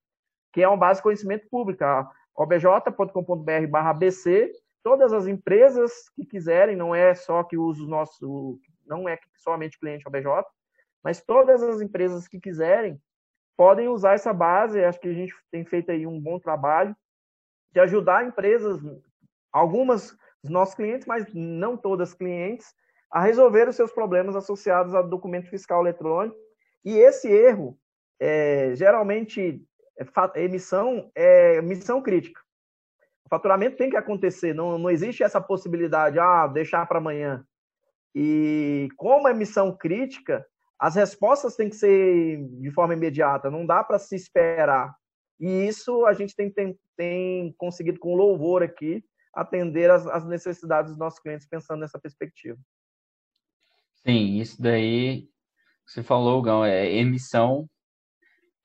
que 0.53 0.63
é 0.63 0.67
uma 0.67 0.77
base 0.77 0.99
de 0.99 1.03
conhecimento 1.03 1.47
pública, 1.49 2.09
obj.com.br 2.33 3.67
barra 3.69 3.93
BC, 3.93 4.51
todas 4.81 5.11
as 5.11 5.27
empresas 5.27 6.09
que 6.15 6.25
quiserem, 6.25 6.75
não 6.75 6.95
é 6.95 7.13
só 7.13 7.43
que 7.43 7.57
usa 7.57 7.83
o 7.83 7.87
nosso, 7.87 8.59
não 8.85 9.09
é 9.09 9.19
somente 9.35 9.77
cliente 9.77 10.07
OBJ, 10.07 10.25
mas 11.03 11.21
todas 11.21 11.61
as 11.61 11.81
empresas 11.81 12.27
que 12.27 12.39
quiserem 12.39 13.01
podem 13.57 13.89
usar 13.89 14.13
essa 14.13 14.33
base, 14.33 14.83
acho 14.83 14.99
que 14.99 15.09
a 15.09 15.13
gente 15.13 15.33
tem 15.51 15.65
feito 15.65 15.91
aí 15.91 16.07
um 16.07 16.19
bom 16.19 16.39
trabalho 16.39 16.95
de 17.73 17.79
ajudar 17.81 18.25
empresas, 18.25 18.79
algumas 19.51 20.17
dos 20.41 20.51
nossos 20.51 20.75
clientes, 20.75 21.05
mas 21.05 21.25
não 21.33 21.75
todas 21.75 22.13
clientes, 22.13 22.73
a 23.11 23.21
resolver 23.21 23.67
os 23.67 23.75
seus 23.75 23.91
problemas 23.91 24.35
associados 24.35 24.95
ao 24.95 25.07
documento 25.07 25.49
fiscal 25.49 25.81
eletrônico. 25.81 26.37
E 26.83 26.97
esse 26.97 27.27
erro, 27.27 27.77
é, 28.19 28.73
geralmente, 28.75 29.61
é, 29.97 30.43
emissão 30.43 31.11
é 31.13 31.61
missão 31.61 32.01
crítica. 32.01 32.39
O 33.25 33.29
faturamento 33.29 33.77
tem 33.77 33.89
que 33.89 33.97
acontecer, 33.97 34.53
não, 34.53 34.77
não 34.77 34.89
existe 34.89 35.23
essa 35.23 35.41
possibilidade, 35.41 36.19
ah, 36.19 36.47
deixar 36.47 36.85
para 36.85 36.99
amanhã. 36.99 37.45
E 38.15 38.89
como 38.97 39.27
é 39.27 39.33
missão 39.33 39.75
crítica, 39.75 40.45
as 40.79 40.95
respostas 40.95 41.55
têm 41.55 41.69
que 41.69 41.75
ser 41.75 42.43
de 42.59 42.71
forma 42.71 42.93
imediata, 42.93 43.51
não 43.51 43.65
dá 43.65 43.83
para 43.83 43.99
se 43.99 44.15
esperar. 44.15 44.93
E 45.39 45.67
isso 45.67 46.05
a 46.05 46.13
gente 46.13 46.35
tem, 46.35 46.51
tem, 46.51 46.77
tem 46.97 47.53
conseguido 47.57 47.99
com 47.99 48.15
louvor 48.15 48.63
aqui 48.63 49.03
atender 49.33 49.89
as 49.89 50.25
necessidades 50.25 50.91
dos 50.91 50.99
nossos 50.99 51.19
clientes 51.19 51.47
pensando 51.47 51.79
nessa 51.79 51.99
perspectiva. 51.99 52.59
Sim, 54.05 54.39
isso 54.39 54.61
daí 54.61 55.27
você 55.85 56.03
falou, 56.03 56.41
Gão, 56.41 56.65
é 56.65 56.91
emissão, 56.93 57.69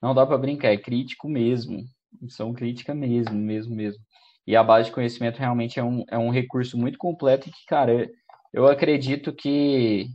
não 0.00 0.14
dá 0.14 0.26
para 0.26 0.38
brincar, 0.38 0.68
é 0.68 0.76
crítico 0.78 1.28
mesmo. 1.28 1.84
Emissão 2.20 2.52
crítica 2.52 2.94
mesmo, 2.94 3.34
mesmo, 3.34 3.74
mesmo. 3.74 4.02
E 4.46 4.56
a 4.56 4.62
base 4.62 4.88
de 4.88 4.94
conhecimento 4.94 5.38
realmente 5.38 5.78
é 5.80 5.84
um, 5.84 6.04
é 6.10 6.18
um 6.18 6.30
recurso 6.30 6.78
muito 6.78 6.98
completo 6.98 7.48
e 7.48 7.52
que, 7.52 7.64
cara, 7.66 8.08
eu 8.52 8.66
acredito 8.66 9.34
que 9.34 10.06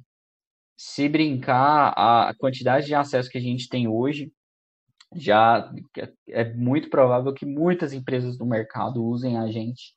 se 0.77 1.09
brincar, 1.09 1.93
a 1.97 2.33
quantidade 2.39 2.87
de 2.87 2.95
acesso 2.95 3.29
que 3.29 3.37
a 3.37 3.41
gente 3.41 3.69
tem 3.69 3.87
hoje, 3.87 4.31
já 5.15 5.71
é 6.29 6.53
muito 6.53 6.89
provável 6.89 7.33
que 7.33 7.45
muitas 7.45 7.93
empresas 7.93 8.37
do 8.37 8.45
mercado 8.45 9.03
usem 9.03 9.37
a 9.37 9.51
gente 9.51 9.93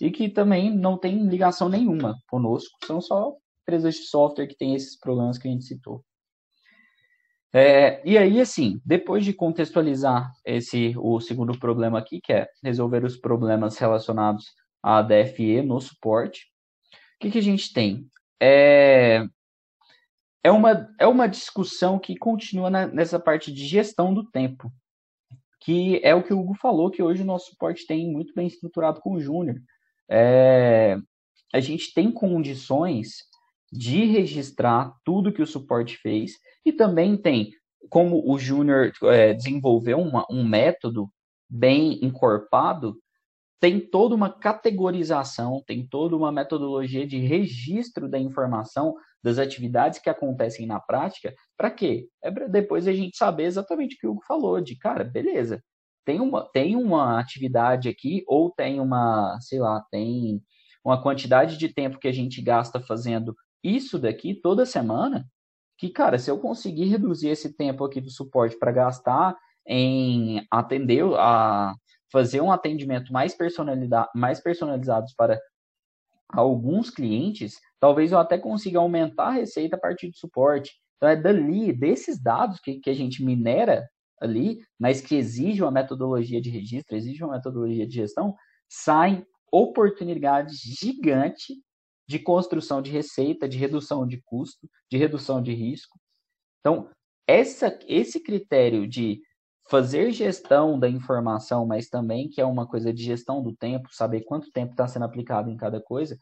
e 0.00 0.10
que 0.10 0.28
também 0.28 0.74
não 0.74 0.98
tem 0.98 1.26
ligação 1.28 1.68
nenhuma 1.68 2.16
conosco, 2.28 2.76
são 2.86 3.00
só 3.00 3.34
empresas 3.64 3.94
de 3.94 4.02
software 4.02 4.46
que 4.46 4.56
têm 4.56 4.74
esses 4.74 4.98
problemas 4.98 5.38
que 5.38 5.48
a 5.48 5.50
gente 5.50 5.64
citou. 5.64 6.04
É, 7.52 8.02
e 8.04 8.18
aí, 8.18 8.40
assim, 8.40 8.80
depois 8.84 9.24
de 9.24 9.32
contextualizar 9.32 10.30
esse 10.44 10.92
o 10.98 11.20
segundo 11.20 11.58
problema 11.58 11.98
aqui, 11.98 12.20
que 12.20 12.32
é 12.32 12.48
resolver 12.62 13.04
os 13.04 13.16
problemas 13.16 13.78
relacionados 13.78 14.46
à 14.82 15.00
DFE 15.00 15.62
no 15.62 15.80
suporte, 15.80 16.46
o 17.14 17.18
que, 17.20 17.30
que 17.30 17.38
a 17.38 17.42
gente 17.42 17.72
tem? 17.72 18.08
É, 18.42 19.24
é, 20.42 20.50
uma, 20.50 20.88
é 20.98 21.06
uma 21.06 21.28
discussão 21.28 21.96
que 21.96 22.16
continua 22.16 22.68
na, 22.68 22.88
nessa 22.88 23.20
parte 23.20 23.52
de 23.52 23.64
gestão 23.64 24.12
do 24.12 24.28
tempo, 24.28 24.70
que 25.60 26.00
é 26.02 26.12
o 26.12 26.24
que 26.24 26.34
o 26.34 26.40
Hugo 26.40 26.54
falou, 26.54 26.90
que 26.90 27.04
hoje 27.04 27.22
o 27.22 27.26
nosso 27.26 27.50
suporte 27.52 27.86
tem 27.86 28.10
muito 28.10 28.34
bem 28.34 28.48
estruturado 28.48 29.00
com 29.00 29.12
o 29.12 29.20
Júnior. 29.20 29.60
É, 30.10 30.98
a 31.52 31.60
gente 31.60 31.94
tem 31.94 32.10
condições 32.10 33.18
de 33.74 34.04
registrar 34.04 34.94
tudo 35.04 35.32
que 35.32 35.42
o 35.42 35.46
suporte 35.46 35.96
fez 35.96 36.38
e 36.64 36.72
também 36.72 37.16
tem, 37.16 37.50
como 37.90 38.22
o 38.24 38.38
Júnior 38.38 38.92
é, 39.02 39.34
desenvolveu 39.34 39.98
uma, 39.98 40.24
um 40.30 40.46
método 40.46 41.10
bem 41.50 41.98
encorpado, 42.04 42.96
tem 43.60 43.80
toda 43.80 44.14
uma 44.14 44.30
categorização, 44.30 45.60
tem 45.66 45.84
toda 45.84 46.16
uma 46.16 46.30
metodologia 46.30 47.04
de 47.04 47.18
registro 47.18 48.08
da 48.08 48.18
informação 48.18 48.94
das 49.22 49.38
atividades 49.38 49.98
que 49.98 50.08
acontecem 50.08 50.66
na 50.66 50.78
prática. 50.78 51.34
Para 51.56 51.70
quê? 51.70 52.06
É 52.22 52.30
para 52.30 52.46
depois 52.46 52.86
a 52.86 52.92
gente 52.92 53.16
saber 53.16 53.44
exatamente 53.44 53.96
o 53.96 53.98
que 53.98 54.06
o 54.06 54.12
Hugo 54.12 54.22
falou, 54.24 54.60
de 54.60 54.76
cara, 54.76 55.02
beleza, 55.02 55.60
tem 56.04 56.20
uma, 56.20 56.48
tem 56.52 56.76
uma 56.76 57.18
atividade 57.18 57.88
aqui, 57.88 58.22
ou 58.28 58.50
tem 58.50 58.78
uma, 58.78 59.36
sei 59.40 59.58
lá, 59.58 59.84
tem 59.90 60.40
uma 60.84 61.02
quantidade 61.02 61.56
de 61.56 61.68
tempo 61.68 61.98
que 61.98 62.06
a 62.06 62.12
gente 62.12 62.40
gasta 62.42 62.78
fazendo 62.78 63.34
isso 63.64 63.98
daqui 63.98 64.34
toda 64.34 64.66
semana, 64.66 65.26
que, 65.78 65.88
cara, 65.88 66.18
se 66.18 66.30
eu 66.30 66.38
conseguir 66.38 66.84
reduzir 66.84 67.28
esse 67.28 67.56
tempo 67.56 67.84
aqui 67.84 68.00
do 68.00 68.10
suporte 68.10 68.58
para 68.58 68.70
gastar 68.70 69.36
em 69.66 70.46
atender 70.50 71.02
a 71.16 71.74
fazer 72.12 72.40
um 72.40 72.52
atendimento 72.52 73.12
mais, 73.12 73.34
personalizado, 73.34 74.08
mais 74.14 74.40
personalizado 74.40 75.06
para 75.16 75.40
alguns 76.28 76.90
clientes, 76.90 77.54
talvez 77.80 78.12
eu 78.12 78.18
até 78.18 78.38
consiga 78.38 78.78
aumentar 78.78 79.28
a 79.28 79.32
receita 79.32 79.76
a 79.76 79.80
partir 79.80 80.10
do 80.10 80.16
suporte. 80.16 80.72
Então 80.96 81.08
é 81.08 81.16
dali, 81.16 81.72
desses 81.72 82.22
dados 82.22 82.60
que, 82.60 82.78
que 82.78 82.90
a 82.90 82.94
gente 82.94 83.24
minera 83.24 83.88
ali, 84.20 84.58
mas 84.78 85.00
que 85.00 85.16
exige 85.16 85.62
uma 85.62 85.72
metodologia 85.72 86.40
de 86.40 86.50
registro, 86.50 86.96
exige 86.96 87.24
uma 87.24 87.34
metodologia 87.34 87.86
de 87.86 87.94
gestão, 87.94 88.34
saem 88.68 89.26
oportunidades 89.50 90.58
gigantes 90.60 91.56
de 92.06 92.18
construção 92.18 92.82
de 92.82 92.90
receita, 92.90 93.48
de 93.48 93.56
redução 93.58 94.06
de 94.06 94.20
custo, 94.22 94.68
de 94.90 94.96
redução 94.96 95.42
de 95.42 95.52
risco. 95.54 95.98
Então, 96.60 96.90
essa, 97.26 97.78
esse 97.86 98.20
critério 98.20 98.86
de 98.86 99.20
fazer 99.68 100.12
gestão 100.12 100.78
da 100.78 100.88
informação, 100.88 101.66
mas 101.66 101.88
também 101.88 102.28
que 102.28 102.40
é 102.40 102.44
uma 102.44 102.66
coisa 102.66 102.92
de 102.92 103.02
gestão 103.02 103.42
do 103.42 103.54
tempo, 103.54 103.88
saber 103.90 104.22
quanto 104.22 104.52
tempo 104.52 104.72
está 104.72 104.86
sendo 104.86 105.04
aplicado 105.04 105.50
em 105.50 105.56
cada 105.56 105.80
coisa, 105.80 106.18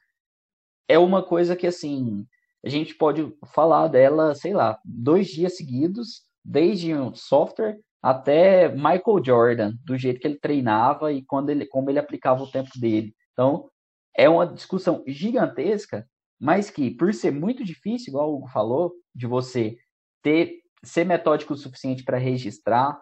é 0.89 0.99
uma 0.99 1.23
coisa 1.23 1.57
que, 1.57 1.67
assim, 1.67 2.27
a 2.65 2.69
gente 2.69 2.95
pode 2.95 3.35
falar 3.53 3.89
dela, 3.89 4.35
sei 4.35 4.53
lá, 4.53 4.79
dois 4.85 5.29
dias 5.29 5.57
seguidos, 5.57 6.23
desde 6.45 6.95
um 6.95 7.15
software 7.15 7.79
até 8.01 8.69
Michael 8.69 9.25
Jordan, 9.25 9.73
do 9.85 9.97
jeito 9.97 10.21
que 10.21 10.27
ele 10.27 10.39
treinava 10.39 11.13
e 11.13 11.25
quando 11.25 11.51
ele, 11.51 11.67
como 11.67 11.89
ele 11.91 11.99
aplicava 11.99 12.43
o 12.43 12.51
tempo 12.51 12.71
dele. 12.79 13.15
Então, 13.33 13.69
é 14.17 14.29
uma 14.29 14.47
discussão 14.47 15.03
gigantesca, 15.07 16.07
mas 16.39 16.71
que, 16.71 16.91
por 16.91 17.15
ser 17.15 17.31
muito 17.31 17.65
difícil, 17.65 18.11
igual 18.11 18.31
o 18.31 18.37
Hugo 18.37 18.49
falou, 18.49 18.93
de 19.15 19.27
você 19.27 19.77
ter 20.23 20.63
ser 20.85 21.05
metódico 21.05 21.55
o 21.55 21.57
suficiente 21.57 22.03
para 22.03 22.19
registrar, 22.19 23.01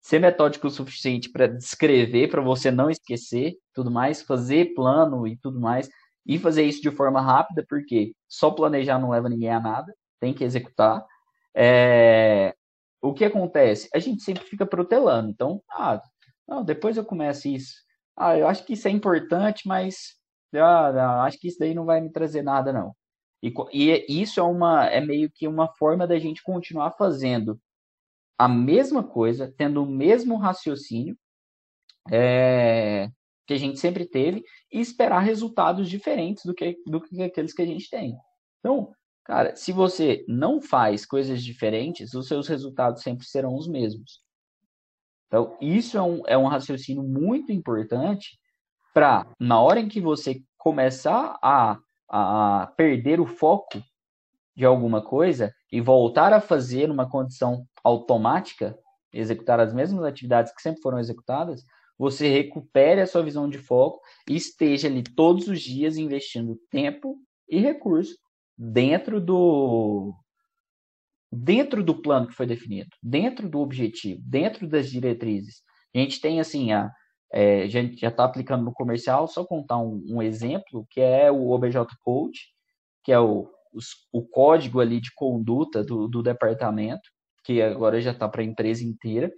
ser 0.00 0.18
metódico 0.18 0.66
o 0.66 0.70
suficiente 0.70 1.30
para 1.30 1.46
descrever, 1.46 2.28
para 2.28 2.42
você 2.42 2.70
não 2.70 2.90
esquecer, 2.90 3.54
tudo 3.72 3.90
mais, 3.90 4.20
fazer 4.20 4.74
plano 4.74 5.26
e 5.26 5.36
tudo 5.36 5.60
mais, 5.60 5.88
e 6.26 6.38
fazer 6.38 6.64
isso 6.64 6.82
de 6.82 6.90
forma 6.90 7.20
rápida, 7.20 7.64
porque 7.68 8.14
só 8.28 8.50
planejar 8.50 8.98
não 8.98 9.10
leva 9.10 9.28
ninguém 9.28 9.50
a 9.50 9.60
nada, 9.60 9.94
tem 10.20 10.34
que 10.34 10.44
executar. 10.44 11.04
É... 11.54 12.54
O 13.00 13.12
que 13.12 13.24
acontece? 13.24 13.88
A 13.94 13.98
gente 13.98 14.22
sempre 14.22 14.44
fica 14.44 14.64
protelando. 14.64 15.30
Então, 15.30 15.62
ah, 15.70 16.00
não, 16.46 16.64
depois 16.64 16.96
eu 16.96 17.04
começo 17.04 17.48
isso. 17.48 17.74
Ah, 18.16 18.36
eu 18.36 18.46
acho 18.46 18.64
que 18.64 18.74
isso 18.74 18.86
é 18.86 18.90
importante, 18.90 19.66
mas 19.66 20.14
ah, 20.58 20.92
não, 20.92 21.20
acho 21.22 21.38
que 21.38 21.48
isso 21.48 21.58
daí 21.58 21.74
não 21.74 21.84
vai 21.84 22.00
me 22.00 22.10
trazer 22.10 22.42
nada, 22.42 22.72
não. 22.72 22.94
E, 23.42 23.52
e 23.72 24.22
isso 24.22 24.38
é 24.38 24.42
uma 24.42 24.86
é 24.86 25.00
meio 25.00 25.30
que 25.30 25.48
uma 25.48 25.68
forma 25.74 26.06
da 26.06 26.18
gente 26.18 26.42
continuar 26.42 26.92
fazendo 26.92 27.60
a 28.38 28.48
mesma 28.48 29.02
coisa, 29.02 29.52
tendo 29.56 29.82
o 29.82 29.86
mesmo 29.86 30.36
raciocínio 30.36 31.16
é, 32.10 33.08
que 33.46 33.54
a 33.54 33.56
gente 33.56 33.78
sempre 33.78 34.06
teve 34.06 34.42
e 34.72 34.80
esperar 34.80 35.20
resultados 35.20 35.88
diferentes 35.88 36.44
do 36.44 36.54
que, 36.54 36.76
do 36.86 37.00
que 37.00 37.22
aqueles 37.22 37.52
que 37.52 37.62
a 37.62 37.66
gente 37.66 37.88
tem. 37.90 38.16
Então, 38.60 38.92
cara, 39.24 39.54
se 39.56 39.72
você 39.72 40.24
não 40.28 40.60
faz 40.60 41.04
coisas 41.04 41.42
diferentes, 41.42 42.14
os 42.14 42.28
seus 42.28 42.48
resultados 42.48 43.02
sempre 43.02 43.26
serão 43.26 43.54
os 43.56 43.68
mesmos. 43.68 44.22
Então, 45.26 45.56
isso 45.60 45.96
é 45.96 46.02
um, 46.02 46.22
é 46.26 46.38
um 46.38 46.46
raciocínio 46.46 47.02
muito 47.02 47.52
importante 47.52 48.38
para, 48.92 49.26
na 49.38 49.60
hora 49.60 49.80
em 49.80 49.88
que 49.88 50.00
você 50.00 50.42
começar 50.58 51.38
a, 51.42 51.78
a 52.08 52.72
perder 52.76 53.20
o 53.20 53.26
foco 53.26 53.82
de 54.54 54.64
alguma 54.64 55.02
coisa 55.02 55.52
e 55.70 55.80
voltar 55.80 56.32
a 56.32 56.40
fazer 56.40 56.90
uma 56.90 57.08
condição 57.08 57.66
automática, 57.82 58.78
executar 59.12 59.58
as 59.60 59.72
mesmas 59.72 60.04
atividades 60.04 60.54
que 60.54 60.62
sempre 60.62 60.82
foram 60.82 60.98
executadas, 60.98 61.64
você 61.98 62.28
recupere 62.28 63.00
a 63.00 63.06
sua 63.06 63.22
visão 63.22 63.48
de 63.48 63.58
foco 63.58 64.00
e 64.28 64.36
esteja 64.36 64.88
ali 64.88 65.02
todos 65.02 65.48
os 65.48 65.60
dias 65.60 65.96
investindo 65.96 66.58
tempo 66.70 67.16
e 67.48 67.58
recurso 67.58 68.16
dentro 68.56 69.20
do 69.20 70.14
dentro 71.34 71.82
do 71.82 71.94
plano 72.02 72.26
que 72.26 72.34
foi 72.34 72.46
definido, 72.46 72.90
dentro 73.02 73.48
do 73.48 73.60
objetivo, 73.60 74.20
dentro 74.22 74.68
das 74.68 74.90
diretrizes. 74.90 75.62
A 75.94 75.98
gente 75.98 76.20
tem 76.20 76.40
assim 76.40 76.72
a 76.72 76.90
é, 77.32 77.62
a 77.62 77.68
gente 77.68 77.98
já 77.98 78.08
está 78.08 78.24
aplicando 78.24 78.62
no 78.62 78.72
comercial, 78.72 79.26
só 79.26 79.44
contar 79.44 79.78
um, 79.78 80.04
um, 80.06 80.22
exemplo, 80.22 80.86
que 80.90 81.00
é 81.00 81.30
o 81.30 81.50
OBJ 81.50 81.78
Code, 82.02 82.40
que 83.02 83.10
é 83.10 83.18
o, 83.18 83.48
o 84.12 84.22
código 84.22 84.80
ali 84.80 85.00
de 85.00 85.10
conduta 85.14 85.82
do, 85.82 86.06
do 86.06 86.22
departamento, 86.22 87.08
que 87.42 87.62
agora 87.62 88.00
já 88.00 88.12
está 88.12 88.28
para 88.28 88.42
a 88.42 88.44
empresa 88.44 88.84
inteira. 88.84 89.32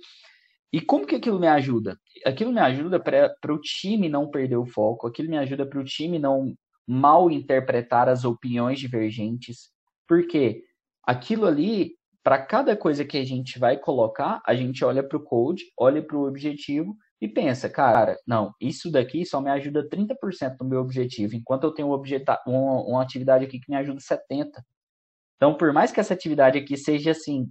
E 0.72 0.80
como 0.80 1.07
que 1.07 1.14
aquilo 1.14 1.38
me 1.38 1.47
ajuda? 1.47 1.97
Aquilo 2.26 2.53
me 2.53 2.61
ajuda 2.61 2.99
para 2.99 3.55
o 3.55 3.61
time 3.61 4.09
não 4.09 4.28
perder 4.28 4.57
o 4.57 4.66
foco, 4.66 5.07
aquilo 5.07 5.30
me 5.30 5.38
ajuda 5.38 5.64
para 5.64 5.78
o 5.78 5.84
time 5.84 6.18
não 6.18 6.53
mal 6.86 7.30
interpretar 7.30 8.09
as 8.09 8.24
opiniões 8.24 8.80
divergentes, 8.80 9.70
porque 10.07 10.64
aquilo 11.05 11.47
ali, 11.47 11.92
para 12.24 12.45
cada 12.45 12.76
coisa 12.76 13.05
que 13.05 13.16
a 13.16 13.24
gente 13.24 13.57
vai 13.59 13.78
colocar, 13.78 14.42
a 14.45 14.55
gente 14.55 14.84
olha 14.84 15.03
para 15.03 15.16
o 15.16 15.22
code, 15.22 15.62
olha 15.78 16.03
para 16.03 16.16
o 16.16 16.26
objetivo 16.26 16.97
e 17.21 17.29
pensa, 17.29 17.69
cara, 17.69 18.19
não, 18.27 18.53
isso 18.61 18.91
daqui 18.91 19.25
só 19.25 19.41
me 19.41 19.51
ajuda 19.51 19.89
30% 19.89 20.57
do 20.59 20.65
meu 20.65 20.81
objetivo, 20.81 21.35
enquanto 21.35 21.65
eu 21.65 21.73
tenho 21.73 21.89
um 21.89 22.03
uma, 22.47 22.83
uma 22.83 23.03
atividade 23.03 23.45
aqui 23.45 23.59
que 23.59 23.71
me 23.71 23.77
ajuda 23.77 24.01
70%. 24.01 24.51
Então, 25.37 25.57
por 25.57 25.73
mais 25.73 25.91
que 25.93 26.01
essa 26.01 26.15
atividade 26.15 26.59
aqui 26.59 26.77
seja 26.77 27.11
assim, 27.11 27.51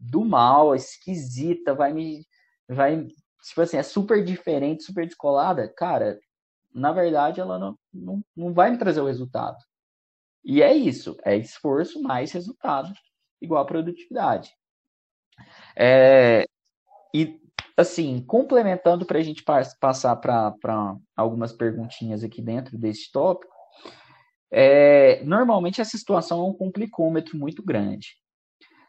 do 0.00 0.24
mal, 0.24 0.74
esquisita, 0.74 1.74
vai 1.74 1.92
me. 1.92 2.26
Vai, 2.68 3.06
tipo 3.06 3.60
assim, 3.60 3.76
é 3.76 3.82
super 3.82 4.24
diferente, 4.24 4.84
super 4.84 5.06
descolada, 5.06 5.72
cara, 5.76 6.18
na 6.74 6.92
verdade 6.92 7.40
ela 7.40 7.58
não, 7.58 7.78
não, 7.92 8.22
não 8.36 8.52
vai 8.52 8.70
me 8.70 8.78
trazer 8.78 9.00
o 9.00 9.06
resultado. 9.06 9.56
E 10.44 10.62
é 10.62 10.74
isso, 10.74 11.16
é 11.24 11.36
esforço 11.36 12.02
mais 12.02 12.32
resultado 12.32 12.92
igual 13.40 13.62
a 13.62 13.66
produtividade. 13.66 14.50
É, 15.76 16.44
e 17.14 17.40
assim, 17.76 18.22
complementando 18.22 19.04
para 19.04 19.18
a 19.18 19.22
gente 19.22 19.44
passar 19.80 20.16
para 20.16 20.96
algumas 21.14 21.52
perguntinhas 21.52 22.24
aqui 22.24 22.40
dentro 22.40 22.78
desse 22.78 23.10
tópico, 23.12 23.52
é, 24.50 25.22
normalmente 25.24 25.80
essa 25.80 25.96
situação 25.96 26.40
é 26.40 26.48
um 26.48 26.54
complicômetro 26.54 27.36
muito 27.36 27.62
grande. 27.62 28.16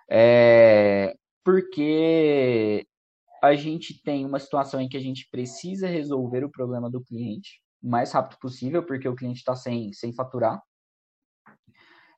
É, 0.10 1.14
porque 1.44 2.88
a 3.44 3.56
gente 3.56 4.02
tem 4.02 4.26
uma 4.26 4.40
situação 4.40 4.80
em 4.80 4.88
que 4.88 4.98
a 4.98 5.02
gente 5.02 5.28
precisa 5.30 5.88
resolver 5.88 6.44
o 6.44 6.52
problema 6.52 6.90
do 6.90 7.04
cliente 7.04 7.62
o 7.82 7.90
mais 7.90 8.12
rápido 8.12 8.40
possível, 8.40 8.84
porque 8.84 9.08
o 9.08 9.16
cliente 9.16 9.40
está 9.40 9.56
sem, 9.56 9.94
sem 9.94 10.14
faturar. 10.14 10.62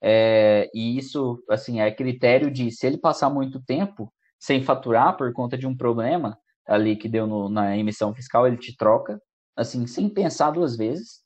É, 0.01 0.69
e 0.73 0.97
isso, 0.97 1.43
assim, 1.49 1.81
é 1.81 1.91
critério 1.91 2.49
de 2.49 2.71
se 2.71 2.87
ele 2.87 2.97
passar 2.97 3.29
muito 3.29 3.61
tempo 3.61 4.13
sem 4.39 4.63
faturar 4.63 5.17
por 5.17 5.33
conta 5.33 5.57
de 5.57 5.67
um 5.67 5.75
problema 5.75 6.37
ali 6.69 6.95
que 6.95 7.09
deu 7.09 7.25
no, 7.25 7.49
na 7.49 7.75
emissão 7.75 8.13
fiscal, 8.13 8.45
ele 8.45 8.57
te 8.57 8.77
troca, 8.77 9.19
assim, 9.57 9.87
sem 9.87 10.07
pensar 10.07 10.51
duas 10.51 10.77
vezes. 10.77 11.21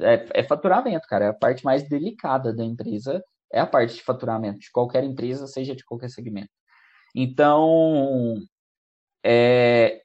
É, 0.00 0.40
é 0.40 0.42
faturamento, 0.42 1.06
cara. 1.06 1.26
É 1.26 1.28
a 1.28 1.34
parte 1.34 1.64
mais 1.64 1.88
delicada 1.88 2.52
da 2.52 2.64
empresa, 2.64 3.22
é 3.52 3.60
a 3.60 3.66
parte 3.66 3.94
de 3.94 4.02
faturamento 4.02 4.58
de 4.58 4.70
qualquer 4.72 5.04
empresa, 5.04 5.46
seja 5.46 5.76
de 5.76 5.84
qualquer 5.84 6.10
segmento. 6.10 6.50
Então, 7.14 8.34
é, 9.24 10.02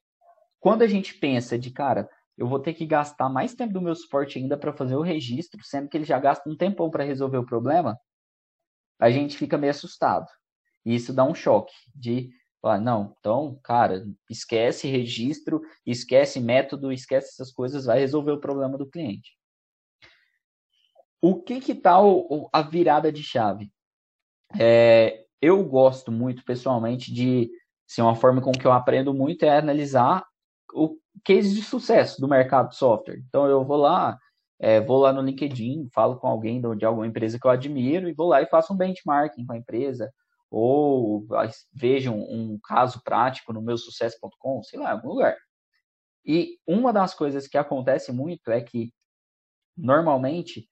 quando 0.60 0.84
a 0.84 0.88
gente 0.88 1.16
pensa 1.16 1.58
de, 1.58 1.72
cara, 1.72 2.08
eu 2.38 2.48
vou 2.48 2.60
ter 2.60 2.74
que 2.76 2.86
gastar 2.86 3.30
mais 3.30 3.56
tempo 3.56 3.74
do 3.74 3.82
meu 3.82 3.96
suporte 3.96 4.38
ainda 4.38 4.56
para 4.58 4.74
fazer 4.74 4.96
o 4.96 5.02
registro, 5.02 5.64
sendo 5.64 5.90
que 5.90 5.98
ele 5.98 6.06
já 6.06 6.20
gasta 6.20 6.48
um 6.48 6.56
tempão 6.56 6.92
para 6.92 7.04
resolver 7.04 7.38
o 7.38 7.46
problema, 7.46 7.98
a 9.00 9.10
gente 9.10 9.36
fica 9.36 9.58
meio 9.58 9.72
assustado. 9.72 10.28
E 10.86 10.94
isso 10.94 11.12
dá 11.12 11.24
um 11.24 11.34
choque 11.34 11.74
de, 11.96 12.30
ah, 12.64 12.80
não, 12.80 13.16
então, 13.20 13.60
cara, 13.64 14.06
esquece 14.30 14.88
registro, 14.88 15.62
esquece 15.86 16.40
método, 16.40 16.92
esquece 16.92 17.30
essas 17.30 17.52
coisas, 17.52 17.86
vai 17.86 18.00
resolver 18.00 18.32
o 18.32 18.40
problema 18.40 18.78
do 18.78 18.90
cliente. 18.90 19.38
O 21.22 21.42
que 21.42 21.60
que 21.60 21.76
tá 21.76 22.02
o, 22.02 22.50
a 22.52 22.62
virada 22.62 23.12
de 23.12 23.24
chave? 23.24 23.72
É, 24.60 25.26
eu 25.42 25.64
gosto 25.64 26.12
muito, 26.12 26.44
pessoalmente, 26.44 27.14
de 27.14 27.50
assim, 27.90 28.02
uma 28.02 28.16
forma 28.16 28.42
com 28.42 28.52
que 28.52 28.66
eu 28.66 28.72
aprendo 28.72 29.14
muito 29.14 29.44
é 29.44 29.58
analisar 29.58 30.26
o 30.74 30.98
case 31.24 31.54
de 31.54 31.62
sucesso 31.62 32.20
do 32.20 32.28
mercado 32.28 32.70
de 32.70 32.76
software. 32.76 33.22
Então 33.28 33.48
eu 33.48 33.64
vou 33.64 33.78
lá, 33.78 34.18
é, 34.60 34.82
vou 34.82 35.00
lá 35.00 35.14
no 35.14 35.22
LinkedIn, 35.22 35.90
falo 35.94 36.18
com 36.18 36.28
alguém 36.28 36.62
de 36.76 36.86
alguma 36.86 37.08
empresa 37.08 37.40
que 37.40 37.46
eu 37.46 37.52
admiro 37.52 38.10
e 38.10 38.14
vou 38.14 38.28
lá 38.28 38.42
e 38.42 38.48
faço 38.48 38.74
um 38.74 38.78
benchmarking 38.78 39.46
com 39.46 39.54
a 39.54 39.58
empresa 39.58 40.12
ou 40.50 41.26
vejo 41.74 42.12
um, 42.12 42.54
um 42.54 42.60
caso 42.64 43.02
prático 43.04 43.52
no 43.52 43.62
meu 43.62 43.78
sucesso.com, 43.78 44.64
sei 44.64 44.80
lá, 44.80 44.90
em 44.90 44.94
algum 44.94 45.10
lugar. 45.10 45.38
E 46.26 46.60
uma 46.66 46.92
das 46.92 47.14
coisas 47.14 47.48
que 47.48 47.58
acontece 47.58 48.12
muito 48.12 48.52
é 48.52 48.62
que 48.62 48.94
normalmente 49.76 50.70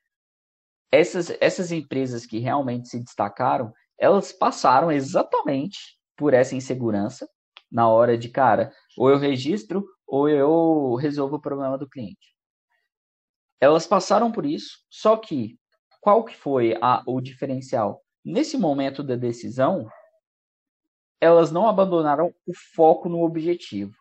essas, 0.91 1.29
essas 1.41 1.71
empresas 1.71 2.25
que 2.25 2.39
realmente 2.39 2.87
se 2.89 3.03
destacaram, 3.03 3.73
elas 3.97 4.31
passaram 4.31 4.91
exatamente 4.91 5.97
por 6.15 6.33
essa 6.33 6.55
insegurança 6.55 7.27
na 7.71 7.89
hora 7.89 8.17
de, 8.17 8.29
cara, 8.29 8.71
ou 8.97 9.09
eu 9.09 9.17
registro 9.17 9.85
ou 10.07 10.29
eu 10.29 10.95
resolvo 10.95 11.35
o 11.37 11.41
problema 11.41 11.77
do 11.77 11.89
cliente. 11.89 12.35
Elas 13.59 13.87
passaram 13.87 14.31
por 14.31 14.45
isso, 14.45 14.79
só 14.89 15.17
que 15.17 15.57
qual 16.01 16.23
que 16.23 16.35
foi 16.35 16.77
a, 16.81 17.03
o 17.07 17.19
diferencial? 17.19 18.04
Nesse 18.25 18.57
momento 18.57 19.03
da 19.03 19.15
decisão, 19.15 19.87
elas 21.21 21.51
não 21.51 21.67
abandonaram 21.67 22.33
o 22.47 22.53
foco 22.73 23.07
no 23.07 23.21
objetivo. 23.21 23.93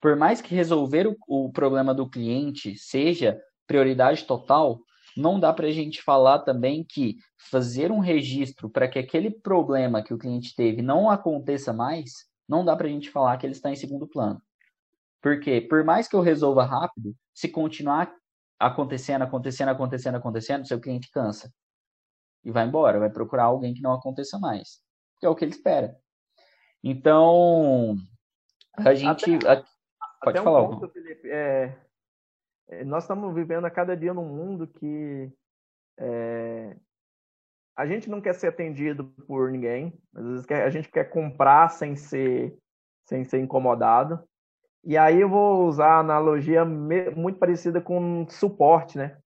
Por 0.00 0.16
mais 0.16 0.40
que 0.40 0.54
resolver 0.54 1.06
o, 1.06 1.16
o 1.28 1.52
problema 1.52 1.92
do 1.92 2.08
cliente 2.08 2.74
seja 2.78 3.38
prioridade 3.66 4.24
total, 4.24 4.80
não 5.14 5.38
dá 5.38 5.52
para 5.52 5.66
a 5.66 5.72
gente 5.72 6.02
falar 6.02 6.38
também 6.38 6.82
que 6.88 7.16
fazer 7.50 7.92
um 7.92 7.98
registro 7.98 8.70
para 8.70 8.88
que 8.88 8.98
aquele 8.98 9.30
problema 9.30 10.02
que 10.02 10.14
o 10.14 10.18
cliente 10.18 10.54
teve 10.54 10.80
não 10.80 11.10
aconteça 11.10 11.72
mais 11.72 12.12
não 12.48 12.64
dá 12.64 12.74
para 12.76 12.86
a 12.86 12.90
gente 12.90 13.10
falar 13.10 13.36
que 13.36 13.44
ele 13.44 13.52
está 13.52 13.70
em 13.70 13.76
segundo 13.76 14.06
plano. 14.06 14.40
Porque, 15.20 15.60
por 15.60 15.84
mais 15.84 16.06
que 16.06 16.14
eu 16.14 16.20
resolva 16.20 16.64
rápido, 16.64 17.14
se 17.34 17.48
continuar 17.48 18.12
acontecendo, 18.58 19.22
acontecendo, 19.22 19.68
acontecendo, 19.70 20.14
acontecendo, 20.14 20.66
seu 20.66 20.80
cliente 20.80 21.10
cansa. 21.10 21.52
E 22.46 22.50
vai 22.52 22.64
embora, 22.64 23.00
vai 23.00 23.10
procurar 23.10 23.42
alguém 23.42 23.74
que 23.74 23.82
não 23.82 23.92
aconteça 23.92 24.38
mais. 24.38 24.80
Que 25.18 25.26
é 25.26 25.28
o 25.28 25.34
que 25.34 25.44
ele 25.44 25.50
espera. 25.50 25.96
Então, 26.80 27.96
a 28.76 28.94
gente. 28.94 29.34
Até, 29.34 29.48
a, 29.48 29.56
pode 30.22 30.38
até 30.38 30.42
falar. 30.42 30.62
Um 30.62 30.78
ponto, 30.78 30.88
Felipe, 30.92 31.28
é, 31.28 31.76
é, 32.68 32.84
nós 32.84 33.02
estamos 33.02 33.34
vivendo 33.34 33.64
a 33.64 33.70
cada 33.70 33.96
dia 33.96 34.14
num 34.14 34.28
mundo 34.28 34.64
que 34.64 35.28
é, 35.98 36.76
a 37.76 37.84
gente 37.84 38.08
não 38.08 38.20
quer 38.20 38.34
ser 38.34 38.46
atendido 38.46 39.06
por 39.26 39.50
ninguém, 39.50 39.92
às 40.14 40.24
vezes 40.24 40.46
a 40.48 40.70
gente 40.70 40.88
quer 40.88 41.10
comprar 41.10 41.68
sem 41.70 41.96
ser, 41.96 42.56
sem 43.06 43.24
ser 43.24 43.40
incomodado. 43.40 44.22
E 44.84 44.96
aí 44.96 45.20
eu 45.20 45.28
vou 45.28 45.66
usar 45.66 45.94
a 45.94 45.98
analogia 45.98 46.64
muito 46.64 47.40
parecida 47.40 47.80
com 47.80 48.24
suporte, 48.28 48.96
né? 48.96 49.18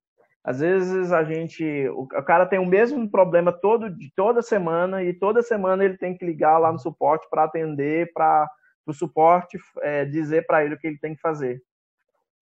Às 0.43 0.61
vezes 0.61 1.12
a 1.12 1.22
gente, 1.22 1.88
o 1.91 2.07
cara 2.07 2.47
tem 2.47 2.59
o 2.59 2.66
mesmo 2.66 3.11
problema 3.11 3.53
todo 3.53 3.95
toda 4.16 4.41
semana 4.41 5.03
e 5.03 5.12
toda 5.12 5.43
semana 5.43 5.84
ele 5.84 5.99
tem 5.99 6.16
que 6.16 6.24
ligar 6.24 6.59
lá 6.59 6.72
no 6.72 6.78
suporte 6.78 7.28
para 7.28 7.45
atender, 7.45 8.11
para 8.14 8.49
o 8.86 8.93
suporte 8.93 9.59
é, 9.82 10.05
dizer 10.07 10.47
para 10.47 10.64
ele 10.64 10.74
o 10.74 10.78
que 10.78 10.86
ele 10.86 10.99
tem 10.99 11.14
que 11.14 11.20
fazer. 11.20 11.62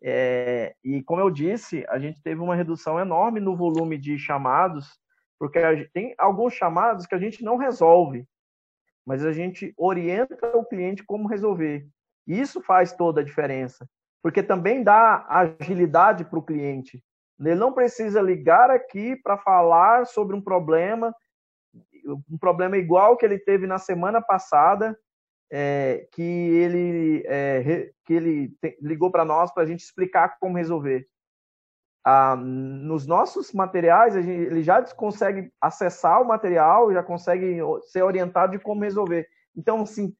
É, 0.00 0.76
e 0.84 1.02
como 1.02 1.20
eu 1.20 1.28
disse, 1.28 1.84
a 1.88 1.98
gente 1.98 2.22
teve 2.22 2.40
uma 2.40 2.54
redução 2.54 3.00
enorme 3.00 3.40
no 3.40 3.56
volume 3.56 3.98
de 3.98 4.16
chamados 4.16 4.88
porque 5.38 5.60
tem 5.92 6.14
alguns 6.18 6.54
chamados 6.54 7.06
que 7.06 7.14
a 7.14 7.18
gente 7.18 7.44
não 7.44 7.56
resolve, 7.56 8.26
mas 9.06 9.24
a 9.24 9.32
gente 9.32 9.72
orienta 9.76 10.56
o 10.56 10.64
cliente 10.64 11.04
como 11.04 11.28
resolver. 11.28 11.88
E 12.26 12.38
isso 12.38 12.60
faz 12.60 12.92
toda 12.92 13.20
a 13.20 13.24
diferença, 13.24 13.88
porque 14.22 14.42
também 14.42 14.82
dá 14.82 15.24
agilidade 15.28 16.24
para 16.24 16.38
o 16.38 16.44
cliente. 16.44 17.02
Ele 17.40 17.54
não 17.54 17.72
precisa 17.72 18.20
ligar 18.20 18.70
aqui 18.70 19.16
para 19.16 19.38
falar 19.38 20.06
sobre 20.06 20.34
um 20.34 20.40
problema, 20.40 21.14
um 22.28 22.38
problema 22.38 22.76
igual 22.76 23.16
que 23.16 23.24
ele 23.24 23.38
teve 23.38 23.66
na 23.66 23.78
semana 23.78 24.20
passada, 24.20 24.98
é, 25.50 26.06
que 26.12 26.22
ele, 26.22 27.22
é, 27.26 27.90
que 28.04 28.12
ele 28.12 28.52
ligou 28.82 29.10
para 29.10 29.24
nós 29.24 29.52
para 29.52 29.62
a 29.62 29.66
gente 29.66 29.80
explicar 29.80 30.36
como 30.38 30.56
resolver 30.56 31.06
ah, 32.10 32.34
nos 32.36 33.06
nossos 33.06 33.52
materiais, 33.52 34.14
gente, 34.14 34.30
ele 34.30 34.62
já 34.62 34.82
consegue 34.94 35.52
acessar 35.60 36.22
o 36.22 36.26
material, 36.26 36.90
já 36.90 37.02
consegue 37.02 37.58
ser 37.90 38.02
orientado 38.02 38.52
de 38.52 38.58
como 38.58 38.82
resolver. 38.82 39.28
Então, 39.54 39.82
assim, 39.82 40.14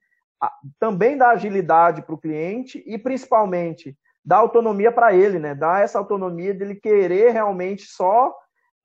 também 0.79 1.17
dá 1.17 1.29
agilidade 1.29 2.03
para 2.03 2.13
o 2.13 2.19
cliente 2.19 2.83
e, 2.85 2.95
principalmente, 2.95 3.97
dá 4.23 4.37
autonomia 4.37 4.91
para 4.91 5.13
ele, 5.13 5.39
né? 5.39 5.55
Dá 5.55 5.79
essa 5.79 5.97
autonomia 5.97 6.53
dele 6.53 6.75
querer 6.75 7.31
realmente 7.31 7.83
só 7.83 8.35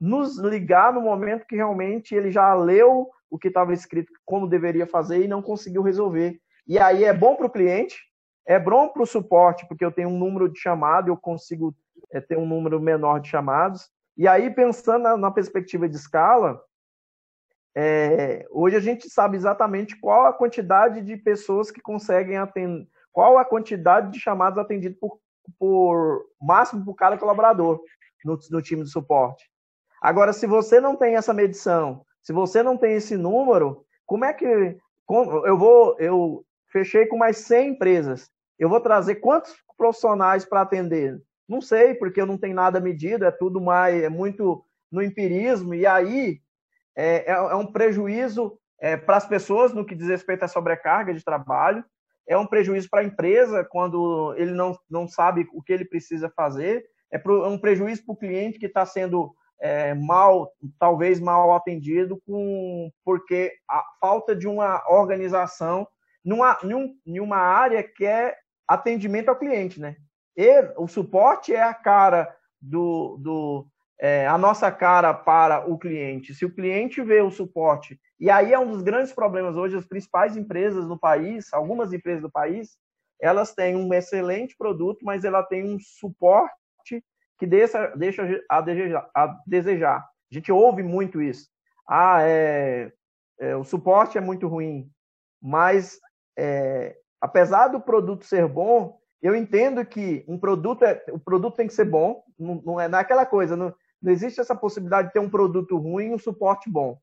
nos 0.00 0.38
ligar 0.38 0.92
no 0.92 1.00
momento 1.00 1.46
que 1.46 1.56
realmente 1.56 2.14
ele 2.14 2.30
já 2.30 2.52
leu 2.54 3.08
o 3.30 3.38
que 3.38 3.48
estava 3.48 3.72
escrito, 3.72 4.12
como 4.24 4.48
deveria 4.48 4.86
fazer 4.86 5.22
e 5.22 5.28
não 5.28 5.42
conseguiu 5.42 5.82
resolver. 5.82 6.38
E 6.66 6.78
aí 6.78 7.04
é 7.04 7.12
bom 7.12 7.36
para 7.36 7.46
o 7.46 7.50
cliente, 7.50 7.96
é 8.46 8.58
bom 8.58 8.88
para 8.88 9.02
o 9.02 9.06
suporte, 9.06 9.66
porque 9.66 9.84
eu 9.84 9.92
tenho 9.92 10.08
um 10.08 10.18
número 10.18 10.48
de 10.48 10.58
chamado, 10.58 11.08
eu 11.08 11.16
consigo 11.16 11.74
é, 12.12 12.20
ter 12.20 12.38
um 12.38 12.46
número 12.46 12.80
menor 12.80 13.20
de 13.20 13.28
chamados. 13.28 13.88
E 14.16 14.28
aí, 14.28 14.50
pensando 14.50 15.02
na, 15.02 15.16
na 15.16 15.30
perspectiva 15.30 15.88
de 15.88 15.96
escala, 15.96 16.60
é, 17.76 18.46
hoje 18.50 18.76
a 18.76 18.80
gente 18.80 19.10
sabe 19.10 19.36
exatamente 19.36 19.98
qual 19.98 20.26
a 20.26 20.32
quantidade 20.32 21.00
de 21.00 21.16
pessoas 21.16 21.70
que 21.70 21.80
conseguem 21.80 22.36
atender, 22.36 22.86
qual 23.12 23.36
a 23.36 23.44
quantidade 23.44 24.12
de 24.12 24.20
chamados 24.20 24.58
atendidos 24.58 24.98
por, 24.98 25.18
por 25.58 26.24
máximo 26.40 26.84
por 26.84 26.94
cada 26.94 27.18
colaborador 27.18 27.80
no, 28.24 28.38
no 28.50 28.62
time 28.62 28.82
de 28.82 28.90
suporte. 28.90 29.48
Agora, 30.00 30.32
se 30.32 30.46
você 30.46 30.80
não 30.80 30.96
tem 30.96 31.16
essa 31.16 31.32
medição, 31.32 32.04
se 32.22 32.32
você 32.32 32.62
não 32.62 32.76
tem 32.76 32.94
esse 32.94 33.16
número, 33.16 33.84
como 34.06 34.24
é 34.24 34.32
que 34.32 34.44
eu 34.44 35.58
vou? 35.58 35.96
Eu 35.98 36.44
fechei 36.70 37.06
com 37.06 37.16
mais 37.16 37.38
100 37.38 37.70
empresas. 37.70 38.30
Eu 38.58 38.68
vou 38.68 38.80
trazer 38.80 39.16
quantos 39.16 39.54
profissionais 39.76 40.44
para 40.44 40.62
atender? 40.62 41.20
Não 41.48 41.60
sei, 41.60 41.94
porque 41.94 42.20
eu 42.20 42.26
não 42.26 42.38
tenho 42.38 42.54
nada 42.54 42.80
medido, 42.80 43.24
é 43.24 43.30
tudo 43.30 43.60
mais, 43.60 44.02
é 44.02 44.08
muito 44.08 44.64
no 44.90 45.02
empirismo, 45.02 45.74
e 45.74 45.86
aí 45.86 46.40
é, 46.96 47.30
é, 47.30 47.34
é 47.34 47.54
um 47.54 47.66
prejuízo 47.66 48.58
é, 48.80 48.96
para 48.96 49.16
as 49.16 49.26
pessoas 49.26 49.72
no 49.72 49.84
que 49.84 49.94
diz 49.94 50.08
respeito 50.08 50.44
à 50.44 50.48
sobrecarga 50.48 51.12
de 51.12 51.24
trabalho, 51.24 51.84
é 52.26 52.36
um 52.36 52.46
prejuízo 52.46 52.88
para 52.90 53.00
a 53.00 53.04
empresa 53.04 53.64
quando 53.64 54.34
ele 54.36 54.52
não, 54.52 54.78
não 54.88 55.06
sabe 55.06 55.46
o 55.52 55.62
que 55.62 55.72
ele 55.72 55.84
precisa 55.84 56.32
fazer, 56.34 56.84
é, 57.10 57.18
pro, 57.18 57.44
é 57.44 57.48
um 57.48 57.58
prejuízo 57.58 58.04
para 58.04 58.12
o 58.12 58.16
cliente 58.16 58.58
que 58.58 58.66
está 58.66 58.84
sendo 58.84 59.34
é, 59.60 59.94
mal, 59.94 60.52
talvez 60.78 61.20
mal 61.20 61.54
atendido, 61.54 62.20
com, 62.26 62.90
porque 63.04 63.52
a 63.70 63.82
falta 64.00 64.34
de 64.34 64.48
uma 64.48 64.82
organização 64.88 65.86
numa, 66.24 66.58
numa 67.06 67.36
área 67.36 67.82
que 67.82 68.04
é 68.04 68.34
atendimento 68.66 69.28
ao 69.28 69.38
cliente, 69.38 69.80
né? 69.80 69.96
E 70.36 70.50
o 70.76 70.88
suporte 70.88 71.54
é 71.54 71.62
a 71.62 71.74
cara 71.74 72.34
do, 72.60 73.16
do 73.20 73.66
é, 74.00 74.26
a 74.26 74.36
nossa 74.36 74.70
cara 74.70 75.14
para 75.14 75.70
o 75.70 75.78
cliente. 75.78 76.34
Se 76.34 76.44
o 76.44 76.54
cliente 76.54 77.00
vê 77.02 77.20
o 77.20 77.30
suporte, 77.30 77.98
e 78.18 78.30
aí 78.30 78.52
é 78.52 78.58
um 78.58 78.66
dos 78.66 78.82
grandes 78.82 79.12
problemas 79.12 79.56
hoje, 79.56 79.76
as 79.76 79.86
principais 79.86 80.36
empresas 80.36 80.86
do 80.86 80.98
país, 80.98 81.52
algumas 81.52 81.92
empresas 81.92 82.22
do 82.22 82.30
país, 82.30 82.76
elas 83.20 83.54
têm 83.54 83.76
um 83.76 83.92
excelente 83.94 84.56
produto, 84.56 85.04
mas 85.04 85.24
ela 85.24 85.42
tem 85.42 85.64
um 85.64 85.78
suporte 85.78 87.04
que 87.38 87.46
deixa, 87.46 87.88
deixa 87.96 88.42
a, 88.48 88.60
desejar, 88.60 89.10
a 89.14 89.40
desejar. 89.46 89.98
A 89.98 90.34
gente 90.34 90.50
ouve 90.52 90.82
muito 90.82 91.22
isso. 91.22 91.48
Ah, 91.88 92.18
é, 92.22 92.92
é 93.38 93.56
o 93.56 93.64
suporte 93.64 94.18
é 94.18 94.20
muito 94.20 94.48
ruim, 94.48 94.90
mas 95.40 95.98
é, 96.36 96.96
apesar 97.20 97.68
do 97.68 97.80
produto 97.80 98.24
ser 98.24 98.48
bom, 98.48 98.98
eu 99.22 99.34
entendo 99.34 99.84
que 99.84 100.24
um 100.28 100.38
produto 100.38 100.84
é, 100.84 101.02
o 101.10 101.18
produto 101.18 101.56
tem 101.56 101.66
que 101.66 101.74
ser 101.74 101.84
bom, 101.84 102.22
não, 102.38 102.62
não 102.64 102.80
é 102.80 102.88
naquela 102.88 103.24
coisa, 103.24 103.56
não, 103.56 103.74
não 104.04 104.12
existe 104.12 104.38
essa 104.38 104.54
possibilidade 104.54 105.08
de 105.08 105.14
ter 105.14 105.20
um 105.20 105.30
produto 105.30 105.78
ruim 105.78 106.08
e 106.08 106.14
um 106.14 106.18
suporte 106.18 106.68
bom. 106.68 106.98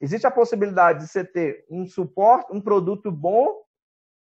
Existe 0.00 0.28
a 0.28 0.30
possibilidade 0.30 1.00
de 1.00 1.08
você 1.08 1.24
ter 1.24 1.66
um 1.68 1.84
suporte, 1.84 2.52
um 2.52 2.60
produto 2.60 3.10
bom 3.10 3.52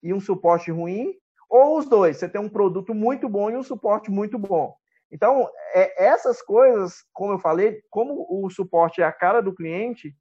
e 0.03 0.13
um 0.13 0.19
suporte 0.19 0.73
ruim, 0.73 1.15
ou 1.49 1.79
os 1.79 1.89
dois, 1.89 2.17
você 2.17 2.29
tem 2.29 2.41
um 2.41 2.49
produto 2.49 2.93
muito 2.93 3.29
bom 3.29 3.49
e 3.49 3.57
um 3.57 3.63
suporte 3.63 4.11
muito 4.11 4.37
bom. 4.37 4.75
Então, 5.09 5.49
é, 5.73 6.07
essas 6.07 6.43
coisas, 6.43 6.97
como 7.13 7.35
eu 7.35 7.39
falei, 7.39 7.81
como 7.89 8.27
o 8.29 8.51
suporte 8.51 9.01
é 9.01 9.05
a 9.05 9.13
cara 9.13 9.41
do 9.41 9.55
cliente, 9.55 10.13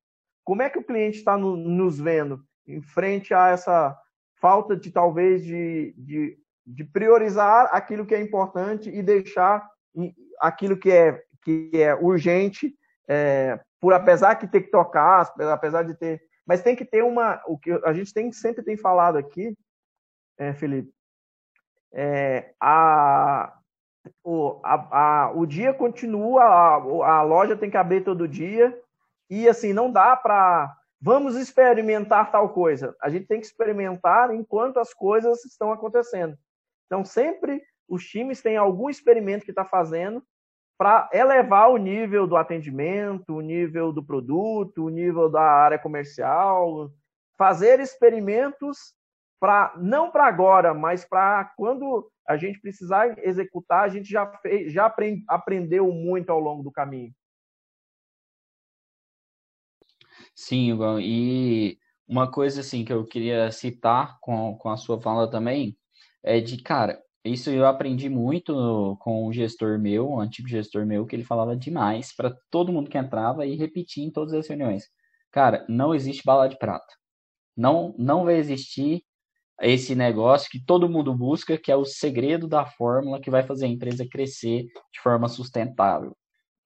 como 0.44 0.62
é 0.62 0.70
que 0.70 0.78
o 0.78 0.84
cliente 0.84 1.18
está 1.18 1.36
no, 1.36 1.58
nos 1.58 2.00
vendo 2.00 2.40
em 2.68 2.84
frente 2.84 3.34
a 3.34 3.50
essa 3.50 3.98
falta 4.40 4.76
de 4.76 4.92
talvez 4.92 5.44
de, 5.44 5.96
de, 5.98 6.38
de, 6.68 6.84
priorizar 6.84 7.70
aquilo 7.72 8.06
que 8.06 8.14
é 8.14 8.22
importante 8.22 8.90
e 8.90 9.02
deixar 9.02 9.68
aquilo 10.40 10.78
que 10.78 10.92
é, 10.92 11.24
que 11.44 11.72
é 11.74 11.94
urgente, 11.94 12.74
é, 13.08 13.60
por 13.80 13.94
apesar 13.94 14.36
que 14.36 14.48
ter 14.48 14.62
que 14.62 14.72
tocar, 14.72 15.32
apesar 15.52 15.84
de 15.84 15.94
ter, 15.96 16.22
mas 16.46 16.62
tem 16.62 16.76
que 16.76 16.86
ter 16.86 17.04
uma, 17.04 17.42
o 17.48 17.58
que 17.58 17.72
a 17.84 17.94
gente 17.94 18.14
tem 18.14 18.32
sempre 18.32 18.64
tem 18.64 18.78
falado 18.78 19.18
aqui, 19.18 19.56
é, 20.38 20.54
Felipe, 20.54 20.92
é, 21.94 22.54
a, 22.60 23.58
o, 24.24 24.60
a, 24.64 25.26
a, 25.26 25.32
o 25.32 25.46
dia 25.46 25.74
continua, 25.74 26.44
a, 26.44 27.18
a 27.18 27.22
loja 27.22 27.56
tem 27.56 27.70
que 27.70 27.78
abrir 27.78 28.04
todo 28.04 28.28
dia, 28.28 28.78
e 29.30 29.48
assim, 29.48 29.74
não 29.74 29.92
dá 29.92 30.16
para. 30.16 30.76
Vamos 31.02 31.36
experimentar 31.36 32.32
tal 32.32 32.50
coisa. 32.50 32.96
A 33.02 33.10
gente 33.10 33.26
tem 33.26 33.40
que 33.40 33.46
experimentar 33.46 34.34
enquanto 34.34 34.78
as 34.78 34.94
coisas 34.94 35.44
estão 35.44 35.72
acontecendo. 35.72 36.38
Então, 36.86 37.04
sempre 37.04 37.62
os 37.90 38.06
times 38.06 38.42
têm 38.42 38.56
algum 38.56 38.90
experimento 38.90 39.44
que 39.44 39.52
está 39.52 39.66
fazendo 39.66 40.24
para 40.78 41.10
elevar 41.14 41.70
o 41.70 41.78
nível 41.78 42.28
do 42.28 42.36
atendimento, 42.36 43.36
o 43.36 43.42
nível 43.42 43.94
do 43.94 44.04
produto, 44.04 44.86
o 44.86 44.90
nível 44.90 45.30
da 45.30 45.42
área 45.42 45.80
comercial, 45.80 46.92
fazer 47.38 47.80
experimentos 47.80 48.94
para 49.40 49.74
não 49.78 50.10
para 50.10 50.26
agora, 50.26 50.74
mas 50.74 51.06
para 51.06 51.46
quando 51.58 52.10
a 52.28 52.38
gente 52.38 52.60
precisar 52.60 53.18
executar, 53.20 53.84
a 53.84 53.90
gente 53.90 54.10
já 54.10 54.26
fez, 54.38 54.72
já 54.72 54.86
aprend, 54.86 55.24
aprendeu 55.28 55.92
muito 55.92 56.30
ao 56.30 56.40
longo 56.40 56.64
do 56.64 56.72
caminho. 56.72 57.14
Sim, 60.34 60.70
Ivan, 60.72 61.02
e 61.02 61.78
uma 62.08 62.32
coisa 62.32 62.62
assim 62.62 62.86
que 62.86 62.94
eu 62.94 63.06
queria 63.06 63.52
citar 63.52 64.18
com, 64.22 64.58
com 64.58 64.70
a 64.70 64.78
sua 64.78 65.00
fala 65.02 65.30
também 65.30 65.78
é 66.24 66.40
de, 66.40 66.62
cara, 66.62 67.04
isso 67.26 67.50
eu 67.50 67.66
aprendi 67.66 68.10
muito 68.10 68.98
com 69.00 69.28
um 69.28 69.32
gestor 69.32 69.80
meu, 69.80 70.10
um 70.10 70.20
antigo 70.20 70.48
gestor 70.48 70.86
meu, 70.86 71.06
que 71.06 71.16
ele 71.16 71.24
falava 71.24 71.56
demais 71.56 72.14
para 72.14 72.36
todo 72.52 72.72
mundo 72.72 72.90
que 72.90 72.98
entrava 72.98 73.46
e 73.46 73.56
repetia 73.56 74.04
em 74.04 74.12
todas 74.12 74.34
as 74.34 74.48
reuniões. 74.48 74.84
Cara, 75.32 75.66
não 75.70 75.96
existe 75.96 76.24
bala 76.26 76.48
de 76.48 76.58
prata. 76.58 76.94
Não, 77.56 77.96
não 77.98 78.26
vai 78.26 78.36
existir 78.36 79.04
esse 79.62 79.96
negócio 79.96 80.50
que 80.50 80.64
todo 80.64 80.90
mundo 80.90 81.16
busca, 81.16 81.58
que 81.58 81.72
é 81.72 81.76
o 81.76 81.86
segredo 81.86 82.48
da 82.48 82.66
fórmula 82.66 83.22
que 83.22 83.30
vai 83.30 83.44
fazer 83.44 83.66
a 83.66 83.70
empresa 83.70 84.06
crescer 84.10 84.64
de 84.92 85.00
forma 85.02 85.30
sustentável. 85.30 86.16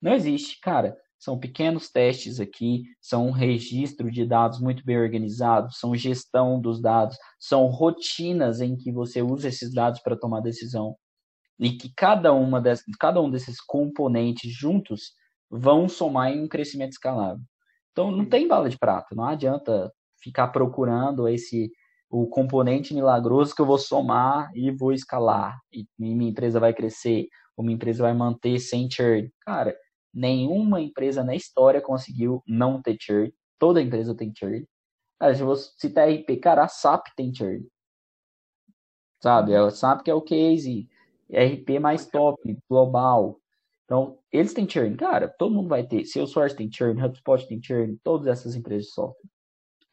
Não 0.01 0.13
existe, 0.13 0.59
cara. 0.59 0.97
São 1.19 1.39
pequenos 1.39 1.89
testes 1.89 2.39
aqui, 2.39 2.83
são 3.01 3.27
um 3.27 3.31
registro 3.31 4.11
de 4.11 4.25
dados 4.25 4.59
muito 4.59 4.85
bem 4.85 4.97
organizado, 4.97 5.73
são 5.73 5.95
gestão 5.95 6.61
dos 6.61 6.81
dados, 6.81 7.17
são 7.39 7.65
rotinas 7.67 8.61
em 8.61 8.75
que 8.75 8.91
você 8.91 9.21
usa 9.21 9.47
esses 9.47 9.73
dados 9.73 9.99
para 10.01 10.17
tomar 10.17 10.41
decisão. 10.41 10.95
E 11.59 11.71
que 11.71 11.91
cada, 11.95 12.33
uma 12.33 12.61
dessas, 12.61 12.85
cada 12.99 13.19
um 13.21 13.31
desses 13.31 13.59
componentes 13.59 14.51
juntos 14.53 15.13
vão 15.49 15.89
somar 15.89 16.31
em 16.31 16.43
um 16.43 16.47
crescimento 16.47 16.91
escalável. 16.91 17.43
Então 17.91 18.11
não 18.11 18.25
tem 18.25 18.47
bala 18.47 18.69
de 18.69 18.77
prata, 18.77 19.15
não 19.15 19.25
adianta 19.25 19.91
ficar 20.21 20.49
procurando 20.49 21.27
esse 21.27 21.71
o 22.09 22.27
componente 22.27 22.93
milagroso 22.93 23.53
que 23.53 23.61
eu 23.61 23.65
vou 23.65 23.77
somar 23.77 24.49
e 24.55 24.71
vou 24.71 24.93
escalar 24.93 25.57
e 25.73 25.85
minha 25.99 26.29
empresa 26.29 26.59
vai 26.59 26.73
crescer, 26.73 27.27
ou 27.55 27.65
minha 27.65 27.75
empresa 27.75 28.03
vai 28.03 28.13
manter 28.13 28.59
sem 28.59 28.89
churn. 28.89 29.29
Cara, 29.41 29.75
Nenhuma 30.17 30.81
empresa 30.81 31.23
na 31.23 31.35
história 31.35 31.79
conseguiu 31.79 32.41
não 32.47 32.81
ter 32.81 32.97
churn. 32.99 33.31
Toda 33.59 33.79
empresa 33.79 34.15
tem 34.15 34.33
churn. 34.35 34.67
Cara, 35.19 35.35
se 35.35 35.43
você 35.43 35.71
citar 35.77 36.09
RP, 36.09 36.37
cara, 36.41 36.63
a 36.63 36.67
SAP 36.67 37.05
tem 37.15 37.31
churn. 37.31 37.67
Sabe? 39.21 39.55
A 39.55 39.69
SAP 39.69 40.01
que 40.01 40.09
é 40.09 40.13
o 40.15 40.21
case 40.21 40.89
RP 41.31 41.79
mais 41.79 42.07
top, 42.07 42.57
global. 42.67 43.39
Então, 43.85 44.17
eles 44.31 44.55
têm 44.55 44.67
churn. 44.67 44.97
Cara, 44.97 45.27
todo 45.27 45.53
mundo 45.53 45.69
vai 45.69 45.85
ter. 45.85 46.03
Salesforce 46.03 46.55
tem 46.55 46.71
churn, 46.71 46.99
HubSpot 46.99 47.47
tem 47.47 47.61
churn, 47.61 47.95
todas 48.03 48.25
essas 48.25 48.55
empresas 48.55 48.87
de 48.87 48.93
software. 48.93 49.29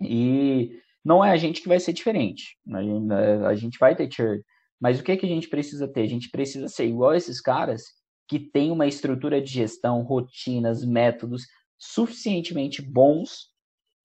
E 0.01 0.81
não 1.05 1.23
é 1.23 1.33
a 1.33 1.37
gente 1.37 1.61
que 1.61 1.69
vai 1.69 1.79
ser 1.79 1.93
diferente. 1.93 2.59
A 2.73 2.83
gente, 2.83 3.13
a 3.13 3.55
gente 3.55 3.79
vai 3.79 3.95
ter 3.95 4.11
churn. 4.11 4.43
Mas 4.81 4.99
o 4.99 5.05
que, 5.05 5.13
é 5.13 5.19
que 5.19 5.27
a 5.27 5.29
gente 5.29 5.51
precisa 5.51 5.87
ter? 5.87 6.01
A 6.01 6.09
gente 6.09 6.31
precisa 6.31 6.67
ser 6.67 6.87
igual 6.87 7.11
a 7.11 7.17
esses 7.19 7.43
caras 7.43 7.85
que 8.29 8.39
tem 8.39 8.71
uma 8.71 8.87
estrutura 8.87 9.41
de 9.41 9.51
gestão, 9.51 10.03
rotinas, 10.03 10.85
métodos 10.85 11.47
suficientemente 11.79 12.81
bons 12.81 13.53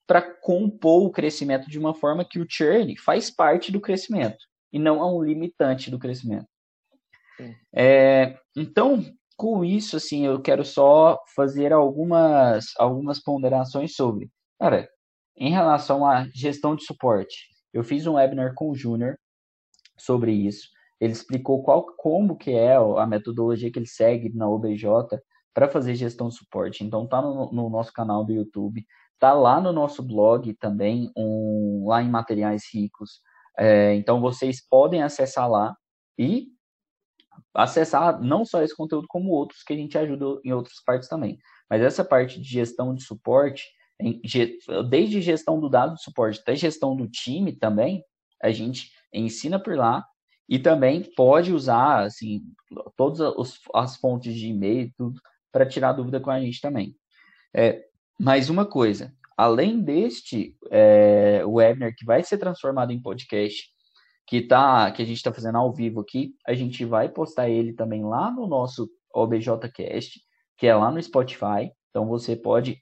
para 0.07 0.21
compor 0.21 1.05
o 1.05 1.11
crescimento 1.11 1.69
de 1.69 1.77
uma 1.77 1.93
forma 1.93 2.25
que 2.25 2.39
o 2.39 2.45
churn 2.49 2.97
faz 2.97 3.29
parte 3.29 3.71
do 3.71 3.79
crescimento 3.79 4.39
e 4.71 4.79
não 4.79 5.01
é 5.01 5.05
um 5.05 5.23
limitante 5.23 5.89
do 5.89 5.99
crescimento. 5.99 6.47
É, 7.73 8.37
então, 8.55 9.05
com 9.37 9.63
isso, 9.63 9.95
assim, 9.95 10.25
eu 10.25 10.41
quero 10.41 10.65
só 10.65 11.17
fazer 11.35 11.71
algumas, 11.71 12.73
algumas 12.77 13.21
ponderações 13.21 13.95
sobre. 13.95 14.29
Cara, 14.59 14.89
em 15.37 15.51
relação 15.51 16.05
à 16.05 16.27
gestão 16.33 16.75
de 16.75 16.83
suporte, 16.83 17.47
eu 17.73 17.83
fiz 17.83 18.05
um 18.05 18.15
webinar 18.15 18.53
com 18.55 18.69
o 18.69 18.75
Júnior 18.75 19.17
sobre 19.97 20.33
isso. 20.33 20.67
Ele 20.99 21.13
explicou 21.13 21.63
qual, 21.63 21.85
como 21.97 22.35
que 22.35 22.51
é 22.51 22.75
a 22.75 23.05
metodologia 23.07 23.71
que 23.71 23.79
ele 23.79 23.87
segue 23.87 24.33
na 24.35 24.49
OBJ 24.49 24.85
para 25.53 25.69
fazer 25.69 25.95
gestão 25.95 26.29
de 26.29 26.35
suporte. 26.35 26.83
Então 26.83 27.07
tá 27.07 27.21
no, 27.21 27.51
no, 27.51 27.69
nosso 27.69 27.91
canal 27.93 28.23
do 28.25 28.33
YouTube, 28.33 28.85
tá 29.17 29.33
lá 29.33 29.61
no 29.61 29.71
nosso 29.71 30.03
blog 30.03 30.53
também, 30.55 31.11
um, 31.15 31.85
lá 31.87 32.01
em 32.01 32.09
Materiais 32.09 32.63
Ricos. 32.73 33.21
É, 33.57 33.95
então 33.95 34.21
vocês 34.21 34.65
podem 34.67 35.01
acessar 35.01 35.49
lá 35.49 35.75
e 36.17 36.47
acessar 37.53 38.21
não 38.21 38.45
só 38.45 38.61
esse 38.61 38.75
conteúdo 38.75 39.07
como 39.07 39.31
outros 39.31 39.63
que 39.63 39.73
a 39.73 39.75
gente 39.75 39.97
ajuda 39.97 40.39
em 40.43 40.53
outras 40.53 40.81
partes 40.85 41.07
também. 41.07 41.37
Mas 41.69 41.81
essa 41.81 42.03
parte 42.03 42.39
de 42.39 42.47
gestão 42.47 42.93
de 42.93 43.03
suporte, 43.03 43.65
desde 44.89 45.21
gestão 45.21 45.59
do 45.59 45.69
dado 45.69 45.95
de 45.95 46.03
suporte 46.03 46.39
até 46.39 46.55
gestão 46.55 46.95
do 46.95 47.07
time 47.07 47.53
também, 47.53 48.03
a 48.41 48.51
gente 48.51 48.91
ensina 49.13 49.59
por 49.61 49.75
lá 49.75 50.05
e 50.49 50.57
também 50.57 51.03
pode 51.15 51.53
usar 51.53 52.03
assim 52.03 52.41
todas 52.97 53.21
as 53.73 53.95
fontes 53.97 54.33
de 54.33 54.47
e-mail 54.47 54.91
tudo 54.97 55.21
para 55.51 55.65
tirar 55.65 55.93
dúvida 55.93 56.19
com 56.19 56.31
a 56.31 56.39
gente 56.39 56.59
também. 56.59 56.95
É, 57.55 57.85
mais 58.19 58.49
uma 58.49 58.65
coisa, 58.65 59.13
além 59.37 59.79
deste 59.79 60.57
é, 60.71 61.43
webinar 61.45 61.95
que 61.95 62.03
vai 62.03 62.23
ser 62.23 62.39
transformado 62.39 62.91
em 62.91 63.01
podcast, 63.01 63.69
que 64.27 64.41
tá 64.41 64.91
que 64.91 65.01
a 65.01 65.05
gente 65.05 65.17
está 65.17 65.31
fazendo 65.31 65.57
ao 65.57 65.71
vivo 65.71 66.01
aqui, 66.01 66.33
a 66.45 66.53
gente 66.53 66.83
vai 66.83 67.09
postar 67.09 67.47
ele 67.47 67.73
também 67.73 68.03
lá 68.03 68.31
no 68.31 68.47
nosso 68.47 68.89
OBJcast, 69.13 70.19
que 70.57 70.67
é 70.67 70.75
lá 70.75 70.91
no 70.91 71.01
Spotify. 71.01 71.71
Então 71.89 72.07
você 72.07 72.35
pode 72.35 72.81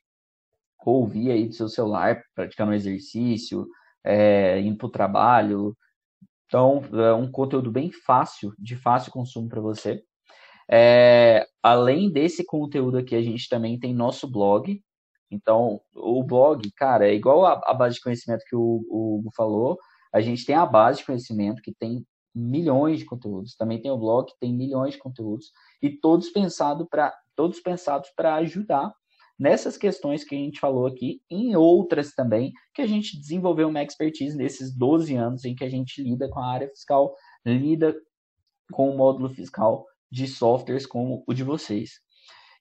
ouvir 0.86 1.32
aí 1.32 1.47
do 1.47 1.53
seu 1.53 1.68
celular, 1.68 2.22
praticando 2.34 2.72
um 2.72 2.76
exercício, 2.76 3.68
é, 4.03 4.59
indo 4.61 4.78
para 4.78 4.88
o 4.88 4.91
trabalho, 4.91 5.78
então, 6.47 6.81
é 6.93 7.13
um 7.13 7.29
conteúdo 7.29 7.69
bem 7.69 7.91
fácil, 7.91 8.53
de 8.57 8.75
fácil 8.75 9.11
consumo 9.11 9.49
para 9.49 9.59
você. 9.59 10.01
É, 10.69 11.45
além 11.61 12.09
desse 12.09 12.45
conteúdo 12.45 12.97
aqui, 12.97 13.15
a 13.15 13.21
gente 13.21 13.49
também 13.49 13.77
tem 13.77 13.93
nosso 13.93 14.29
blog. 14.29 14.81
Então, 15.29 15.81
o 15.93 16.23
blog, 16.23 16.71
cara, 16.71 17.07
é 17.07 17.13
igual 17.13 17.45
a, 17.45 17.61
a 17.65 17.73
base 17.73 17.95
de 17.95 18.01
conhecimento 18.01 18.45
que 18.47 18.55
o, 18.55 18.85
o 18.89 19.19
Hugo 19.19 19.31
falou. 19.35 19.77
A 20.13 20.21
gente 20.21 20.45
tem 20.45 20.55
a 20.55 20.65
base 20.65 20.99
de 20.99 21.05
conhecimento 21.05 21.61
que 21.61 21.73
tem 21.73 22.05
milhões 22.33 22.99
de 22.99 23.05
conteúdos. 23.05 23.55
Também 23.55 23.81
tem 23.81 23.91
o 23.91 23.97
blog 23.97 24.27
que 24.27 24.39
tem 24.39 24.53
milhões 24.53 24.93
de 24.93 24.99
conteúdos 24.99 25.51
e 25.81 25.89
todos 25.89 26.29
pensados 26.29 26.87
para 26.89 27.13
todos 27.35 27.59
pensados 27.59 28.09
para 28.15 28.35
ajudar 28.35 28.91
nessas 29.39 29.77
questões 29.77 30.23
que 30.23 30.35
a 30.35 30.38
gente 30.38 30.59
falou 30.59 30.88
aqui, 30.88 31.21
em 31.29 31.55
outras 31.55 32.13
também, 32.13 32.51
que 32.73 32.81
a 32.81 32.88
gente 32.88 33.19
desenvolveu 33.19 33.67
uma 33.67 33.83
expertise 33.83 34.35
nesses 34.35 34.75
12 34.75 35.15
anos 35.15 35.45
em 35.45 35.55
que 35.55 35.63
a 35.63 35.69
gente 35.69 36.01
lida 36.01 36.29
com 36.29 36.39
a 36.39 36.51
área 36.51 36.69
fiscal 36.69 37.13
lida 37.45 37.95
com 38.71 38.89
o 38.89 38.97
módulo 38.97 39.29
fiscal 39.29 39.85
de 40.11 40.27
softwares 40.27 40.85
como 40.85 41.23
o 41.27 41.33
de 41.33 41.43
vocês. 41.43 41.99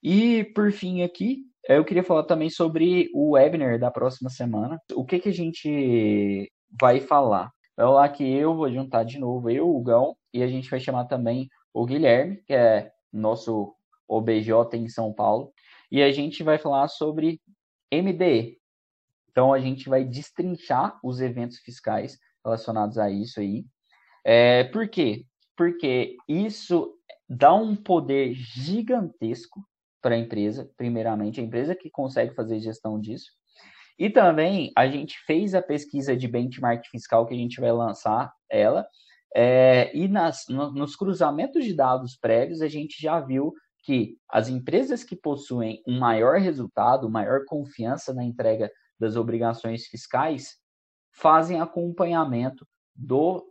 E 0.03 0.45
por 0.55 0.71
fim 0.71 1.03
aqui, 1.03 1.43
eu 1.69 1.85
queria 1.85 2.05
falar 2.05 2.25
também 2.25 2.49
sobre 2.49 3.11
o 3.13 3.31
webinar 3.33 3.79
da 3.79 3.91
próxima 3.91 4.31
semana. 4.31 4.81
O 4.95 5.05
que, 5.05 5.19
que 5.19 5.29
a 5.29 5.33
gente 5.33 6.51
vai 6.81 7.01
falar? 7.01 7.51
Vai 7.77 7.87
lá 7.87 8.09
que 8.09 8.25
eu 8.25 8.55
vou 8.55 8.71
juntar 8.71 9.05
de 9.05 9.19
novo 9.19 9.51
eu, 9.51 9.69
o 9.69 9.83
Gão, 9.83 10.17
e 10.33 10.43
a 10.43 10.47
gente 10.47 10.71
vai 10.71 10.79
chamar 10.79 11.07
também 11.07 11.49
o 11.75 11.85
Guilherme, 11.85 12.43
que 12.47 12.55
é 12.55 12.91
nosso 13.13 13.75
OBJ 14.09 14.51
em 14.75 14.89
São 14.89 15.13
Paulo, 15.13 15.53
e 15.91 16.03
a 16.03 16.11
gente 16.11 16.43
vai 16.43 16.59
falar 16.59 16.89
sobre 16.89 17.41
MDE. 17.93 18.59
Então 19.31 19.53
a 19.53 19.61
gente 19.61 19.89
vai 19.89 20.05
destrinchar 20.05 20.99
os 21.03 21.21
eventos 21.21 21.59
fiscais 21.59 22.19
relacionados 22.45 22.99
a 22.99 23.11
isso 23.11 23.41
aí. 23.41 23.65
É, 24.25 24.65
por 24.65 24.89
quê? 24.89 25.25
Porque 25.57 26.17
isso 26.29 26.95
dá 27.29 27.55
um 27.55 27.77
poder 27.77 28.35
gigantesco 28.35 29.61
para 30.01 30.15
a 30.15 30.19
empresa, 30.19 30.71
primeiramente, 30.77 31.41
a 31.41 31.45
empresa 31.45 31.75
que 31.75 31.91
consegue 31.91 32.35
fazer 32.35 32.61
gestão 32.61 33.01
disso. 33.01 33.31
E 33.99 34.11
também 34.11 34.73
a 34.77 34.87
gente 34.87 35.19
fez 35.27 35.55
a 35.55 35.63
pesquisa 35.63 36.17
de 36.17 36.29
benchmark 36.29 36.87
fiscal 36.91 37.27
que 37.27 37.35
a 37.35 37.37
gente 37.37 37.61
vai 37.61 37.73
lançar 37.73 38.33
ela, 38.51 38.87
é, 39.35 39.95
e 39.95 40.09
nas, 40.09 40.45
no, 40.49 40.73
nos 40.73 40.97
cruzamentos 40.97 41.65
de 41.65 41.75
dados 41.75 42.17
prévios 42.17 42.63
a 42.63 42.69
gente 42.69 43.01
já 43.01 43.21
viu 43.21 43.53
que 43.87 44.19
as 44.29 44.49
empresas 44.49 45.05
que 45.05 45.15
possuem 45.15 45.81
um 45.87 45.97
maior 45.97 46.41
resultado, 46.41 47.09
maior 47.09 47.45
confiança 47.45 48.13
na 48.13 48.25
entrega 48.25 48.69
das 48.99 49.15
obrigações 49.15 49.87
fiscais, 49.87 50.57
fazem 51.13 51.61
acompanhamento 51.61 52.67
do, 52.97 53.47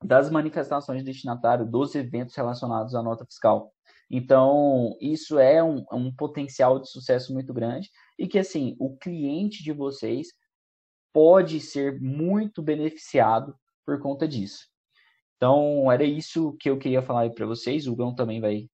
das 0.00 0.30
manifestações 0.30 1.02
do 1.02 1.06
destinatário, 1.06 1.68
dos 1.68 1.92
eventos 1.96 2.36
relacionados 2.36 2.94
à 2.94 3.02
nota 3.02 3.24
fiscal. 3.24 3.72
Então, 4.08 4.96
isso 5.00 5.40
é 5.40 5.60
um, 5.60 5.84
um 5.90 6.14
potencial 6.14 6.78
de 6.78 6.88
sucesso 6.88 7.32
muito 7.34 7.52
grande 7.52 7.90
e 8.16 8.28
que, 8.28 8.38
assim, 8.38 8.76
o 8.78 8.96
cliente 8.96 9.64
de 9.64 9.72
vocês 9.72 10.28
pode 11.12 11.58
ser 11.58 12.00
muito 12.00 12.62
beneficiado 12.62 13.58
por 13.84 13.98
conta 13.98 14.28
disso. 14.28 14.68
Então, 15.36 15.90
era 15.90 16.04
isso 16.04 16.56
que 16.60 16.70
eu 16.70 16.78
queria 16.78 17.02
falar 17.02 17.28
para 17.30 17.44
vocês. 17.44 17.88
O 17.88 17.96
Gão 17.96 18.14
também 18.14 18.40
vai. 18.40 18.68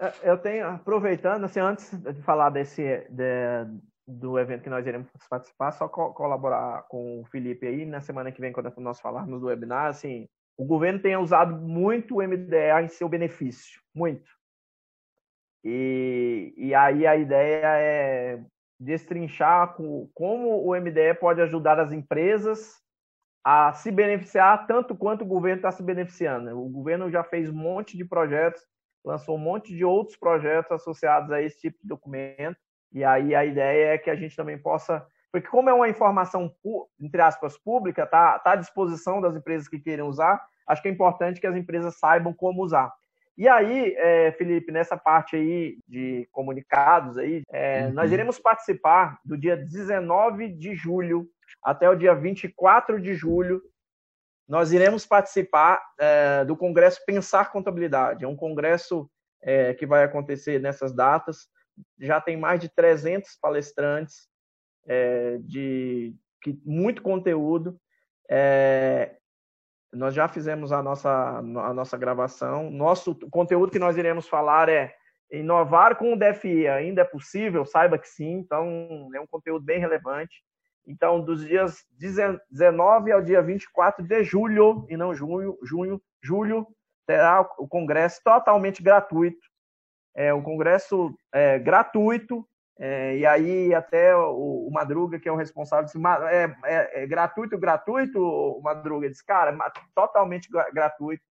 É, 0.00 0.30
eu 0.30 0.38
tenho, 0.38 0.66
aproveitando, 0.66 1.44
assim, 1.44 1.60
antes 1.60 1.92
de 1.98 2.22
falar 2.22 2.48
desse 2.48 3.06
de, 3.10 3.66
do 4.06 4.38
evento 4.38 4.62
que 4.62 4.70
nós 4.70 4.86
iremos 4.86 5.08
participar, 5.28 5.72
só 5.72 5.86
co 5.88 6.14
colaborar 6.14 6.84
com 6.88 7.20
o 7.20 7.24
Felipe 7.26 7.66
aí, 7.66 7.84
na 7.84 8.00
semana 8.00 8.32
que 8.32 8.40
vem, 8.40 8.52
quando 8.52 8.72
nós 8.78 8.98
falarmos 8.98 9.40
do 9.40 9.46
webinar, 9.46 9.86
assim, 9.86 10.26
o 10.56 10.64
governo 10.64 11.00
tem 11.00 11.16
usado 11.16 11.54
muito 11.54 12.16
o 12.16 12.22
MDA 12.22 12.82
em 12.82 12.88
seu 12.88 13.08
benefício, 13.08 13.80
muito. 13.94 14.30
E, 15.62 16.54
e 16.56 16.74
aí 16.74 17.06
a 17.06 17.16
ideia 17.16 17.66
é 17.66 18.44
destrinchar 18.78 19.74
com, 19.74 20.08
como 20.14 20.64
o 20.64 20.74
MDE 20.74 21.14
pode 21.20 21.42
ajudar 21.42 21.78
as 21.78 21.92
empresas 21.92 22.80
a 23.44 23.72
se 23.74 23.90
beneficiar 23.90 24.66
tanto 24.66 24.96
quanto 24.96 25.22
o 25.22 25.26
governo 25.26 25.56
está 25.56 25.70
se 25.70 25.82
beneficiando. 25.82 26.58
O 26.58 26.68
governo 26.70 27.10
já 27.10 27.22
fez 27.22 27.50
um 27.50 27.54
monte 27.54 27.96
de 27.96 28.04
projetos, 28.04 28.62
lançou 29.04 29.36
um 29.36 29.40
monte 29.40 29.74
de 29.74 29.84
outros 29.84 30.16
projetos 30.16 30.72
associados 30.72 31.30
a 31.30 31.40
esse 31.42 31.60
tipo 31.60 31.78
de 31.82 31.88
documento, 31.88 32.56
e 32.92 33.04
aí 33.04 33.34
a 33.34 33.44
ideia 33.44 33.94
é 33.94 33.98
que 33.98 34.10
a 34.10 34.16
gente 34.16 34.36
também 34.36 34.58
possa, 34.58 35.06
porque 35.32 35.48
como 35.48 35.70
é 35.70 35.72
uma 35.72 35.88
informação, 35.88 36.52
entre 37.00 37.20
aspas, 37.20 37.56
pública, 37.56 38.04
está 38.04 38.38
tá 38.38 38.52
à 38.52 38.56
disposição 38.56 39.20
das 39.20 39.36
empresas 39.36 39.68
que 39.68 39.78
queiram 39.78 40.08
usar, 40.08 40.44
acho 40.66 40.82
que 40.82 40.88
é 40.88 40.90
importante 40.90 41.40
que 41.40 41.46
as 41.46 41.56
empresas 41.56 41.98
saibam 41.98 42.32
como 42.32 42.62
usar. 42.62 42.92
E 43.40 43.48
aí, 43.48 43.94
é, 43.96 44.32
Felipe, 44.32 44.70
nessa 44.70 44.98
parte 44.98 45.34
aí 45.34 45.78
de 45.88 46.28
comunicados 46.30 47.16
aí, 47.16 47.42
é, 47.50 47.86
uhum. 47.86 47.94
nós 47.94 48.12
iremos 48.12 48.38
participar 48.38 49.18
do 49.24 49.34
dia 49.34 49.56
19 49.56 50.48
de 50.48 50.74
julho 50.74 51.26
até 51.62 51.88
o 51.88 51.94
dia 51.94 52.14
24 52.14 53.00
de 53.00 53.14
julho. 53.14 53.62
Nós 54.50 54.72
iremos 54.72 55.06
participar 55.06 55.80
é, 55.96 56.44
do 56.44 56.56
Congresso 56.56 57.00
Pensar 57.06 57.52
Contabilidade. 57.52 58.24
É 58.24 58.28
um 58.28 58.34
congresso 58.34 59.08
é, 59.40 59.72
que 59.74 59.86
vai 59.86 60.02
acontecer 60.02 60.60
nessas 60.60 60.92
datas. 60.92 61.46
Já 62.00 62.20
tem 62.20 62.36
mais 62.36 62.58
de 62.58 62.68
300 62.68 63.38
palestrantes, 63.40 64.28
é, 64.88 65.38
de 65.38 66.16
que, 66.42 66.60
muito 66.64 67.00
conteúdo. 67.00 67.80
Nós 69.92 70.14
já 70.14 70.26
fizemos 70.26 70.72
a 70.72 70.82
nossa, 70.82 71.38
a 71.38 71.72
nossa 71.72 71.96
gravação. 71.96 72.72
Nosso 72.72 73.14
conteúdo 73.30 73.70
que 73.70 73.78
nós 73.78 73.96
iremos 73.96 74.26
falar 74.26 74.68
é 74.68 74.92
inovar 75.30 75.94
com 75.94 76.12
o 76.12 76.18
DFI 76.18 76.66
ainda 76.66 77.02
é 77.02 77.04
possível? 77.04 77.64
Saiba 77.64 77.96
que 77.98 78.08
sim. 78.08 78.32
Então, 78.32 79.10
é 79.14 79.20
um 79.20 79.28
conteúdo 79.28 79.64
bem 79.64 79.78
relevante. 79.78 80.42
Então, 80.86 81.20
dos 81.20 81.44
dias 81.46 81.84
19 82.50 83.12
ao 83.12 83.22
dia 83.22 83.42
24 83.42 84.04
de 84.04 84.24
julho, 84.24 84.86
e 84.88 84.96
não 84.96 85.14
junho, 85.14 85.58
junho, 85.62 86.02
julho, 86.22 86.66
terá 87.06 87.40
o 87.58 87.68
congresso 87.68 88.20
totalmente 88.24 88.82
gratuito. 88.82 89.48
É 90.14 90.34
um 90.34 90.42
congresso 90.42 91.14
é, 91.32 91.58
gratuito 91.58 92.46
é, 92.82 93.18
e 93.18 93.26
aí 93.26 93.74
até 93.74 94.16
o, 94.16 94.66
o, 94.66 94.70
Madruga, 94.72 95.20
que 95.20 95.28
é 95.28 95.32
o 95.32 95.36
responsável, 95.36 95.84
disse, 95.84 95.98
é, 96.30 96.56
é, 96.64 97.02
é 97.02 97.06
gratuito, 97.06 97.58
gratuito, 97.58 98.18
o 98.18 98.62
Madruga? 98.62 99.04
Ele 99.04 99.12
disse, 99.12 99.24
cara, 99.24 99.54
totalmente 99.94 100.48
gratuito. 100.72 101.22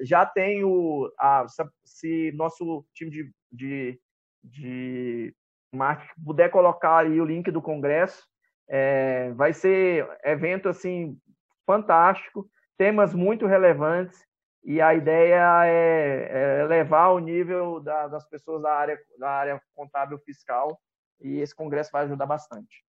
Já 0.00 0.24
tem 0.24 0.64
o... 0.64 1.12
A, 1.18 1.44
se 1.84 2.32
nosso 2.32 2.86
time 2.94 3.10
de, 3.10 3.30
de, 3.52 4.00
de 4.42 5.36
marketing 5.74 6.24
puder 6.24 6.50
colocar 6.50 6.98
aí 6.98 7.20
o 7.20 7.24
link 7.26 7.50
do 7.50 7.60
congresso, 7.60 8.26
é, 8.74 9.30
vai 9.32 9.52
ser 9.52 10.08
evento, 10.24 10.66
assim, 10.66 11.18
fantástico, 11.66 12.48
temas 12.78 13.12
muito 13.12 13.46
relevantes, 13.46 14.18
e 14.64 14.80
a 14.80 14.94
ideia 14.94 15.66
é, 15.66 16.28
é 16.30 16.60
elevar 16.62 17.12
o 17.12 17.18
nível 17.18 17.80
da, 17.80 18.08
das 18.08 18.26
pessoas 18.28 18.62
da 18.62 18.72
área, 18.72 18.98
da 19.18 19.28
área 19.28 19.62
contábil 19.74 20.18
fiscal 20.20 20.80
e 21.20 21.40
esse 21.40 21.54
congresso 21.54 21.90
vai 21.92 22.04
ajudar 22.04 22.26
bastante. 22.26 22.84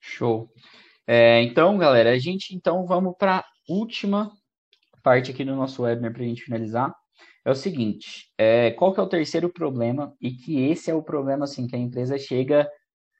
Show. 0.00 0.52
É, 1.06 1.42
então, 1.42 1.78
galera, 1.78 2.10
a 2.10 2.18
gente 2.18 2.54
então 2.54 2.86
vamos 2.86 3.16
para 3.16 3.44
última 3.68 4.30
parte 5.02 5.30
aqui 5.30 5.44
do 5.44 5.56
nosso 5.56 5.82
webinar 5.82 6.12
para 6.12 6.22
a 6.22 6.26
gente 6.26 6.42
finalizar. 6.42 6.94
É 7.44 7.50
o 7.50 7.54
seguinte, 7.54 8.30
é, 8.36 8.72
qual 8.72 8.92
que 8.92 9.00
é 9.00 9.02
o 9.02 9.08
terceiro 9.08 9.48
problema 9.48 10.14
e 10.20 10.30
que 10.30 10.68
esse 10.68 10.90
é 10.90 10.94
o 10.94 11.02
problema 11.02 11.44
assim 11.44 11.66
que 11.66 11.74
a 11.74 11.78
empresa 11.78 12.18
chega, 12.18 12.70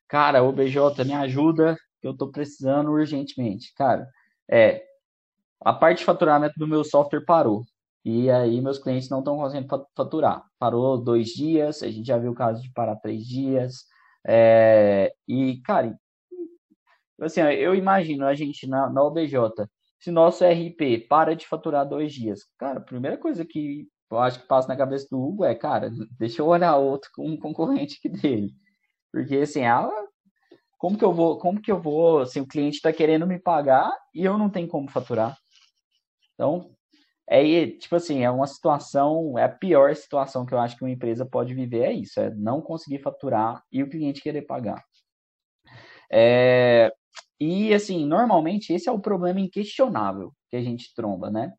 cara, 0.08 0.42
o 0.42 0.52
BJ 0.52 1.04
me 1.04 1.14
ajuda, 1.14 1.76
que 2.00 2.06
eu 2.06 2.12
estou 2.12 2.30
precisando 2.30 2.90
urgentemente, 2.90 3.72
cara. 3.74 4.08
É 4.50 4.84
a 5.60 5.72
parte 5.72 5.98
de 5.98 6.04
faturamento 6.04 6.54
do 6.58 6.66
meu 6.66 6.84
software 6.84 7.24
parou. 7.24 7.64
E 8.04 8.30
aí 8.30 8.60
meus 8.60 8.78
clientes 8.78 9.08
não 9.10 9.18
estão 9.18 9.36
conseguindo 9.36 9.68
faturar. 9.94 10.44
Parou 10.58 10.96
dois 10.96 11.28
dias, 11.28 11.82
a 11.82 11.90
gente 11.90 12.06
já 12.06 12.16
viu 12.16 12.32
o 12.32 12.34
caso 12.34 12.62
de 12.62 12.72
parar 12.72 12.96
três 12.96 13.26
dias. 13.26 13.84
É, 14.26 15.12
e, 15.26 15.60
cara, 15.62 15.98
assim, 17.20 17.40
eu 17.40 17.74
imagino 17.74 18.24
a 18.26 18.34
gente 18.34 18.66
na, 18.66 18.88
na 18.90 19.02
OBJ, 19.02 19.34
se 20.00 20.10
nosso 20.10 20.44
RP 20.44 21.06
para 21.08 21.34
de 21.34 21.46
faturar 21.46 21.86
dois 21.88 22.12
dias, 22.12 22.46
cara, 22.58 22.78
a 22.78 22.82
primeira 22.82 23.18
coisa 23.18 23.44
que 23.44 23.88
eu 24.10 24.18
acho 24.18 24.40
que 24.40 24.46
passa 24.46 24.68
na 24.68 24.76
cabeça 24.76 25.06
do 25.10 25.20
Hugo 25.20 25.44
é, 25.44 25.54
cara, 25.54 25.90
deixa 26.18 26.40
eu 26.40 26.46
olhar 26.46 26.76
outro 26.76 27.10
um 27.18 27.36
concorrente 27.36 28.00
que 28.00 28.08
dele. 28.08 28.54
Porque 29.12 29.36
assim, 29.36 29.64
ah, 29.64 29.90
como 30.78 30.96
que 30.96 31.04
eu 31.04 31.12
vou, 31.12 31.38
como 31.38 31.60
que 31.60 31.72
eu 31.72 31.80
vou, 31.80 32.20
assim, 32.20 32.40
o 32.40 32.46
cliente 32.46 32.76
está 32.76 32.92
querendo 32.92 33.26
me 33.26 33.38
pagar 33.38 33.92
e 34.14 34.24
eu 34.24 34.38
não 34.38 34.48
tenho 34.48 34.68
como 34.68 34.88
faturar. 34.88 35.36
Então, 36.34 36.70
é 37.28 37.66
tipo 37.66 37.96
assim, 37.96 38.24
é 38.24 38.30
uma 38.30 38.46
situação, 38.46 39.38
é 39.38 39.44
a 39.44 39.48
pior 39.48 39.94
situação 39.94 40.46
que 40.46 40.54
eu 40.54 40.58
acho 40.58 40.76
que 40.76 40.84
uma 40.84 40.90
empresa 40.90 41.26
pode 41.26 41.52
viver, 41.52 41.82
é 41.84 41.92
isso, 41.92 42.18
é 42.20 42.30
não 42.34 42.62
conseguir 42.62 43.00
faturar 43.00 43.62
e 43.72 43.82
o 43.82 43.90
cliente 43.90 44.22
querer 44.22 44.42
pagar. 44.42 44.82
É, 46.10 46.92
e 47.40 47.74
assim, 47.74 48.06
normalmente 48.06 48.72
esse 48.72 48.88
é 48.88 48.92
o 48.92 49.00
problema 49.00 49.40
inquestionável 49.40 50.32
que 50.48 50.56
a 50.56 50.62
gente 50.62 50.94
tromba, 50.94 51.30
né? 51.30 51.52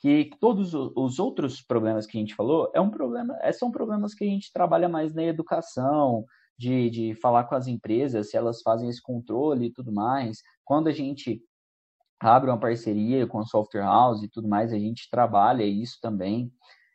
Que 0.00 0.30
todos 0.40 0.74
os 0.74 1.18
outros 1.18 1.60
problemas 1.62 2.06
que 2.06 2.16
a 2.16 2.20
gente 2.20 2.34
falou 2.34 2.70
é 2.74 2.80
um 2.80 2.90
problema, 2.90 3.36
é, 3.42 3.50
são 3.52 3.70
problemas 3.70 4.14
que 4.14 4.24
a 4.24 4.28
gente 4.28 4.52
trabalha 4.52 4.88
mais 4.88 5.14
na 5.14 5.24
educação, 5.24 6.24
de, 6.58 6.90
de 6.90 7.14
falar 7.16 7.44
com 7.44 7.54
as 7.54 7.66
empresas, 7.66 8.30
se 8.30 8.36
elas 8.36 8.62
fazem 8.62 8.88
esse 8.88 9.02
controle 9.02 9.66
e 9.66 9.72
tudo 9.72 9.92
mais. 9.92 10.38
Quando 10.64 10.88
a 10.88 10.92
gente 10.92 11.42
abre 12.20 12.50
uma 12.50 12.58
parceria 12.58 13.26
com 13.26 13.38
a 13.38 13.44
software 13.44 13.82
house 13.82 14.22
e 14.22 14.28
tudo 14.28 14.48
mais, 14.48 14.72
a 14.72 14.78
gente 14.78 15.08
trabalha 15.10 15.64
isso 15.64 15.98
também, 16.00 16.50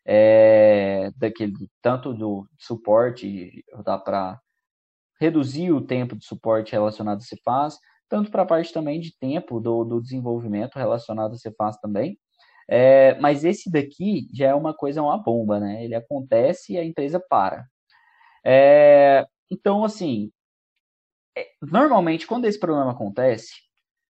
é, 0.06 1.12
daquele, 1.16 1.54
tanto 1.82 2.14
do 2.14 2.48
suporte, 2.58 3.64
dá 3.84 3.98
para 3.98 4.40
reduzir 5.20 5.72
o 5.72 5.82
tempo 5.82 6.16
de 6.16 6.26
suporte 6.26 6.72
relacionado 6.72 7.20
a 7.20 7.22
Cefaz, 7.22 7.78
tanto 8.10 8.32
para 8.32 8.42
a 8.42 8.46
parte 8.46 8.74
também 8.74 9.00
de 9.00 9.16
tempo 9.18 9.60
do, 9.60 9.84
do 9.84 10.02
desenvolvimento 10.02 10.76
relacionado 10.78 11.34
a 11.34 11.38
Cefaz 11.38 11.78
também. 11.78 12.18
É, 12.68 13.20
mas 13.20 13.44
esse 13.44 13.70
daqui 13.70 14.28
já 14.34 14.48
é 14.48 14.56
uma 14.56 14.74
coisa, 14.74 15.02
uma 15.02 15.18
bomba, 15.22 15.60
né? 15.60 15.84
Ele 15.84 15.94
acontece 15.94 16.74
e 16.74 16.78
a 16.78 16.84
empresa 16.86 17.20
para. 17.20 17.66
É, 18.46 19.26
então, 19.52 19.84
assim, 19.84 20.32
é, 21.38 21.48
normalmente 21.62 22.26
quando 22.26 22.46
esse 22.46 22.60
problema 22.60 22.92
acontece, 22.92 23.52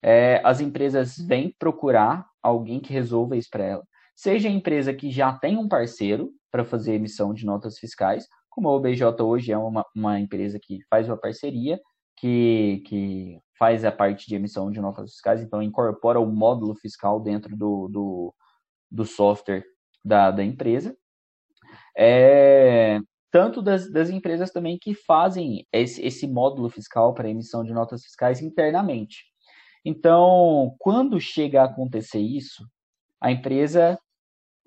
é, 0.02 0.40
as 0.44 0.60
empresas 0.60 1.16
vêm 1.18 1.54
procurar 1.58 2.26
alguém 2.42 2.80
que 2.80 2.92
resolva 2.92 3.36
isso 3.36 3.48
para 3.50 3.64
ela. 3.64 3.84
Seja 4.14 4.48
a 4.48 4.52
empresa 4.52 4.94
que 4.94 5.10
já 5.10 5.32
tem 5.32 5.56
um 5.56 5.68
parceiro 5.68 6.32
para 6.50 6.64
fazer 6.64 6.94
emissão 6.94 7.34
de 7.34 7.44
notas 7.44 7.78
fiscais, 7.78 8.26
como 8.48 8.68
a 8.68 8.72
OBJ 8.72 9.02
hoje 9.20 9.52
é 9.52 9.58
uma, 9.58 9.84
uma 9.94 10.18
empresa 10.18 10.58
que 10.60 10.78
faz 10.88 11.08
uma 11.08 11.18
parceria, 11.18 11.78
que, 12.16 12.82
que 12.86 13.38
faz 13.58 13.84
a 13.84 13.92
parte 13.92 14.26
de 14.26 14.34
emissão 14.34 14.70
de 14.70 14.80
notas 14.80 15.10
fiscais, 15.12 15.42
então 15.42 15.62
incorpora 15.62 16.18
o 16.18 16.26
módulo 16.26 16.74
fiscal 16.74 17.20
dentro 17.20 17.54
do, 17.54 17.88
do, 17.88 18.34
do 18.90 19.04
software 19.04 19.64
da, 20.02 20.30
da 20.30 20.42
empresa. 20.42 20.96
É, 21.96 22.98
tanto 23.30 23.60
das, 23.60 23.90
das 23.90 24.10
empresas 24.10 24.50
também 24.50 24.78
que 24.78 24.94
fazem 24.94 25.66
esse, 25.72 26.04
esse 26.04 26.26
módulo 26.26 26.70
fiscal 26.70 27.12
para 27.14 27.28
emissão 27.28 27.64
de 27.64 27.72
notas 27.72 28.02
fiscais 28.02 28.40
internamente. 28.40 29.24
Então, 29.84 30.74
quando 30.78 31.20
chega 31.20 31.62
a 31.62 31.66
acontecer 31.66 32.20
isso, 32.20 32.66
a 33.20 33.30
empresa 33.30 33.98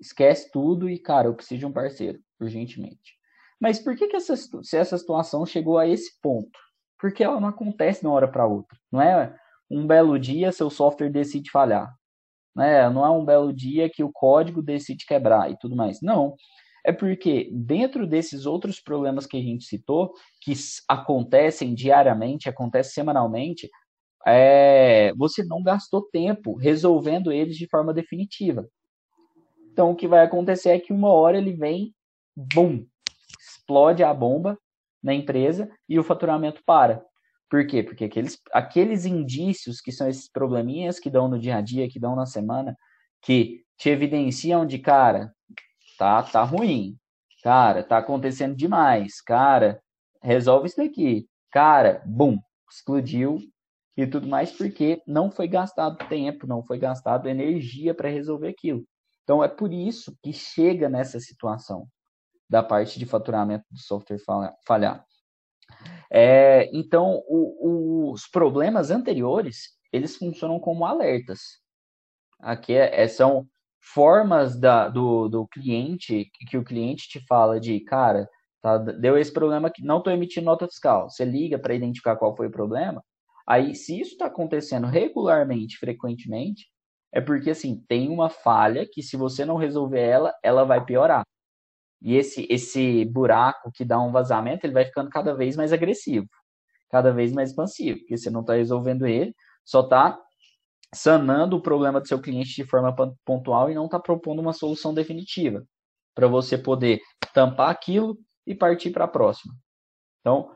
esquece 0.00 0.50
tudo 0.50 0.88
e, 0.88 0.98
cara, 0.98 1.28
eu 1.28 1.34
preciso 1.34 1.60
de 1.60 1.66
um 1.66 1.72
parceiro, 1.72 2.18
urgentemente. 2.40 3.18
Mas 3.60 3.78
por 3.78 3.94
que, 3.94 4.08
que 4.08 4.16
essa, 4.16 4.34
se 4.36 4.76
essa 4.76 4.96
situação 4.96 5.44
chegou 5.44 5.78
a 5.78 5.86
esse 5.86 6.18
ponto? 6.22 6.58
Porque 6.98 7.22
ela 7.22 7.38
não 7.38 7.48
acontece 7.48 8.00
de 8.00 8.06
uma 8.06 8.14
hora 8.14 8.28
para 8.28 8.46
outra. 8.46 8.78
Não 8.90 9.00
é 9.00 9.36
um 9.70 9.86
belo 9.86 10.18
dia 10.18 10.50
seu 10.50 10.70
software 10.70 11.10
decide 11.10 11.50
falhar. 11.50 11.94
Né? 12.56 12.88
Não 12.88 13.04
é 13.04 13.10
um 13.10 13.24
belo 13.24 13.52
dia 13.52 13.90
que 13.90 14.02
o 14.02 14.10
código 14.10 14.62
decide 14.62 15.04
quebrar 15.06 15.50
e 15.50 15.58
tudo 15.58 15.76
mais. 15.76 16.00
Não. 16.00 16.34
É 16.84 16.92
porque 16.92 17.50
dentro 17.52 18.06
desses 18.06 18.46
outros 18.46 18.80
problemas 18.80 19.26
que 19.26 19.36
a 19.36 19.42
gente 19.42 19.64
citou, 19.64 20.12
que 20.40 20.52
acontecem 20.88 21.74
diariamente, 21.74 22.48
acontecem 22.48 22.92
semanalmente, 22.92 23.68
é, 24.26 25.12
você 25.14 25.42
não 25.44 25.62
gastou 25.62 26.02
tempo 26.02 26.54
resolvendo 26.54 27.32
eles 27.32 27.56
de 27.56 27.68
forma 27.68 27.92
definitiva. 27.92 28.68
Então, 29.72 29.90
o 29.90 29.96
que 29.96 30.08
vai 30.08 30.24
acontecer 30.24 30.70
é 30.70 30.78
que 30.78 30.92
uma 30.92 31.10
hora 31.10 31.38
ele 31.38 31.52
vem, 31.52 31.94
bum, 32.36 32.84
explode 33.40 34.02
a 34.02 34.12
bomba 34.12 34.58
na 35.02 35.14
empresa 35.14 35.70
e 35.88 35.98
o 35.98 36.04
faturamento 36.04 36.62
para. 36.66 37.02
Por 37.48 37.66
quê? 37.66 37.82
Porque 37.82 38.04
aqueles, 38.04 38.38
aqueles 38.52 39.04
indícios 39.04 39.80
que 39.80 39.90
são 39.90 40.08
esses 40.08 40.30
probleminhas 40.30 41.00
que 41.00 41.10
dão 41.10 41.28
no 41.28 41.38
dia 41.38 41.56
a 41.56 41.60
dia, 41.60 41.88
que 41.88 41.98
dão 41.98 42.14
na 42.14 42.26
semana, 42.26 42.76
que 43.22 43.64
te 43.76 43.88
evidenciam 43.88 44.66
de 44.66 44.78
cara, 44.78 45.32
tá, 46.00 46.22
tá 46.22 46.42
ruim, 46.42 46.96
cara, 47.42 47.84
tá 47.84 47.98
acontecendo 47.98 48.56
demais, 48.56 49.20
cara, 49.20 49.82
resolve 50.22 50.66
isso 50.66 50.78
daqui, 50.78 51.28
cara, 51.50 52.02
bum, 52.06 52.38
explodiu 52.70 53.38
e 53.94 54.06
tudo 54.06 54.26
mais, 54.26 54.50
porque 54.50 55.02
não 55.06 55.30
foi 55.30 55.46
gastado 55.46 55.98
tempo, 56.08 56.46
não 56.46 56.62
foi 56.64 56.78
gastado 56.78 57.28
energia 57.28 57.94
para 57.94 58.08
resolver 58.08 58.48
aquilo. 58.48 58.82
Então 59.22 59.44
é 59.44 59.48
por 59.48 59.74
isso 59.74 60.16
que 60.22 60.32
chega 60.32 60.88
nessa 60.88 61.20
situação 61.20 61.86
da 62.48 62.62
parte 62.62 62.98
de 62.98 63.04
faturamento 63.04 63.66
do 63.70 63.78
software 63.78 64.18
falhar. 64.66 65.04
É, 66.10 66.70
então, 66.74 67.22
o, 67.28 68.10
os 68.10 68.26
problemas 68.26 68.90
anteriores, 68.90 69.76
eles 69.92 70.16
funcionam 70.16 70.58
como 70.58 70.86
alertas. 70.86 71.60
Aqui 72.40 72.72
é, 72.72 73.02
é, 73.02 73.06
são 73.06 73.46
formas 73.80 74.58
da, 74.58 74.88
do, 74.88 75.28
do 75.28 75.46
cliente, 75.46 76.30
que 76.48 76.56
o 76.58 76.64
cliente 76.64 77.08
te 77.08 77.24
fala 77.26 77.58
de, 77.58 77.80
cara, 77.80 78.28
tá, 78.62 78.78
deu 78.78 79.16
esse 79.18 79.32
problema 79.32 79.70
que 79.70 79.82
não 79.82 79.98
estou 79.98 80.12
emitindo 80.12 80.46
nota 80.46 80.66
fiscal. 80.66 81.08
Você 81.08 81.24
liga 81.24 81.58
para 81.58 81.74
identificar 81.74 82.16
qual 82.16 82.36
foi 82.36 82.48
o 82.48 82.52
problema. 82.52 83.02
Aí, 83.46 83.74
se 83.74 83.98
isso 84.00 84.12
está 84.12 84.26
acontecendo 84.26 84.86
regularmente, 84.86 85.78
frequentemente, 85.78 86.66
é 87.12 87.20
porque, 87.20 87.50
assim, 87.50 87.84
tem 87.88 88.08
uma 88.08 88.28
falha 88.28 88.86
que 88.86 89.02
se 89.02 89.16
você 89.16 89.44
não 89.44 89.56
resolver 89.56 90.00
ela, 90.00 90.34
ela 90.42 90.64
vai 90.64 90.84
piorar. 90.84 91.24
E 92.00 92.16
esse, 92.16 92.46
esse 92.50 93.04
buraco 93.04 93.70
que 93.72 93.84
dá 93.84 94.00
um 94.00 94.12
vazamento, 94.12 94.64
ele 94.64 94.72
vai 94.72 94.84
ficando 94.84 95.10
cada 95.10 95.34
vez 95.34 95.56
mais 95.56 95.72
agressivo, 95.72 96.26
cada 96.90 97.12
vez 97.12 97.32
mais 97.32 97.50
expansivo, 97.50 97.98
porque 97.98 98.16
você 98.16 98.30
não 98.30 98.40
está 98.40 98.54
resolvendo 98.54 99.06
ele, 99.06 99.34
só 99.64 99.80
está 99.80 100.18
sanando 100.94 101.56
o 101.56 101.62
problema 101.62 102.00
do 102.00 102.08
seu 102.08 102.20
cliente 102.20 102.54
de 102.54 102.64
forma 102.64 102.94
pontual 103.24 103.70
e 103.70 103.74
não 103.74 103.86
está 103.86 103.98
propondo 103.98 104.40
uma 104.40 104.52
solução 104.52 104.92
definitiva 104.92 105.64
para 106.14 106.26
você 106.26 106.58
poder 106.58 107.00
tampar 107.32 107.70
aquilo 107.70 108.18
e 108.46 108.54
partir 108.54 108.90
para 108.90 109.04
a 109.04 109.08
próxima. 109.08 109.54
Então, 110.20 110.54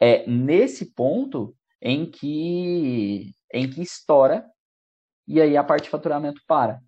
é 0.00 0.26
nesse 0.26 0.94
ponto 0.94 1.54
em 1.80 2.10
que 2.10 3.32
em 3.52 3.68
que 3.68 3.82
estoura 3.82 4.44
e 5.26 5.40
aí 5.40 5.56
a 5.56 5.64
parte 5.64 5.84
de 5.84 5.90
faturamento 5.90 6.40
para. 6.46 6.80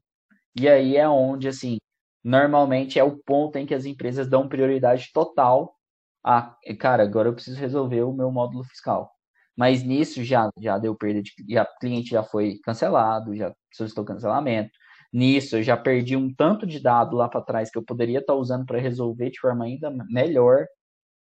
E 0.58 0.68
aí 0.68 0.96
é 0.96 1.08
onde 1.08 1.48
assim 1.48 1.78
normalmente 2.24 2.98
é 2.98 3.04
o 3.04 3.18
ponto 3.18 3.56
em 3.56 3.66
que 3.66 3.74
as 3.74 3.84
empresas 3.84 4.28
dão 4.28 4.48
prioridade 4.48 5.10
total 5.12 5.76
a, 6.24 6.56
cara, 6.78 7.02
agora 7.02 7.28
eu 7.28 7.34
preciso 7.34 7.58
resolver 7.58 8.02
o 8.02 8.12
meu 8.12 8.30
módulo 8.30 8.64
fiscal. 8.64 9.12
Mas 9.56 9.82
nisso 9.82 10.24
já, 10.24 10.50
já 10.58 10.78
deu 10.78 10.94
perda 10.94 11.22
de 11.22 11.32
já, 11.48 11.64
cliente 11.80 12.10
já 12.10 12.22
foi 12.22 12.58
cancelado, 12.64 13.36
já 13.36 13.54
solicitou 13.72 14.04
cancelamento. 14.04 14.70
Nisso 15.12 15.56
eu 15.56 15.62
já 15.62 15.76
perdi 15.76 16.16
um 16.16 16.34
tanto 16.34 16.66
de 16.66 16.80
dado 16.80 17.16
lá 17.16 17.28
para 17.28 17.42
trás 17.42 17.70
que 17.70 17.76
eu 17.76 17.84
poderia 17.84 18.20
estar 18.20 18.32
tá 18.32 18.38
usando 18.38 18.64
para 18.64 18.80
resolver 18.80 19.30
de 19.30 19.38
forma 19.38 19.64
ainda 19.64 19.90
melhor 20.08 20.66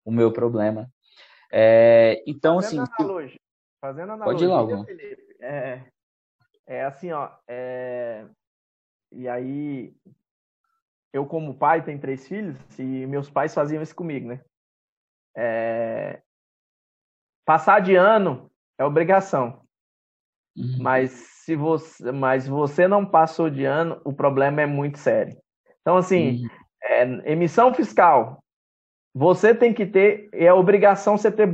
o 0.04 0.12
meu 0.12 0.34
problema. 0.34 0.90
É, 1.52 2.24
então, 2.26 2.56
fazendo 2.62 2.82
assim. 2.82 3.04
Analogia, 3.04 3.40
fazendo 3.80 4.12
analogia, 4.14 4.26
pode 4.26 4.44
ir 4.44 4.48
logo. 4.48 4.86
Felipe, 4.86 5.38
é, 5.40 5.86
é 6.66 6.84
assim, 6.84 7.12
ó. 7.12 7.30
É, 7.48 8.26
e 9.12 9.28
aí, 9.28 9.94
eu 11.14 11.26
como 11.26 11.58
pai 11.58 11.84
tenho 11.84 12.00
três 12.00 12.28
filhos 12.28 12.58
e 12.78 12.84
meus 12.84 13.30
pais 13.30 13.54
faziam 13.54 13.82
isso 13.82 13.96
comigo, 13.96 14.28
né? 14.28 14.42
É... 15.38 16.22
Passar 17.46 17.80
de 17.80 17.96
ano 17.96 18.50
é 18.78 18.84
obrigação. 18.84 19.62
Uhum. 20.58 20.78
Mas 20.80 21.12
se 21.12 21.56
você, 21.56 22.12
mas 22.12 22.48
você 22.48 22.88
não 22.88 23.06
passou 23.06 23.50
de 23.50 23.66
ano, 23.66 24.02
o 24.04 24.12
problema 24.12 24.62
é 24.62 24.66
muito 24.66 24.98
sério. 24.98 25.38
Então 25.82 25.98
assim, 25.98 26.44
uhum. 26.44 26.50
é, 26.84 27.32
emissão 27.32 27.74
fiscal, 27.74 28.44
você 29.14 29.54
tem 29.54 29.74
que 29.74 29.86
ter, 29.86 30.28
é 30.34 30.52
obrigação 30.52 31.18
você 31.18 31.32
ter 31.32 31.48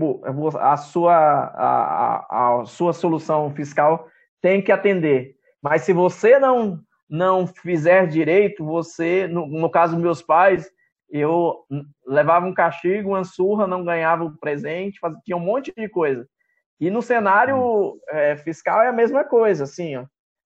a 0.60 0.78
sua 0.78 1.14
a, 1.14 2.26
a, 2.30 2.62
a 2.62 2.66
sua 2.66 2.94
solução 2.94 3.54
fiscal 3.54 4.08
tem 4.42 4.62
que 4.62 4.72
atender. 4.72 5.36
Mas 5.62 5.82
se 5.84 5.94
você 5.94 6.40
não 6.40 6.82
não 7.12 7.46
fizer 7.46 8.08
direito, 8.08 8.64
você, 8.64 9.28
no, 9.28 9.46
no 9.46 9.70
caso 9.70 9.94
dos 9.94 10.02
meus 10.02 10.22
pais, 10.22 10.72
eu 11.12 11.66
levava 12.06 12.46
um 12.46 12.54
castigo, 12.54 13.10
uma 13.10 13.24
surra, 13.24 13.68
não 13.68 13.84
ganhava 13.84 14.24
um 14.24 14.36
presente, 14.38 15.00
fazia, 15.00 15.20
tinha 15.24 15.38
um 15.38 15.42
monte 15.42 15.74
de 15.76 15.90
coisa. 15.90 16.28
E 16.80 16.90
no 16.90 17.02
cenário 17.02 18.00
é, 18.10 18.36
fiscal 18.38 18.82
é 18.82 18.88
a 18.88 18.94
mesma 18.94 19.24
coisa, 19.24 19.66
assim, 19.66 19.98
ó. 19.98 20.06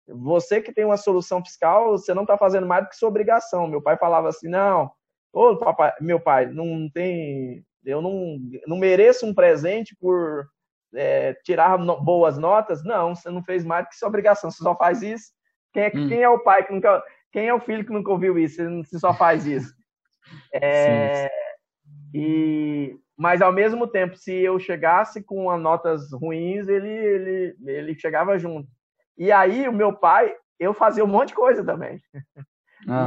Você 0.08 0.62
que 0.62 0.74
tem 0.74 0.84
uma 0.84 0.98
solução 0.98 1.44
fiscal, 1.44 1.92
você 1.92 2.14
não 2.14 2.24
está 2.24 2.38
fazendo 2.38 2.68
mais 2.68 2.84
do 2.84 2.90
que 2.90 2.96
sua 2.96 3.10
obrigação. 3.10 3.68
Meu 3.68 3.82
pai 3.82 3.98
falava 3.98 4.30
assim, 4.30 4.50
não, 4.50 4.92
ô 5.32 5.56
papai, 5.58 5.94
meu 6.02 6.20
pai, 6.20 6.48
não 6.48 6.90
tem, 6.90 7.64
eu 7.86 8.02
não, 8.02 8.38
não 8.68 8.78
mereço 8.78 9.26
um 9.26 9.34
presente 9.34 9.96
por 10.00 10.48
é, 10.94 11.34
tirar 11.46 11.78
no, 11.78 12.02
boas 12.02 12.38
notas. 12.38 12.84
Não, 12.84 13.16
você 13.16 13.30
não 13.30 13.44
fez 13.44 13.64
mais 13.64 13.86
do 13.86 13.90
que 13.90 13.96
sua 13.96 14.10
obrigação, 14.10 14.52
você 14.52 14.64
só 14.64 14.76
faz 14.76 15.02
isso 15.02 15.32
quem 15.74 15.84
é, 15.84 15.92
hum. 15.96 16.08
quem 16.08 16.22
é 16.22 16.30
o 16.30 16.40
pai 16.40 16.66
que 16.66 16.74
nunca. 16.74 17.04
Quem 17.32 17.48
é 17.48 17.54
o 17.54 17.62
filho 17.62 17.86
que 17.86 17.94
nunca 17.94 18.12
ouviu 18.12 18.38
isso? 18.38 18.58
Você 18.84 19.00
só 19.00 19.14
faz 19.14 19.46
isso. 19.46 19.74
É, 20.54 21.30
e, 22.14 22.96
mas 23.18 23.42
ao 23.42 23.52
mesmo 23.52 23.88
tempo, 23.88 24.16
se 24.16 24.34
eu 24.34 24.60
chegasse 24.60 25.24
com 25.24 25.56
notas 25.58 26.12
ruins, 26.12 26.68
ele, 26.68 26.90
ele, 26.90 27.56
ele 27.66 28.00
chegava 28.00 28.38
junto. 28.38 28.68
E 29.18 29.32
aí, 29.32 29.68
o 29.68 29.74
meu 29.74 29.94
pai, 29.94 30.36
eu 30.60 30.74
fazia 30.74 31.04
um 31.04 31.08
monte 31.08 31.30
de 31.30 31.36
coisa 31.36 31.64
também. 31.64 32.02
Uhum. 32.14 32.24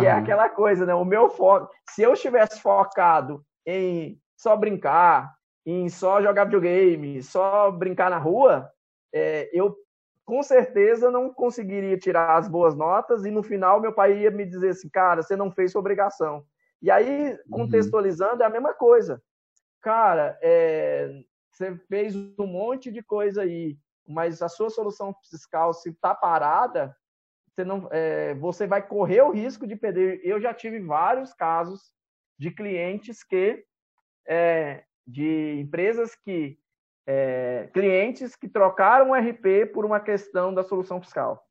E 0.00 0.06
é 0.06 0.12
aquela 0.12 0.48
coisa, 0.48 0.86
né? 0.86 0.94
O 0.94 1.04
meu 1.04 1.28
foco. 1.28 1.68
Se 1.90 2.00
eu 2.00 2.12
estivesse 2.12 2.60
focado 2.60 3.44
em 3.66 4.16
só 4.36 4.56
brincar, 4.56 5.34
em 5.66 5.88
só 5.88 6.22
jogar 6.22 6.44
videogame, 6.44 7.20
só 7.20 7.72
brincar 7.72 8.08
na 8.08 8.18
rua, 8.18 8.70
é, 9.12 9.50
eu 9.52 9.74
com 10.24 10.42
certeza 10.42 11.10
não 11.10 11.32
conseguiria 11.32 11.98
tirar 11.98 12.36
as 12.36 12.48
boas 12.48 12.74
notas 12.74 13.24
e 13.24 13.30
no 13.30 13.42
final 13.42 13.80
meu 13.80 13.92
pai 13.92 14.18
ia 14.18 14.30
me 14.30 14.46
dizer 14.46 14.70
assim, 14.70 14.88
cara, 14.88 15.22
você 15.22 15.36
não 15.36 15.50
fez 15.50 15.72
sua 15.72 15.80
obrigação. 15.80 16.44
E 16.84 16.90
aí, 16.90 17.32
uhum. 17.32 17.38
contextualizando, 17.50 18.42
é 18.42 18.46
a 18.46 18.50
mesma 18.50 18.74
coisa. 18.74 19.22
Cara, 19.80 20.38
é, 20.42 21.24
você 21.50 21.74
fez 21.88 22.14
um 22.14 22.46
monte 22.46 22.92
de 22.92 23.02
coisa 23.02 23.40
aí, 23.40 23.78
mas 24.06 24.42
a 24.42 24.50
sua 24.50 24.68
solução 24.68 25.16
fiscal, 25.30 25.72
se 25.72 25.88
está 25.88 26.14
parada, 26.14 26.94
você, 27.48 27.64
não, 27.64 27.88
é, 27.90 28.34
você 28.34 28.66
vai 28.66 28.86
correr 28.86 29.22
o 29.22 29.30
risco 29.30 29.66
de 29.66 29.74
perder. 29.74 30.20
Eu 30.22 30.38
já 30.38 30.52
tive 30.52 30.78
vários 30.78 31.32
casos 31.32 31.94
de 32.38 32.50
clientes 32.50 33.24
que, 33.24 33.64
é, 34.26 34.84
de 35.06 35.58
empresas 35.58 36.14
que, 36.14 36.58
é, 37.06 37.70
clientes 37.72 38.36
que 38.36 38.46
trocaram 38.46 39.12
o 39.12 39.14
RP 39.14 39.72
por 39.72 39.86
uma 39.86 40.00
questão 40.00 40.52
da 40.52 40.62
solução 40.62 41.00
fiscal. 41.00 41.42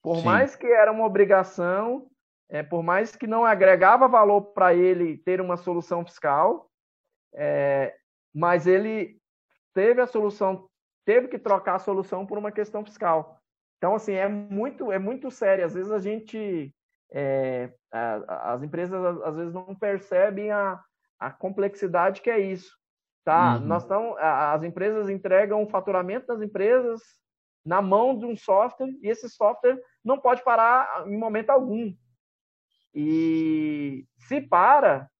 Por 0.00 0.18
Sim. 0.18 0.24
mais 0.24 0.54
que 0.54 0.68
era 0.68 0.92
uma 0.92 1.04
obrigação, 1.04 2.08
é, 2.48 2.62
por 2.62 2.82
mais 2.82 3.16
que 3.16 3.26
não 3.26 3.44
agregava 3.44 4.08
valor 4.08 4.42
para 4.52 4.74
ele 4.74 5.18
ter 5.18 5.40
uma 5.40 5.56
solução 5.56 6.04
fiscal, 6.04 6.70
é, 7.34 7.94
mas 8.34 8.66
ele 8.66 9.18
teve 9.72 10.00
a 10.00 10.06
solução, 10.06 10.68
teve 11.04 11.28
que 11.28 11.38
trocar 11.38 11.76
a 11.76 11.80
solução 11.80 12.26
por 12.26 12.38
uma 12.38 12.52
questão 12.52 12.84
fiscal. 12.84 13.38
Então, 13.78 13.94
assim, 13.94 14.12
é 14.12 14.28
muito, 14.28 14.90
é 14.90 14.98
muito 14.98 15.30
sério. 15.30 15.64
Às 15.64 15.74
vezes 15.74 15.92
a 15.92 15.98
gente, 15.98 16.74
é, 17.12 17.70
as 17.90 18.62
empresas 18.62 19.22
às 19.22 19.36
vezes 19.36 19.52
não 19.52 19.74
percebem 19.74 20.50
a, 20.50 20.82
a 21.18 21.30
complexidade 21.30 22.22
que 22.22 22.30
é 22.30 22.38
isso. 22.38 22.72
Tá? 23.24 23.56
Uhum. 23.56 23.66
Nós 23.66 23.82
estamos, 23.82 24.16
as 24.18 24.62
empresas 24.62 25.08
entregam 25.08 25.62
o 25.62 25.68
faturamento 25.68 26.26
das 26.26 26.42
empresas 26.42 27.00
na 27.64 27.80
mão 27.80 28.18
de 28.18 28.26
um 28.26 28.36
software 28.36 28.90
e 29.02 29.08
esse 29.08 29.28
software 29.28 29.80
não 30.04 30.18
pode 30.18 30.42
parar 30.44 31.06
em 31.06 31.16
momento 31.16 31.50
algum. 31.50 31.94
E 32.94 34.06
se 34.16 34.40
para, 34.40 35.10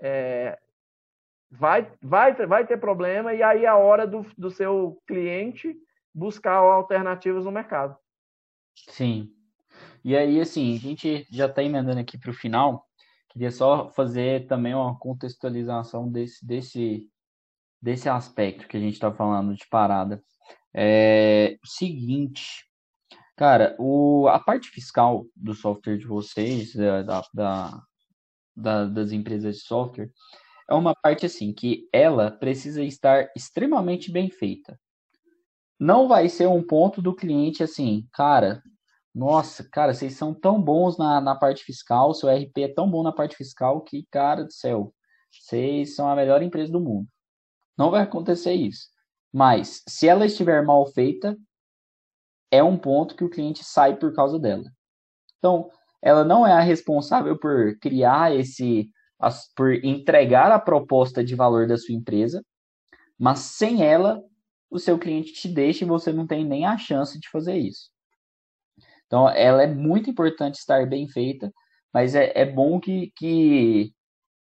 é, 0.00 0.58
vai, 1.50 1.90
vai, 2.00 2.34
vai 2.46 2.66
ter 2.66 2.78
problema 2.78 3.34
e 3.34 3.42
aí 3.42 3.64
é 3.64 3.68
a 3.68 3.76
hora 3.76 4.06
do, 4.06 4.24
do 4.36 4.50
seu 4.50 5.02
cliente 5.06 5.76
buscar 6.14 6.54
alternativas 6.54 7.44
no 7.44 7.52
mercado. 7.52 7.96
Sim. 8.88 9.32
E 10.04 10.16
aí, 10.16 10.40
assim, 10.40 10.76
a 10.76 10.78
gente 10.78 11.26
já 11.30 11.46
está 11.46 11.62
emendando 11.62 11.98
aqui 11.98 12.16
para 12.16 12.30
o 12.30 12.34
final. 12.34 12.86
Queria 13.28 13.50
só 13.50 13.90
fazer 13.90 14.46
também 14.46 14.74
uma 14.74 14.98
contextualização 14.98 16.10
desse, 16.10 16.46
desse, 16.46 17.10
desse 17.82 18.08
aspecto 18.08 18.68
que 18.68 18.76
a 18.76 18.80
gente 18.80 18.94
está 18.94 19.12
falando 19.12 19.54
de 19.54 19.66
parada. 19.68 20.22
É 20.72 21.58
seguinte, 21.64 22.65
cara, 23.36 23.76
o, 23.78 24.26
a 24.28 24.40
parte 24.40 24.68
fiscal 24.68 25.26
do 25.36 25.54
software 25.54 25.98
de 25.98 26.06
vocês, 26.06 26.74
da, 26.74 27.22
da, 27.32 27.82
da, 28.54 28.84
das 28.86 29.12
empresas 29.12 29.56
de 29.56 29.62
software, 29.62 30.10
é 30.68 30.74
uma 30.74 30.94
parte 30.94 31.26
assim 31.26 31.52
que 31.52 31.88
ela 31.92 32.30
precisa 32.30 32.82
estar 32.82 33.30
extremamente 33.36 34.10
bem 34.10 34.30
feita 34.30 34.78
não 35.78 36.08
vai 36.08 36.28
ser 36.28 36.48
um 36.48 36.62
ponto 36.62 37.02
do 37.02 37.14
cliente 37.14 37.62
assim, 37.62 38.06
cara, 38.12 38.62
nossa, 39.14 39.66
cara, 39.70 39.94
vocês 39.94 40.14
são 40.14 40.34
tão 40.34 40.60
bons 40.60 40.98
na, 40.98 41.20
na 41.20 41.34
parte 41.34 41.64
fiscal, 41.64 42.14
seu 42.14 42.28
RP 42.28 42.58
é 42.58 42.68
tão 42.68 42.90
bom 42.90 43.02
na 43.02 43.12
parte 43.12 43.36
fiscal 43.36 43.80
que, 43.82 44.06
cara 44.10 44.44
do 44.44 44.52
céu, 44.52 44.92
vocês 45.30 45.94
são 45.94 46.08
a 46.08 46.16
melhor 46.16 46.42
empresa 46.42 46.72
do 46.72 46.80
mundo. 46.80 47.08
Não 47.76 47.90
vai 47.90 48.02
acontecer 48.02 48.54
isso. 48.54 48.88
Mas, 49.32 49.82
se 49.86 50.08
ela 50.08 50.26
estiver 50.26 50.64
mal 50.64 50.86
feita, 50.86 51.36
é 52.50 52.62
um 52.62 52.76
ponto 52.76 53.16
que 53.16 53.24
o 53.24 53.30
cliente 53.30 53.64
sai 53.64 53.96
por 53.96 54.14
causa 54.14 54.38
dela. 54.38 54.64
Então, 55.38 55.70
ela 56.02 56.24
não 56.24 56.46
é 56.46 56.52
a 56.52 56.60
responsável 56.60 57.38
por 57.38 57.78
criar 57.78 58.34
esse, 58.34 58.90
por 59.54 59.74
entregar 59.84 60.52
a 60.52 60.58
proposta 60.58 61.24
de 61.24 61.34
valor 61.34 61.66
da 61.66 61.76
sua 61.76 61.94
empresa, 61.94 62.44
mas 63.18 63.40
sem 63.40 63.82
ela, 63.82 64.22
o 64.70 64.78
seu 64.78 64.98
cliente 64.98 65.32
te 65.32 65.48
deixa 65.48 65.84
e 65.84 65.88
você 65.88 66.12
não 66.12 66.26
tem 66.26 66.44
nem 66.44 66.64
a 66.64 66.76
chance 66.76 67.18
de 67.18 67.28
fazer 67.28 67.56
isso. 67.56 67.90
Então, 69.06 69.28
ela 69.28 69.62
é 69.62 69.66
muito 69.66 70.10
importante 70.10 70.56
estar 70.56 70.86
bem 70.86 71.08
feita, 71.08 71.52
mas 71.92 72.14
é, 72.14 72.32
é 72.34 72.44
bom 72.44 72.80
que, 72.80 73.12
que 73.16 73.92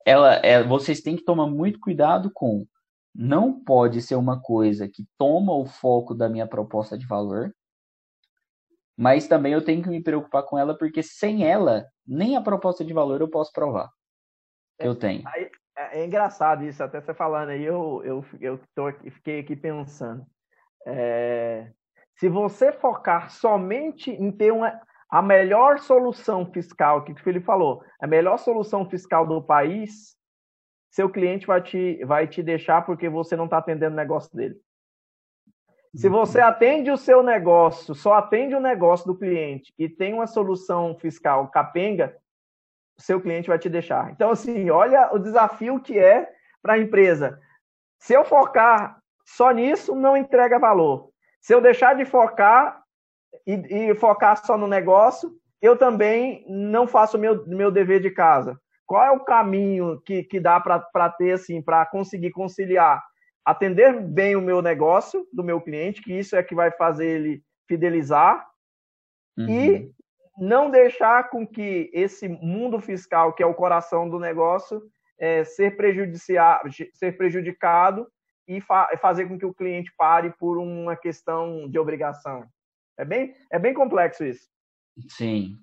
ela, 0.04 0.34
é, 0.36 0.62
vocês 0.62 1.00
têm 1.00 1.16
que 1.16 1.24
tomar 1.24 1.46
muito 1.46 1.78
cuidado 1.80 2.30
com. 2.34 2.66
Não 3.14 3.62
pode 3.64 4.02
ser 4.02 4.14
uma 4.14 4.40
coisa 4.40 4.88
que 4.88 5.04
toma 5.18 5.52
o 5.52 5.66
foco 5.66 6.14
da 6.14 6.28
minha 6.28 6.46
proposta 6.46 6.96
de 6.98 7.06
valor, 7.06 7.54
mas 9.00 9.26
também 9.26 9.54
eu 9.54 9.64
tenho 9.64 9.82
que 9.82 9.88
me 9.88 10.02
preocupar 10.02 10.42
com 10.42 10.58
ela, 10.58 10.76
porque 10.76 11.02
sem 11.02 11.48
ela, 11.50 11.86
nem 12.06 12.36
a 12.36 12.42
proposta 12.42 12.84
de 12.84 12.92
valor 12.92 13.22
eu 13.22 13.30
posso 13.30 13.50
provar. 13.50 13.88
Eu 14.78 14.94
tenho. 14.94 15.26
Aí, 15.26 15.50
é, 15.74 16.00
é, 16.00 16.04
engraçado 16.04 16.64
isso, 16.64 16.84
até 16.84 17.00
você 17.00 17.14
falando 17.14 17.48
aí, 17.48 17.64
eu, 17.64 18.02
eu, 18.04 18.22
eu 18.38 18.60
tô, 18.74 18.92
fiquei 18.92 19.40
aqui 19.40 19.56
pensando. 19.56 20.22
É, 20.86 21.70
se 22.18 22.28
você 22.28 22.72
focar 22.72 23.30
somente 23.30 24.10
em 24.10 24.30
ter 24.30 24.52
uma, 24.52 24.78
a 25.10 25.22
melhor 25.22 25.78
solução 25.78 26.44
fiscal, 26.52 27.02
que 27.02 27.12
o 27.12 27.24
Felipe 27.24 27.46
falou, 27.46 27.82
a 28.02 28.06
melhor 28.06 28.38
solução 28.38 28.84
fiscal 28.84 29.26
do 29.26 29.42
país, 29.42 30.14
seu 30.90 31.08
cliente 31.08 31.46
vai 31.46 31.62
te, 31.62 32.04
vai 32.04 32.28
te 32.28 32.42
deixar 32.42 32.84
porque 32.84 33.08
você 33.08 33.34
não 33.34 33.46
está 33.46 33.56
atendendo 33.56 33.94
o 33.94 33.96
negócio 33.96 34.30
dele. 34.36 34.56
Se 35.94 36.08
você 36.08 36.40
atende 36.40 36.90
o 36.90 36.96
seu 36.96 37.22
negócio, 37.22 37.94
só 37.94 38.14
atende 38.14 38.54
o 38.54 38.60
negócio 38.60 39.06
do 39.06 39.18
cliente 39.18 39.72
e 39.76 39.88
tem 39.88 40.14
uma 40.14 40.26
solução 40.26 40.96
fiscal 40.96 41.48
capenga, 41.48 42.16
seu 42.96 43.20
cliente 43.20 43.48
vai 43.48 43.58
te 43.58 43.68
deixar. 43.68 44.10
Então, 44.10 44.30
assim, 44.30 44.70
olha 44.70 45.12
o 45.12 45.18
desafio 45.18 45.80
que 45.80 45.98
é 45.98 46.30
para 46.62 46.74
a 46.74 46.78
empresa. 46.78 47.40
Se 47.98 48.14
eu 48.14 48.24
focar 48.24 49.00
só 49.24 49.50
nisso, 49.50 49.94
não 49.94 50.16
entrega 50.16 50.58
valor. 50.58 51.10
Se 51.40 51.54
eu 51.54 51.60
deixar 51.60 51.94
de 51.94 52.04
focar 52.04 52.82
e, 53.46 53.90
e 53.90 53.94
focar 53.94 54.36
só 54.44 54.56
no 54.56 54.68
negócio, 54.68 55.32
eu 55.60 55.76
também 55.76 56.44
não 56.48 56.86
faço 56.86 57.16
o 57.16 57.20
meu, 57.20 57.46
meu 57.46 57.70
dever 57.70 58.00
de 58.00 58.10
casa. 58.10 58.60
Qual 58.86 59.04
é 59.04 59.10
o 59.10 59.20
caminho 59.20 60.00
que, 60.00 60.22
que 60.24 60.40
dá 60.40 60.60
para 60.60 61.10
ter, 61.10 61.32
assim, 61.32 61.62
para 61.62 61.86
conseguir 61.86 62.30
conciliar? 62.30 63.02
Atender 63.44 64.00
bem 64.00 64.36
o 64.36 64.40
meu 64.40 64.60
negócio, 64.60 65.26
do 65.32 65.42
meu 65.42 65.60
cliente, 65.60 66.02
que 66.02 66.12
isso 66.12 66.36
é 66.36 66.42
que 66.42 66.54
vai 66.54 66.70
fazer 66.70 67.06
ele 67.06 67.42
fidelizar, 67.66 68.46
uhum. 69.38 69.48
e 69.48 69.94
não 70.38 70.70
deixar 70.70 71.28
com 71.30 71.46
que 71.46 71.90
esse 71.92 72.28
mundo 72.28 72.80
fiscal, 72.80 73.32
que 73.32 73.42
é 73.42 73.46
o 73.46 73.54
coração 73.54 74.08
do 74.08 74.18
negócio, 74.18 74.82
é, 75.18 75.44
ser, 75.44 75.76
ser 76.94 77.16
prejudicado 77.16 78.06
e 78.48 78.60
fa 78.60 78.88
fazer 79.00 79.28
com 79.28 79.38
que 79.38 79.46
o 79.46 79.54
cliente 79.54 79.92
pare 79.96 80.32
por 80.38 80.58
uma 80.58 80.96
questão 80.96 81.68
de 81.68 81.78
obrigação. 81.78 82.44
É 82.98 83.04
bem, 83.04 83.34
é 83.50 83.58
bem 83.58 83.74
complexo 83.74 84.24
isso. 84.24 84.48
Sim. 85.08 85.56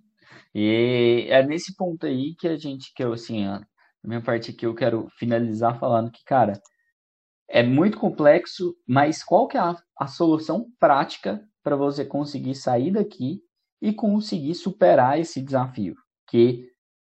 E 0.54 1.28
é 1.30 1.44
nesse 1.44 1.76
ponto 1.76 2.06
aí 2.06 2.36
que 2.36 2.48
a 2.48 2.56
gente, 2.56 2.94
que 2.94 3.04
eu, 3.04 3.14
assim, 3.14 3.46
a 3.46 3.66
minha 4.04 4.22
parte 4.22 4.52
aqui 4.52 4.66
eu 4.66 4.76
quero 4.76 5.08
finalizar 5.18 5.80
falando 5.80 6.12
que, 6.12 6.24
cara, 6.24 6.54
é 7.50 7.64
muito 7.64 7.98
complexo, 7.98 8.76
mas 8.88 9.24
qual 9.24 9.48
que 9.48 9.58
é 9.58 9.60
a, 9.60 9.76
a 9.98 10.08
solução 10.08 10.68
prática 10.80 11.42
para 11.64 11.76
você 11.76 12.06
conseguir 12.06 12.56
sair 12.56 12.92
daqui 12.92 13.42
e 13.82 13.94
conseguir 13.94 14.56
superar 14.56 15.20
esse 15.20 15.42
desafio. 15.42 15.96
Que 16.28 16.70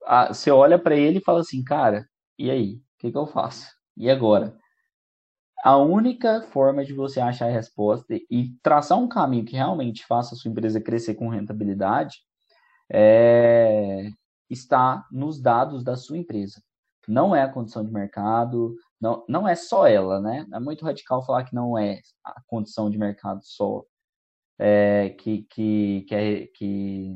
a, 0.06 0.34
você 0.34 0.50
olha 0.52 0.80
para 0.80 0.96
ele 0.96 1.20
e 1.20 1.24
fala 1.24 1.42
assim, 1.42 1.64
cara, 1.64 2.08
e 2.38 2.50
aí? 2.50 2.76
O 2.76 2.82
que, 3.00 3.12
que 3.12 3.18
eu 3.18 3.28
faço? 3.28 3.68
E 3.96 4.10
agora? 4.10 4.58
A 5.64 5.76
única 5.78 6.42
forma 6.44 6.86
de 6.86 6.94
você 6.94 7.20
achar 7.20 7.48
a 7.48 7.52
resposta 7.52 8.16
e 8.30 8.56
traçar 8.62 8.98
um 8.98 9.08
caminho 9.08 9.46
que 9.46 9.56
realmente 9.56 10.06
faça 10.06 10.34
a 10.34 10.38
sua 10.38 10.50
empresa 10.50 10.80
crescer 10.80 11.16
com 11.16 11.30
rentabilidade 11.30 12.18
é, 12.90 14.08
está 14.50 15.06
nos 15.12 15.42
dados 15.42 15.84
da 15.84 15.96
sua 15.96 16.18
empresa. 16.18 16.62
Não 17.08 17.36
é 17.36 17.42
a 17.42 17.52
condição 17.52 17.84
de 17.84 17.92
mercado, 17.92 18.76
não, 19.00 19.26
não 19.28 19.48
é 19.48 19.56
só 19.56 19.88
ela, 19.88 20.20
né? 20.20 20.46
É 20.52 20.60
muito 20.60 20.84
radical 20.84 21.26
falar 21.26 21.44
que 21.44 21.56
não 21.56 21.78
é 21.78 22.02
a 22.24 22.42
condição 22.48 22.90
de 22.90 22.98
mercado 22.98 23.42
só 23.44 23.84
é, 24.60 25.10
que, 25.12 25.44
que, 25.44 26.06
que, 26.08 26.16
é, 26.16 26.48
que 26.48 27.16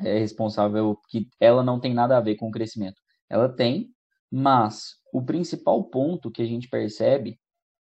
é 0.00 0.18
responsável, 0.18 0.98
que 1.08 1.28
ela 1.38 1.62
não 1.62 1.78
tem 1.80 1.94
nada 1.94 2.16
a 2.16 2.20
ver 2.20 2.36
com 2.36 2.48
o 2.48 2.50
crescimento. 2.50 3.00
Ela 3.28 3.48
tem, 3.48 3.94
mas 4.30 4.96
o 5.12 5.22
principal 5.22 5.84
ponto 5.84 6.30
que 6.30 6.42
a 6.42 6.46
gente 6.46 6.68
percebe 6.68 7.38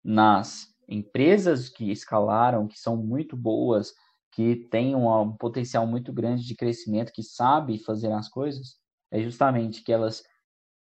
nas 0.05 0.67
empresas 0.89 1.69
que 1.69 1.91
escalaram, 1.91 2.69
que 2.69 2.79
são 2.79 2.97
muito 2.97 3.37
boas, 3.37 3.95
que 4.33 4.57
têm 4.71 4.95
um 4.95 5.37
potencial 5.37 5.87
muito 5.87 6.13
grande 6.13 6.45
de 6.45 6.55
crescimento, 6.55 7.13
que 7.13 7.23
sabem 7.23 7.79
fazer 7.79 8.13
as 8.13 8.29
coisas, 8.29 8.77
é 9.11 9.21
justamente 9.23 9.83
que 9.83 9.93
elas 9.93 10.23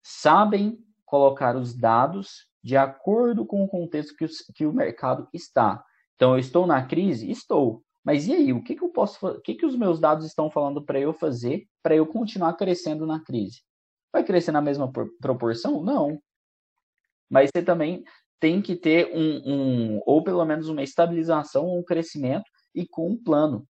sabem 0.04 0.78
colocar 1.06 1.56
os 1.56 1.74
dados 1.74 2.46
de 2.62 2.76
acordo 2.76 3.46
com 3.46 3.64
o 3.64 3.68
contexto 3.68 4.14
que, 4.16 4.24
os, 4.24 4.38
que 4.54 4.66
o 4.66 4.72
mercado 4.72 5.28
está. 5.32 5.82
Então, 6.16 6.32
eu 6.32 6.38
estou 6.38 6.66
na 6.66 6.84
crise? 6.84 7.30
Estou. 7.30 7.82
Mas 8.04 8.26
e 8.26 8.32
aí? 8.32 8.52
O 8.52 8.62
que, 8.62 8.74
que 8.74 8.82
eu 8.82 8.88
posso 8.88 9.24
O 9.26 9.40
que, 9.40 9.54
que 9.54 9.64
os 9.64 9.76
meus 9.76 10.00
dados 10.00 10.26
estão 10.26 10.50
falando 10.50 10.84
para 10.84 10.98
eu 10.98 11.12
fazer 11.12 11.66
para 11.82 11.96
eu 11.96 12.06
continuar 12.06 12.54
crescendo 12.54 13.06
na 13.06 13.20
crise? 13.20 13.62
Vai 14.12 14.24
crescer 14.24 14.52
na 14.52 14.60
mesma 14.60 14.90
proporção? 15.20 15.82
Não. 15.82 16.20
Mas 17.28 17.50
você 17.50 17.62
também 17.62 18.04
tem 18.40 18.60
que 18.60 18.76
ter 18.76 19.10
um, 19.14 19.42
um 19.44 20.02
ou 20.06 20.22
pelo 20.22 20.44
menos 20.44 20.68
uma 20.68 20.82
estabilização, 20.82 21.78
um 21.78 21.82
crescimento 21.82 22.44
e 22.74 22.86
com 22.86 23.10
um 23.10 23.16
plano. 23.16 23.66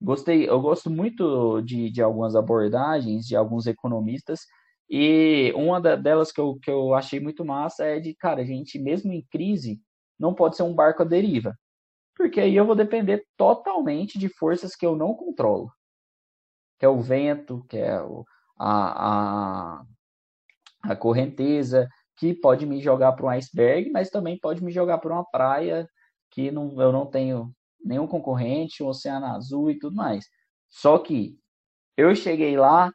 Gostei, 0.00 0.48
eu 0.48 0.60
gosto 0.60 0.90
muito 0.90 1.60
de, 1.62 1.90
de 1.90 2.02
algumas 2.02 2.36
abordagens 2.36 3.26
de 3.26 3.34
alguns 3.34 3.66
economistas, 3.66 4.40
e 4.88 5.52
uma 5.56 5.80
delas 5.80 6.30
que 6.30 6.40
eu, 6.40 6.58
que 6.62 6.70
eu 6.70 6.94
achei 6.94 7.18
muito 7.20 7.44
massa 7.44 7.84
é 7.84 8.00
de, 8.00 8.14
cara, 8.14 8.42
a 8.42 8.44
gente, 8.44 8.78
mesmo 8.78 9.12
em 9.12 9.22
crise, 9.30 9.80
não 10.18 10.34
pode 10.34 10.56
ser 10.56 10.62
um 10.62 10.74
barco 10.74 11.02
à 11.02 11.04
deriva. 11.04 11.56
Porque 12.16 12.40
aí 12.40 12.54
eu 12.54 12.66
vou 12.66 12.76
depender 12.76 13.26
totalmente 13.36 14.18
de 14.18 14.28
forças 14.28 14.76
que 14.76 14.86
eu 14.86 14.94
não 14.94 15.14
controlo. 15.14 15.70
Que 16.78 16.86
é 16.86 16.88
o 16.88 17.00
vento, 17.00 17.64
que 17.68 17.78
é 17.78 18.00
o, 18.00 18.24
a, 18.58 19.80
a, 19.80 19.84
a 20.82 20.96
correnteza, 20.96 21.88
que 22.16 22.32
pode 22.34 22.66
me 22.66 22.80
jogar 22.80 23.12
para 23.12 23.26
um 23.26 23.30
iceberg, 23.30 23.90
mas 23.90 24.10
também 24.10 24.38
pode 24.38 24.62
me 24.62 24.70
jogar 24.70 24.98
para 24.98 25.12
uma 25.12 25.24
praia 25.24 25.88
que 26.30 26.50
não, 26.50 26.80
eu 26.80 26.92
não 26.92 27.06
tenho 27.06 27.52
nenhum 27.84 28.06
concorrente, 28.06 28.82
um 28.82 28.88
oceano 28.88 29.26
azul 29.26 29.70
e 29.70 29.78
tudo 29.78 29.96
mais. 29.96 30.26
Só 30.68 30.98
que 30.98 31.38
eu 31.96 32.14
cheguei 32.14 32.56
lá 32.56 32.92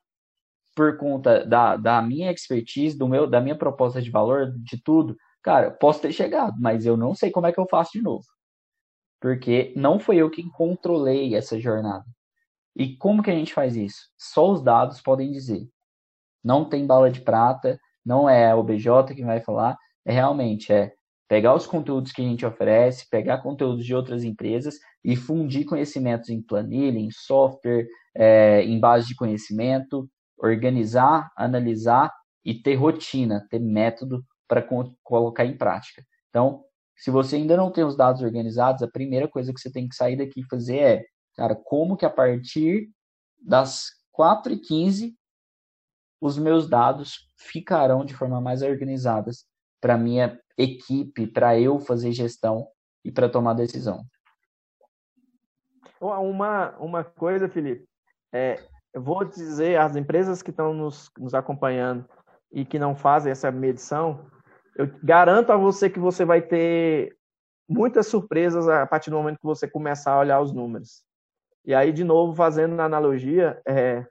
por 0.79 0.95
conta 0.95 1.45
da, 1.45 1.75
da 1.75 2.01
minha 2.01 2.31
expertise, 2.31 2.97
do 2.97 3.05
meu, 3.05 3.27
da 3.27 3.41
minha 3.41 3.57
proposta 3.57 4.01
de 4.01 4.09
valor, 4.09 4.53
de 4.63 4.81
tudo. 4.81 5.17
Cara, 5.43 5.71
posso 5.71 6.01
ter 6.01 6.13
chegado, 6.13 6.55
mas 6.57 6.85
eu 6.85 6.95
não 6.95 7.13
sei 7.13 7.29
como 7.31 7.47
é 7.47 7.51
que 7.51 7.59
eu 7.59 7.67
faço 7.69 7.91
de 7.91 8.01
novo. 8.01 8.23
Porque 9.19 9.73
não 9.75 9.99
foi 9.99 10.15
eu 10.15 10.29
que 10.29 10.49
controlei 10.51 11.35
essa 11.35 11.59
jornada. 11.59 12.05
E 12.77 12.95
como 12.95 13.21
que 13.21 13.29
a 13.29 13.35
gente 13.35 13.53
faz 13.53 13.75
isso? 13.75 14.07
Só 14.17 14.49
os 14.49 14.63
dados 14.63 15.01
podem 15.01 15.33
dizer. 15.33 15.67
Não 16.41 16.63
tem 16.63 16.87
bala 16.87 17.11
de 17.11 17.19
prata, 17.19 17.77
não 18.05 18.29
é 18.29 18.55
o 18.55 18.63
BJ 18.63 19.13
que 19.13 19.25
vai 19.25 19.41
falar, 19.41 19.77
é 20.05 20.13
realmente 20.13 20.71
é 20.71 20.93
pegar 21.27 21.55
os 21.55 21.67
conteúdos 21.67 22.13
que 22.13 22.21
a 22.21 22.25
gente 22.25 22.45
oferece, 22.45 23.09
pegar 23.09 23.39
conteúdos 23.39 23.85
de 23.85 23.93
outras 23.93 24.23
empresas 24.23 24.79
e 25.03 25.17
fundir 25.17 25.65
conhecimentos 25.65 26.29
em 26.29 26.41
planilha, 26.41 26.99
em 26.99 27.11
software, 27.11 27.85
é, 28.15 28.63
em 28.63 28.79
base 28.79 29.09
de 29.09 29.15
conhecimento, 29.15 30.09
organizar, 30.39 31.31
analisar 31.35 32.13
e 32.43 32.53
ter 32.53 32.75
rotina, 32.75 33.45
ter 33.49 33.59
método 33.59 34.25
para 34.47 34.65
colocar 35.03 35.45
em 35.45 35.57
prática. 35.57 36.03
Então, 36.29 36.63
se 36.95 37.11
você 37.11 37.35
ainda 37.35 37.55
não 37.55 37.71
tem 37.71 37.83
os 37.83 37.95
dados 37.95 38.21
organizados, 38.21 38.81
a 38.81 38.87
primeira 38.87 39.27
coisa 39.27 39.53
que 39.53 39.59
você 39.59 39.71
tem 39.71 39.87
que 39.87 39.95
sair 39.95 40.17
daqui 40.17 40.41
e 40.41 40.47
fazer 40.49 40.77
é, 40.77 41.05
cara, 41.35 41.55
como 41.55 41.95
que 41.95 42.05
a 42.05 42.09
partir 42.09 42.89
das 43.41 43.87
4h15 44.17 45.13
os 46.21 46.37
meus 46.37 46.67
dados 46.67 47.29
ficarão 47.37 48.03
de 48.03 48.13
forma 48.13 48.41
mais 48.41 48.61
organizadas 48.61 49.45
para 49.79 49.97
minha 49.97 50.37
equipe, 50.57 51.25
para 51.27 51.57
eu 51.57 51.79
fazer 51.79 52.11
gestão 52.11 52.67
e 53.05 53.11
para 53.11 53.29
tomar 53.29 53.53
decisão. 53.53 54.03
Uma, 56.01 56.77
uma 56.77 57.03
coisa, 57.03 57.47
Felipe, 57.47 57.87
é, 58.33 58.61
eu 58.93 59.01
vou 59.01 59.23
dizer, 59.23 59.79
as 59.79 59.95
empresas 59.95 60.41
que 60.41 60.49
estão 60.49 60.73
nos, 60.73 61.11
nos 61.17 61.33
acompanhando 61.33 62.05
e 62.51 62.65
que 62.65 62.79
não 62.79 62.95
fazem 62.95 63.31
essa 63.31 63.51
medição, 63.51 64.25
eu 64.75 64.89
garanto 65.03 65.51
a 65.51 65.57
você 65.57 65.89
que 65.89 65.99
você 65.99 66.25
vai 66.25 66.41
ter 66.41 67.15
muitas 67.67 68.07
surpresas 68.07 68.67
a 68.67 68.87
partir 68.87 69.09
do 69.09 69.17
momento 69.17 69.39
que 69.39 69.45
você 69.45 69.67
começar 69.67 70.13
a 70.13 70.19
olhar 70.19 70.41
os 70.41 70.51
números. 70.51 71.03
E 71.63 71.75
aí, 71.75 71.91
de 71.91 72.03
novo, 72.03 72.33
fazendo 72.33 72.79
analogia, 72.79 73.61
é, 73.67 74.05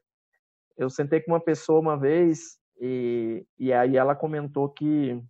eu 0.77 0.89
sentei 0.89 1.21
com 1.21 1.33
uma 1.33 1.41
pessoa 1.41 1.81
uma 1.81 1.99
vez 1.99 2.59
e, 2.81 3.45
e 3.59 3.73
aí 3.73 3.97
ela 3.97 4.15
comentou 4.15 4.69
que 4.69 5.21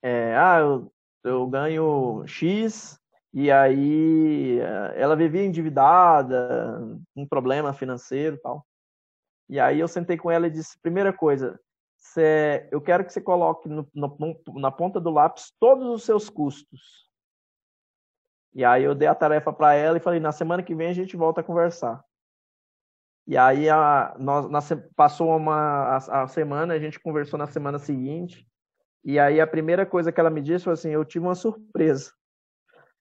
é, 0.00 0.36
ah, 0.36 0.60
eu, 0.60 0.92
eu 1.24 1.46
ganho 1.48 2.24
X 2.26 3.00
e 3.36 3.50
aí 3.50 4.60
ela 4.94 5.16
vivia 5.16 5.44
endividada, 5.44 6.80
um 7.16 7.26
problema 7.26 7.74
financeiro 7.74 8.36
e 8.36 8.38
tal. 8.38 8.64
E 9.48 9.58
aí 9.58 9.80
eu 9.80 9.88
sentei 9.88 10.16
com 10.16 10.30
ela 10.30 10.46
e 10.46 10.50
disse, 10.50 10.78
primeira 10.80 11.12
coisa, 11.12 11.58
cê, 11.98 12.68
eu 12.70 12.80
quero 12.80 13.04
que 13.04 13.12
você 13.12 13.20
coloque 13.20 13.68
no, 13.68 13.90
no, 13.92 14.40
na 14.54 14.70
ponta 14.70 15.00
do 15.00 15.10
lápis 15.10 15.52
todos 15.58 15.88
os 15.88 16.04
seus 16.04 16.30
custos. 16.30 17.10
E 18.54 18.64
aí 18.64 18.84
eu 18.84 18.94
dei 18.94 19.08
a 19.08 19.14
tarefa 19.16 19.52
para 19.52 19.74
ela 19.74 19.96
e 19.96 20.00
falei, 20.00 20.20
na 20.20 20.30
semana 20.30 20.62
que 20.62 20.74
vem 20.74 20.86
a 20.86 20.94
gente 20.94 21.16
volta 21.16 21.40
a 21.40 21.44
conversar. 21.44 22.04
E 23.26 23.36
aí 23.36 23.68
a, 23.68 24.14
nós, 24.16 24.68
passou 24.94 25.36
uma 25.36 25.96
a, 25.96 26.22
a 26.22 26.28
semana, 26.28 26.74
a 26.74 26.78
gente 26.78 27.00
conversou 27.00 27.36
na 27.36 27.48
semana 27.48 27.80
seguinte. 27.80 28.46
E 29.02 29.18
aí 29.18 29.40
a 29.40 29.46
primeira 29.46 29.84
coisa 29.84 30.12
que 30.12 30.20
ela 30.20 30.30
me 30.30 30.40
disse 30.40 30.64
foi 30.64 30.74
assim: 30.74 30.90
eu 30.90 31.04
tive 31.04 31.24
uma 31.24 31.34
surpresa. 31.34 32.12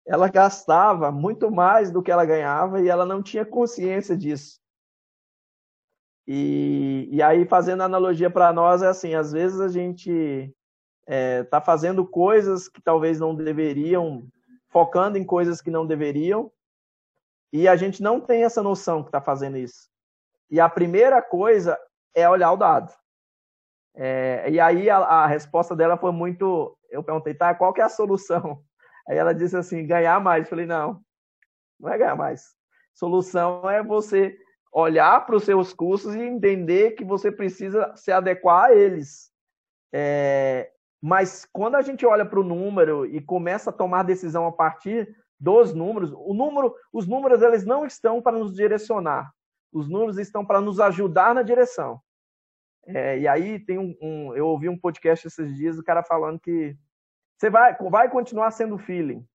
Ela 0.05 0.27
gastava 0.27 1.11
muito 1.11 1.49
mais 1.49 1.91
do 1.91 2.01
que 2.01 2.11
ela 2.11 2.25
ganhava 2.25 2.81
e 2.81 2.89
ela 2.89 3.05
não 3.05 3.23
tinha 3.23 3.45
consciência 3.45 4.17
disso. 4.17 4.59
E, 6.27 7.09
e 7.11 7.21
aí, 7.21 7.45
fazendo 7.45 7.83
analogia 7.83 8.29
para 8.29 8.51
nós, 8.53 8.81
é 8.81 8.87
assim: 8.87 9.13
às 9.13 9.31
vezes 9.31 9.59
a 9.59 9.67
gente 9.67 10.11
está 10.11 10.53
é, 11.05 11.43
tá 11.43 11.61
fazendo 11.61 12.05
coisas 12.05 12.67
que 12.67 12.81
talvez 12.81 13.19
não 13.19 13.35
deveriam, 13.35 14.25
focando 14.69 15.17
em 15.17 15.25
coisas 15.25 15.61
que 15.61 15.69
não 15.69 15.85
deveriam, 15.85 16.51
e 17.51 17.67
a 17.67 17.75
gente 17.75 18.01
não 18.01 18.19
tem 18.19 18.43
essa 18.43 18.63
noção 18.63 19.03
que 19.03 19.09
está 19.09 19.21
fazendo 19.21 19.57
isso. 19.57 19.89
E 20.49 20.59
a 20.59 20.69
primeira 20.69 21.21
coisa 21.21 21.77
é 22.15 22.29
olhar 22.29 22.51
o 22.51 22.57
dado. 22.57 22.93
É, 23.95 24.49
e 24.49 24.59
aí 24.59 24.89
a, 24.89 24.97
a, 24.97 25.27
resposta 25.27 25.75
dela 25.75 25.97
foi 25.97 26.11
muito. 26.11 26.77
Eu 26.89 27.03
perguntei, 27.03 27.33
tá, 27.33 27.53
qual 27.53 27.73
que 27.73 27.81
é 27.81 27.83
a 27.83 27.89
solução? 27.89 28.63
Aí 29.07 29.17
ela 29.17 29.33
disse 29.33 29.55
assim, 29.55 29.85
ganhar 29.85 30.19
mais. 30.19 30.43
Eu 30.43 30.49
falei, 30.49 30.65
não, 30.65 31.01
não 31.79 31.91
é 31.91 31.97
ganhar 31.97 32.15
mais. 32.15 32.55
Solução 32.93 33.69
é 33.69 33.83
você 33.83 34.37
olhar 34.71 35.25
para 35.25 35.35
os 35.35 35.43
seus 35.43 35.73
custos 35.73 36.15
e 36.15 36.21
entender 36.21 36.91
que 36.91 37.03
você 37.03 37.31
precisa 37.31 37.93
se 37.95 38.11
adequar 38.11 38.65
a 38.65 38.75
eles. 38.75 39.31
É, 39.93 40.71
mas 41.01 41.45
quando 41.51 41.75
a 41.75 41.81
gente 41.81 42.05
olha 42.05 42.25
para 42.25 42.39
o 42.39 42.43
número 42.43 43.05
e 43.05 43.21
começa 43.21 43.69
a 43.69 43.73
tomar 43.73 44.03
decisão 44.03 44.47
a 44.47 44.51
partir 44.51 45.15
dos 45.39 45.73
números, 45.73 46.11
o 46.15 46.33
número, 46.33 46.73
os 46.91 47.05
números 47.05 47.41
eles 47.41 47.65
não 47.65 47.85
estão 47.85 48.21
para 48.21 48.37
nos 48.37 48.55
direcionar. 48.55 49.31
Os 49.71 49.89
números 49.89 50.17
estão 50.17 50.45
para 50.45 50.61
nos 50.61 50.79
ajudar 50.79 51.35
na 51.35 51.43
direção. 51.43 51.99
É, 52.85 53.19
e 53.19 53.27
aí 53.27 53.59
tem 53.59 53.77
um, 53.77 53.95
um, 54.01 54.35
eu 54.35 54.47
ouvi 54.47 54.69
um 54.69 54.77
podcast 54.77 55.27
esses 55.27 55.55
dias, 55.55 55.77
o 55.77 55.83
cara 55.83 56.03
falando 56.03 56.39
que 56.39 56.75
você 57.43 57.49
vai, 57.49 57.75
vai 57.75 58.09
continuar 58.09 58.51
sendo 58.51 58.77
feeling, 58.77 59.25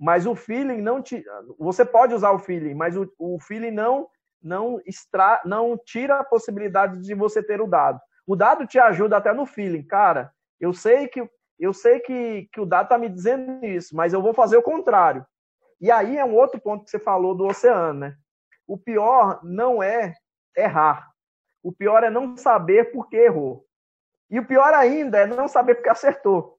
mas 0.00 0.26
o 0.26 0.34
feeling 0.34 0.80
não 0.80 1.02
te, 1.02 1.22
você 1.58 1.84
pode 1.84 2.14
usar 2.14 2.30
o 2.30 2.38
feeling, 2.38 2.72
mas 2.72 2.96
o, 2.96 3.06
o 3.18 3.38
feeling 3.40 3.70
não 3.70 4.08
não 4.42 4.80
extra, 4.86 5.40
não 5.44 5.78
tira 5.78 6.18
a 6.18 6.24
possibilidade 6.24 7.00
de 7.00 7.14
você 7.14 7.40
ter 7.40 7.60
o 7.60 7.66
dado. 7.66 8.00
O 8.26 8.34
dado 8.34 8.66
te 8.66 8.76
ajuda 8.76 9.18
até 9.18 9.32
no 9.32 9.46
feeling, 9.46 9.84
cara. 9.84 10.32
Eu 10.58 10.72
sei 10.72 11.06
que 11.06 11.28
eu 11.60 11.72
sei 11.72 12.00
que, 12.00 12.48
que 12.52 12.60
o 12.60 12.66
dado 12.66 12.86
está 12.86 12.98
me 12.98 13.08
dizendo 13.08 13.64
isso, 13.64 13.94
mas 13.94 14.12
eu 14.12 14.20
vou 14.20 14.34
fazer 14.34 14.56
o 14.56 14.62
contrário. 14.62 15.24
E 15.80 15.92
aí 15.92 16.16
é 16.16 16.24
um 16.24 16.34
outro 16.34 16.60
ponto 16.60 16.84
que 16.84 16.90
você 16.90 16.98
falou 16.98 17.36
do 17.36 17.44
oceano, 17.44 18.00
né? 18.00 18.16
O 18.66 18.76
pior 18.76 19.38
não 19.44 19.80
é 19.80 20.14
errar. 20.56 21.06
O 21.62 21.70
pior 21.70 22.02
é 22.02 22.10
não 22.10 22.36
saber 22.36 22.90
por 22.90 23.08
que 23.08 23.16
errou. 23.16 23.64
E 24.28 24.40
o 24.40 24.46
pior 24.46 24.74
ainda 24.74 25.18
é 25.18 25.26
não 25.26 25.46
saber 25.46 25.76
porque 25.76 25.90
acertou. 25.90 26.51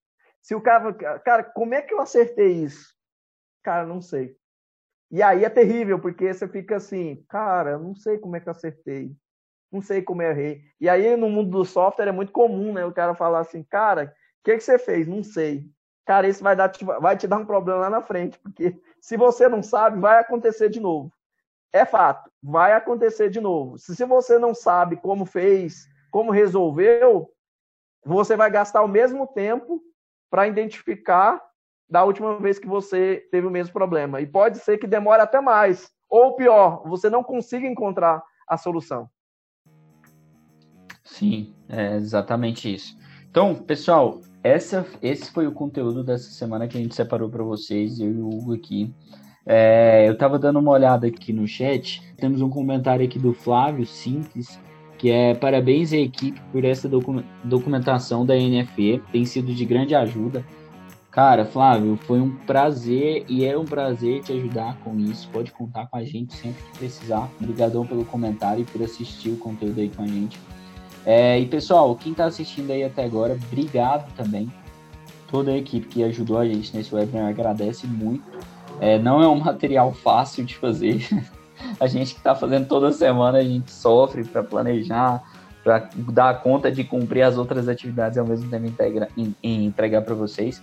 Se 0.44 0.54
o 0.54 0.62
cara, 0.62 0.94
cara, 1.20 1.44
como 1.44 1.74
é 1.74 1.82
que 1.82 1.92
eu 1.92 2.00
acertei 2.00 2.52
isso? 2.52 2.94
Cara, 3.64 3.88
não 3.88 4.00
sei. 4.00 4.38
E 5.10 5.24
aí 5.24 5.44
é 5.44 5.50
terrível, 5.50 6.00
porque 6.00 6.32
você 6.32 6.48
fica 6.48 6.76
assim, 6.76 7.26
cara, 7.28 7.80
não 7.80 7.96
sei 7.96 8.20
como 8.20 8.36
é 8.36 8.40
que 8.40 8.48
eu 8.48 8.52
acertei. 8.52 9.16
Não 9.72 9.82
sei 9.82 10.04
como 10.04 10.22
eu 10.22 10.30
errei. 10.30 10.62
E 10.80 10.88
aí 10.88 11.16
no 11.16 11.30
mundo 11.30 11.50
do 11.50 11.66
software 11.66 12.10
é 12.10 12.12
muito 12.12 12.32
comum, 12.32 12.74
né? 12.74 12.86
O 12.86 12.94
cara 12.94 13.16
falar 13.16 13.40
assim, 13.40 13.64
cara, 13.64 14.14
o 14.42 14.44
que, 14.44 14.58
que 14.58 14.64
você 14.64 14.78
fez? 14.78 15.08
Não 15.08 15.24
sei. 15.24 15.68
Cara, 16.06 16.28
isso 16.28 16.44
vai, 16.44 16.56
dar, 16.56 16.72
vai 17.02 17.18
te 17.18 17.28
dar 17.28 17.38
um 17.38 17.46
problema 17.46 17.80
lá 17.80 17.90
na 17.90 18.02
frente, 18.02 18.38
porque 18.40 18.80
se 19.02 19.18
você 19.18 19.50
não 19.50 19.64
sabe, 19.64 20.00
vai 20.00 20.20
acontecer 20.20 20.70
de 20.70 20.80
novo 20.80 21.12
é 21.74 21.86
fato, 21.86 22.32
vai 22.42 22.74
acontecer 22.74 23.30
de 23.32 23.42
novo. 23.42 23.80
Se, 23.80 23.96
se 23.96 24.06
você 24.06 24.38
não 24.38 24.54
sabe 24.54 24.96
como 24.96 25.26
fez, 25.26 25.88
como 26.12 26.32
resolveu, 26.32 27.34
você 28.06 28.38
vai 28.38 28.52
gastar 28.52 28.84
o 28.84 28.88
mesmo 28.88 29.26
tempo 29.26 29.84
para 30.34 30.48
identificar 30.48 31.40
da 31.88 32.04
última 32.04 32.40
vez 32.40 32.58
que 32.58 32.66
você 32.66 33.24
teve 33.30 33.46
o 33.46 33.52
mesmo 33.52 33.72
problema. 33.72 34.20
E 34.20 34.26
pode 34.26 34.58
ser 34.58 34.80
que 34.80 34.88
demore 34.88 35.22
até 35.22 35.40
mais. 35.40 35.92
Ou 36.10 36.36
pior, 36.36 36.82
você 36.88 37.08
não 37.08 37.24
consiga 37.24 37.68
encontrar 37.68 38.20
a 38.48 38.58
solução. 38.58 39.08
Sim, 41.04 41.54
é 41.70 41.98
exatamente 41.98 42.74
isso. 42.74 42.98
Então, 43.30 43.54
pessoal, 43.54 44.22
essa, 44.42 44.88
esse 45.04 45.32
foi 45.32 45.46
o 45.46 45.52
conteúdo 45.52 46.04
dessa 46.04 46.32
semana 46.32 46.68
que 46.68 46.80
a 46.80 46.82
gente 46.82 46.96
separou 46.96 47.30
para 47.30 47.44
vocês, 47.44 48.00
eu 48.00 48.12
e 48.12 48.20
o 48.20 48.28
Hugo 48.28 48.56
aqui. 48.56 48.92
É, 49.46 50.08
eu 50.08 50.14
estava 50.14 50.40
dando 50.40 50.58
uma 50.58 50.72
olhada 50.72 51.06
aqui 51.06 51.32
no 51.32 51.48
chat. 51.48 52.02
Temos 52.18 52.42
um 52.42 52.50
comentário 52.50 53.06
aqui 53.06 53.20
do 53.20 53.36
Flávio 53.36 53.86
Simples, 53.86 54.60
que 55.04 55.12
é 55.12 55.34
parabéns 55.34 55.92
à 55.92 55.98
equipe 55.98 56.40
por 56.50 56.64
essa 56.64 56.90
documentação 57.44 58.26
da 58.26 58.36
NFE, 58.36 59.04
tem 59.12 59.26
sido 59.26 59.54
de 59.54 59.66
grande 59.66 59.94
ajuda. 59.94 60.46
Cara, 61.12 61.44
Flávio, 61.44 62.00
foi 62.04 62.22
um 62.22 62.34
prazer 62.34 63.26
e 63.28 63.44
é 63.44 63.58
um 63.58 63.66
prazer 63.66 64.24
te 64.24 64.32
ajudar 64.32 64.78
com 64.78 64.98
isso. 64.98 65.28
Pode 65.28 65.52
contar 65.52 65.88
com 65.88 65.98
a 65.98 66.06
gente 66.06 66.34
sempre 66.34 66.64
que 66.64 66.78
precisar. 66.80 67.30
Obrigadão 67.42 67.86
pelo 67.86 68.06
comentário 68.06 68.62
e 68.62 68.66
por 68.66 68.82
assistir 68.82 69.32
o 69.32 69.36
conteúdo 69.36 69.82
aí 69.82 69.90
com 69.90 70.04
a 70.04 70.08
gente. 70.08 70.40
É, 71.06 71.38
e 71.38 71.48
pessoal, 71.48 71.94
quem 71.98 72.14
está 72.14 72.24
assistindo 72.24 72.72
aí 72.72 72.86
até 72.86 73.04
agora, 73.04 73.34
obrigado 73.34 74.10
também. 74.16 74.50
Toda 75.28 75.52
a 75.52 75.58
equipe 75.58 75.86
que 75.86 76.02
ajudou 76.06 76.38
a 76.38 76.46
gente 76.46 76.74
nesse 76.74 76.96
webinar 76.96 77.28
agradece 77.28 77.86
muito. 77.86 78.24
É, 78.80 78.98
não 78.98 79.22
é 79.22 79.28
um 79.28 79.36
material 79.44 79.92
fácil 79.92 80.46
de 80.46 80.56
fazer. 80.56 81.06
A 81.80 81.88
gente 81.88 82.14
que 82.14 82.20
está 82.20 82.36
fazendo 82.36 82.68
toda 82.68 82.92
semana, 82.92 83.40
a 83.40 83.44
gente 83.44 83.72
sofre 83.72 84.24
para 84.24 84.44
planejar, 84.44 85.24
para 85.64 85.90
dar 86.12 86.42
conta 86.42 86.72
de 86.72 86.84
cumprir 86.84 87.24
as 87.24 87.38
outras 87.38 87.68
atividades 87.68 88.18
e 88.18 88.20
ao 88.20 88.26
mesmo 88.26 88.50
tempo 88.50 88.66
integra, 88.66 89.08
em, 89.18 89.36
em 89.42 89.66
entregar 89.66 90.02
para 90.02 90.14
vocês. 90.14 90.62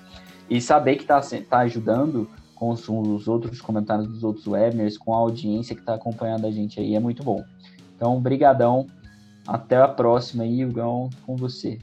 E 0.48 0.60
saber 0.60 0.96
que 0.96 1.02
está 1.02 1.20
tá 1.48 1.58
ajudando 1.60 2.28
com 2.54 2.70
os, 2.70 2.86
os, 2.88 3.28
outros 3.28 3.60
comentários 3.60 4.06
dos 4.06 4.22
outros 4.22 4.46
webinars, 4.46 4.98
com 4.98 5.14
a 5.14 5.18
audiência 5.18 5.74
que 5.74 5.80
está 5.80 5.94
acompanhando 5.94 6.46
a 6.46 6.50
gente 6.50 6.78
aí, 6.78 6.94
é 6.94 7.00
muito 7.00 7.22
bom. 7.22 7.42
Então, 7.96 8.20
brigadão. 8.20 8.86
Até 9.46 9.76
a 9.76 9.88
próxima 9.88 10.44
aí, 10.44 10.64
Hugão, 10.64 11.08
com 11.24 11.34
você. 11.34 11.78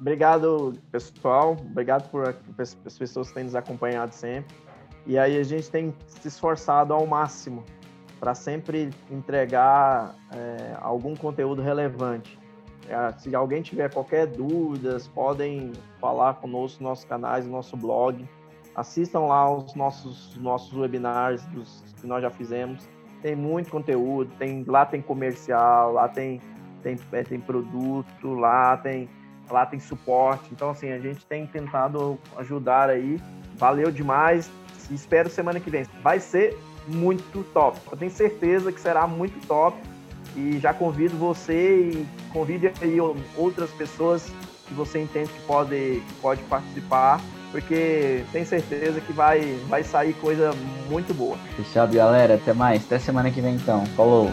Obrigado, 0.00 0.74
pessoal. 0.92 1.56
Obrigado 1.60 2.08
por 2.08 2.34
as 2.56 2.98
pessoas 2.98 3.28
que 3.28 3.34
têm 3.34 3.44
nos 3.44 3.54
acompanhado 3.54 4.14
sempre. 4.14 4.54
E 5.06 5.18
aí 5.18 5.36
a 5.38 5.42
gente 5.42 5.70
tem 5.70 5.94
se 6.06 6.28
esforçado 6.28 6.94
ao 6.94 7.06
máximo 7.06 7.64
para 8.24 8.34
sempre 8.34 8.88
entregar 9.10 10.14
é, 10.32 10.74
algum 10.80 11.14
conteúdo 11.14 11.60
relevante. 11.60 12.38
É, 12.88 13.12
se 13.18 13.34
alguém 13.36 13.60
tiver 13.60 13.92
qualquer 13.92 14.26
dúvida, 14.26 14.96
podem 15.14 15.72
falar 16.00 16.32
conosco 16.36 16.82
nos 16.82 16.88
nossos 16.88 17.04
canais, 17.04 17.44
no 17.44 17.52
nosso 17.52 17.76
blog. 17.76 18.26
Assistam 18.74 19.20
lá 19.26 19.54
os 19.54 19.74
nossos, 19.74 20.34
nossos 20.36 20.72
webinars 20.72 21.44
dos, 21.48 21.84
que 22.00 22.06
nós 22.06 22.22
já 22.22 22.30
fizemos. 22.30 22.88
Tem 23.20 23.36
muito 23.36 23.70
conteúdo, 23.70 24.32
tem, 24.38 24.64
lá 24.66 24.86
tem 24.86 25.02
comercial, 25.02 25.92
lá 25.92 26.08
tem, 26.08 26.40
tem, 26.82 26.98
é, 27.12 27.22
tem 27.24 27.38
produto, 27.38 28.32
lá 28.32 28.78
tem, 28.78 29.06
lá 29.50 29.66
tem 29.66 29.78
suporte. 29.78 30.48
Então, 30.50 30.70
assim, 30.70 30.90
a 30.90 30.98
gente 30.98 31.26
tem 31.26 31.46
tentado 31.46 32.18
ajudar 32.38 32.88
aí. 32.88 33.20
Valeu 33.56 33.90
demais. 33.90 34.50
Espero 34.90 35.28
semana 35.28 35.60
que 35.60 35.68
vem. 35.68 35.84
Vai 36.02 36.18
ser 36.20 36.58
muito 36.86 37.44
top. 37.52 37.78
Eu 37.90 37.96
tenho 37.96 38.10
certeza 38.10 38.72
que 38.72 38.80
será 38.80 39.06
muito 39.06 39.44
top 39.46 39.76
e 40.36 40.58
já 40.58 40.72
convido 40.74 41.16
você 41.16 41.92
e 41.92 42.06
convide 42.32 42.72
aí 42.80 42.98
outras 43.36 43.70
pessoas 43.70 44.30
que 44.66 44.74
você 44.74 45.00
entende 45.00 45.28
que 45.28 45.40
pode, 45.46 46.02
que 46.06 46.14
pode 46.20 46.42
participar, 46.44 47.20
porque 47.52 48.24
tenho 48.32 48.46
certeza 48.46 49.00
que 49.00 49.12
vai, 49.12 49.40
vai 49.68 49.84
sair 49.84 50.14
coisa 50.14 50.52
muito 50.88 51.14
boa. 51.14 51.36
Fechado, 51.56 51.94
galera. 51.94 52.34
Até 52.34 52.52
mais. 52.52 52.84
Até 52.84 52.98
semana 52.98 53.30
que 53.30 53.40
vem, 53.40 53.54
então. 53.54 53.84
Falou! 53.96 54.30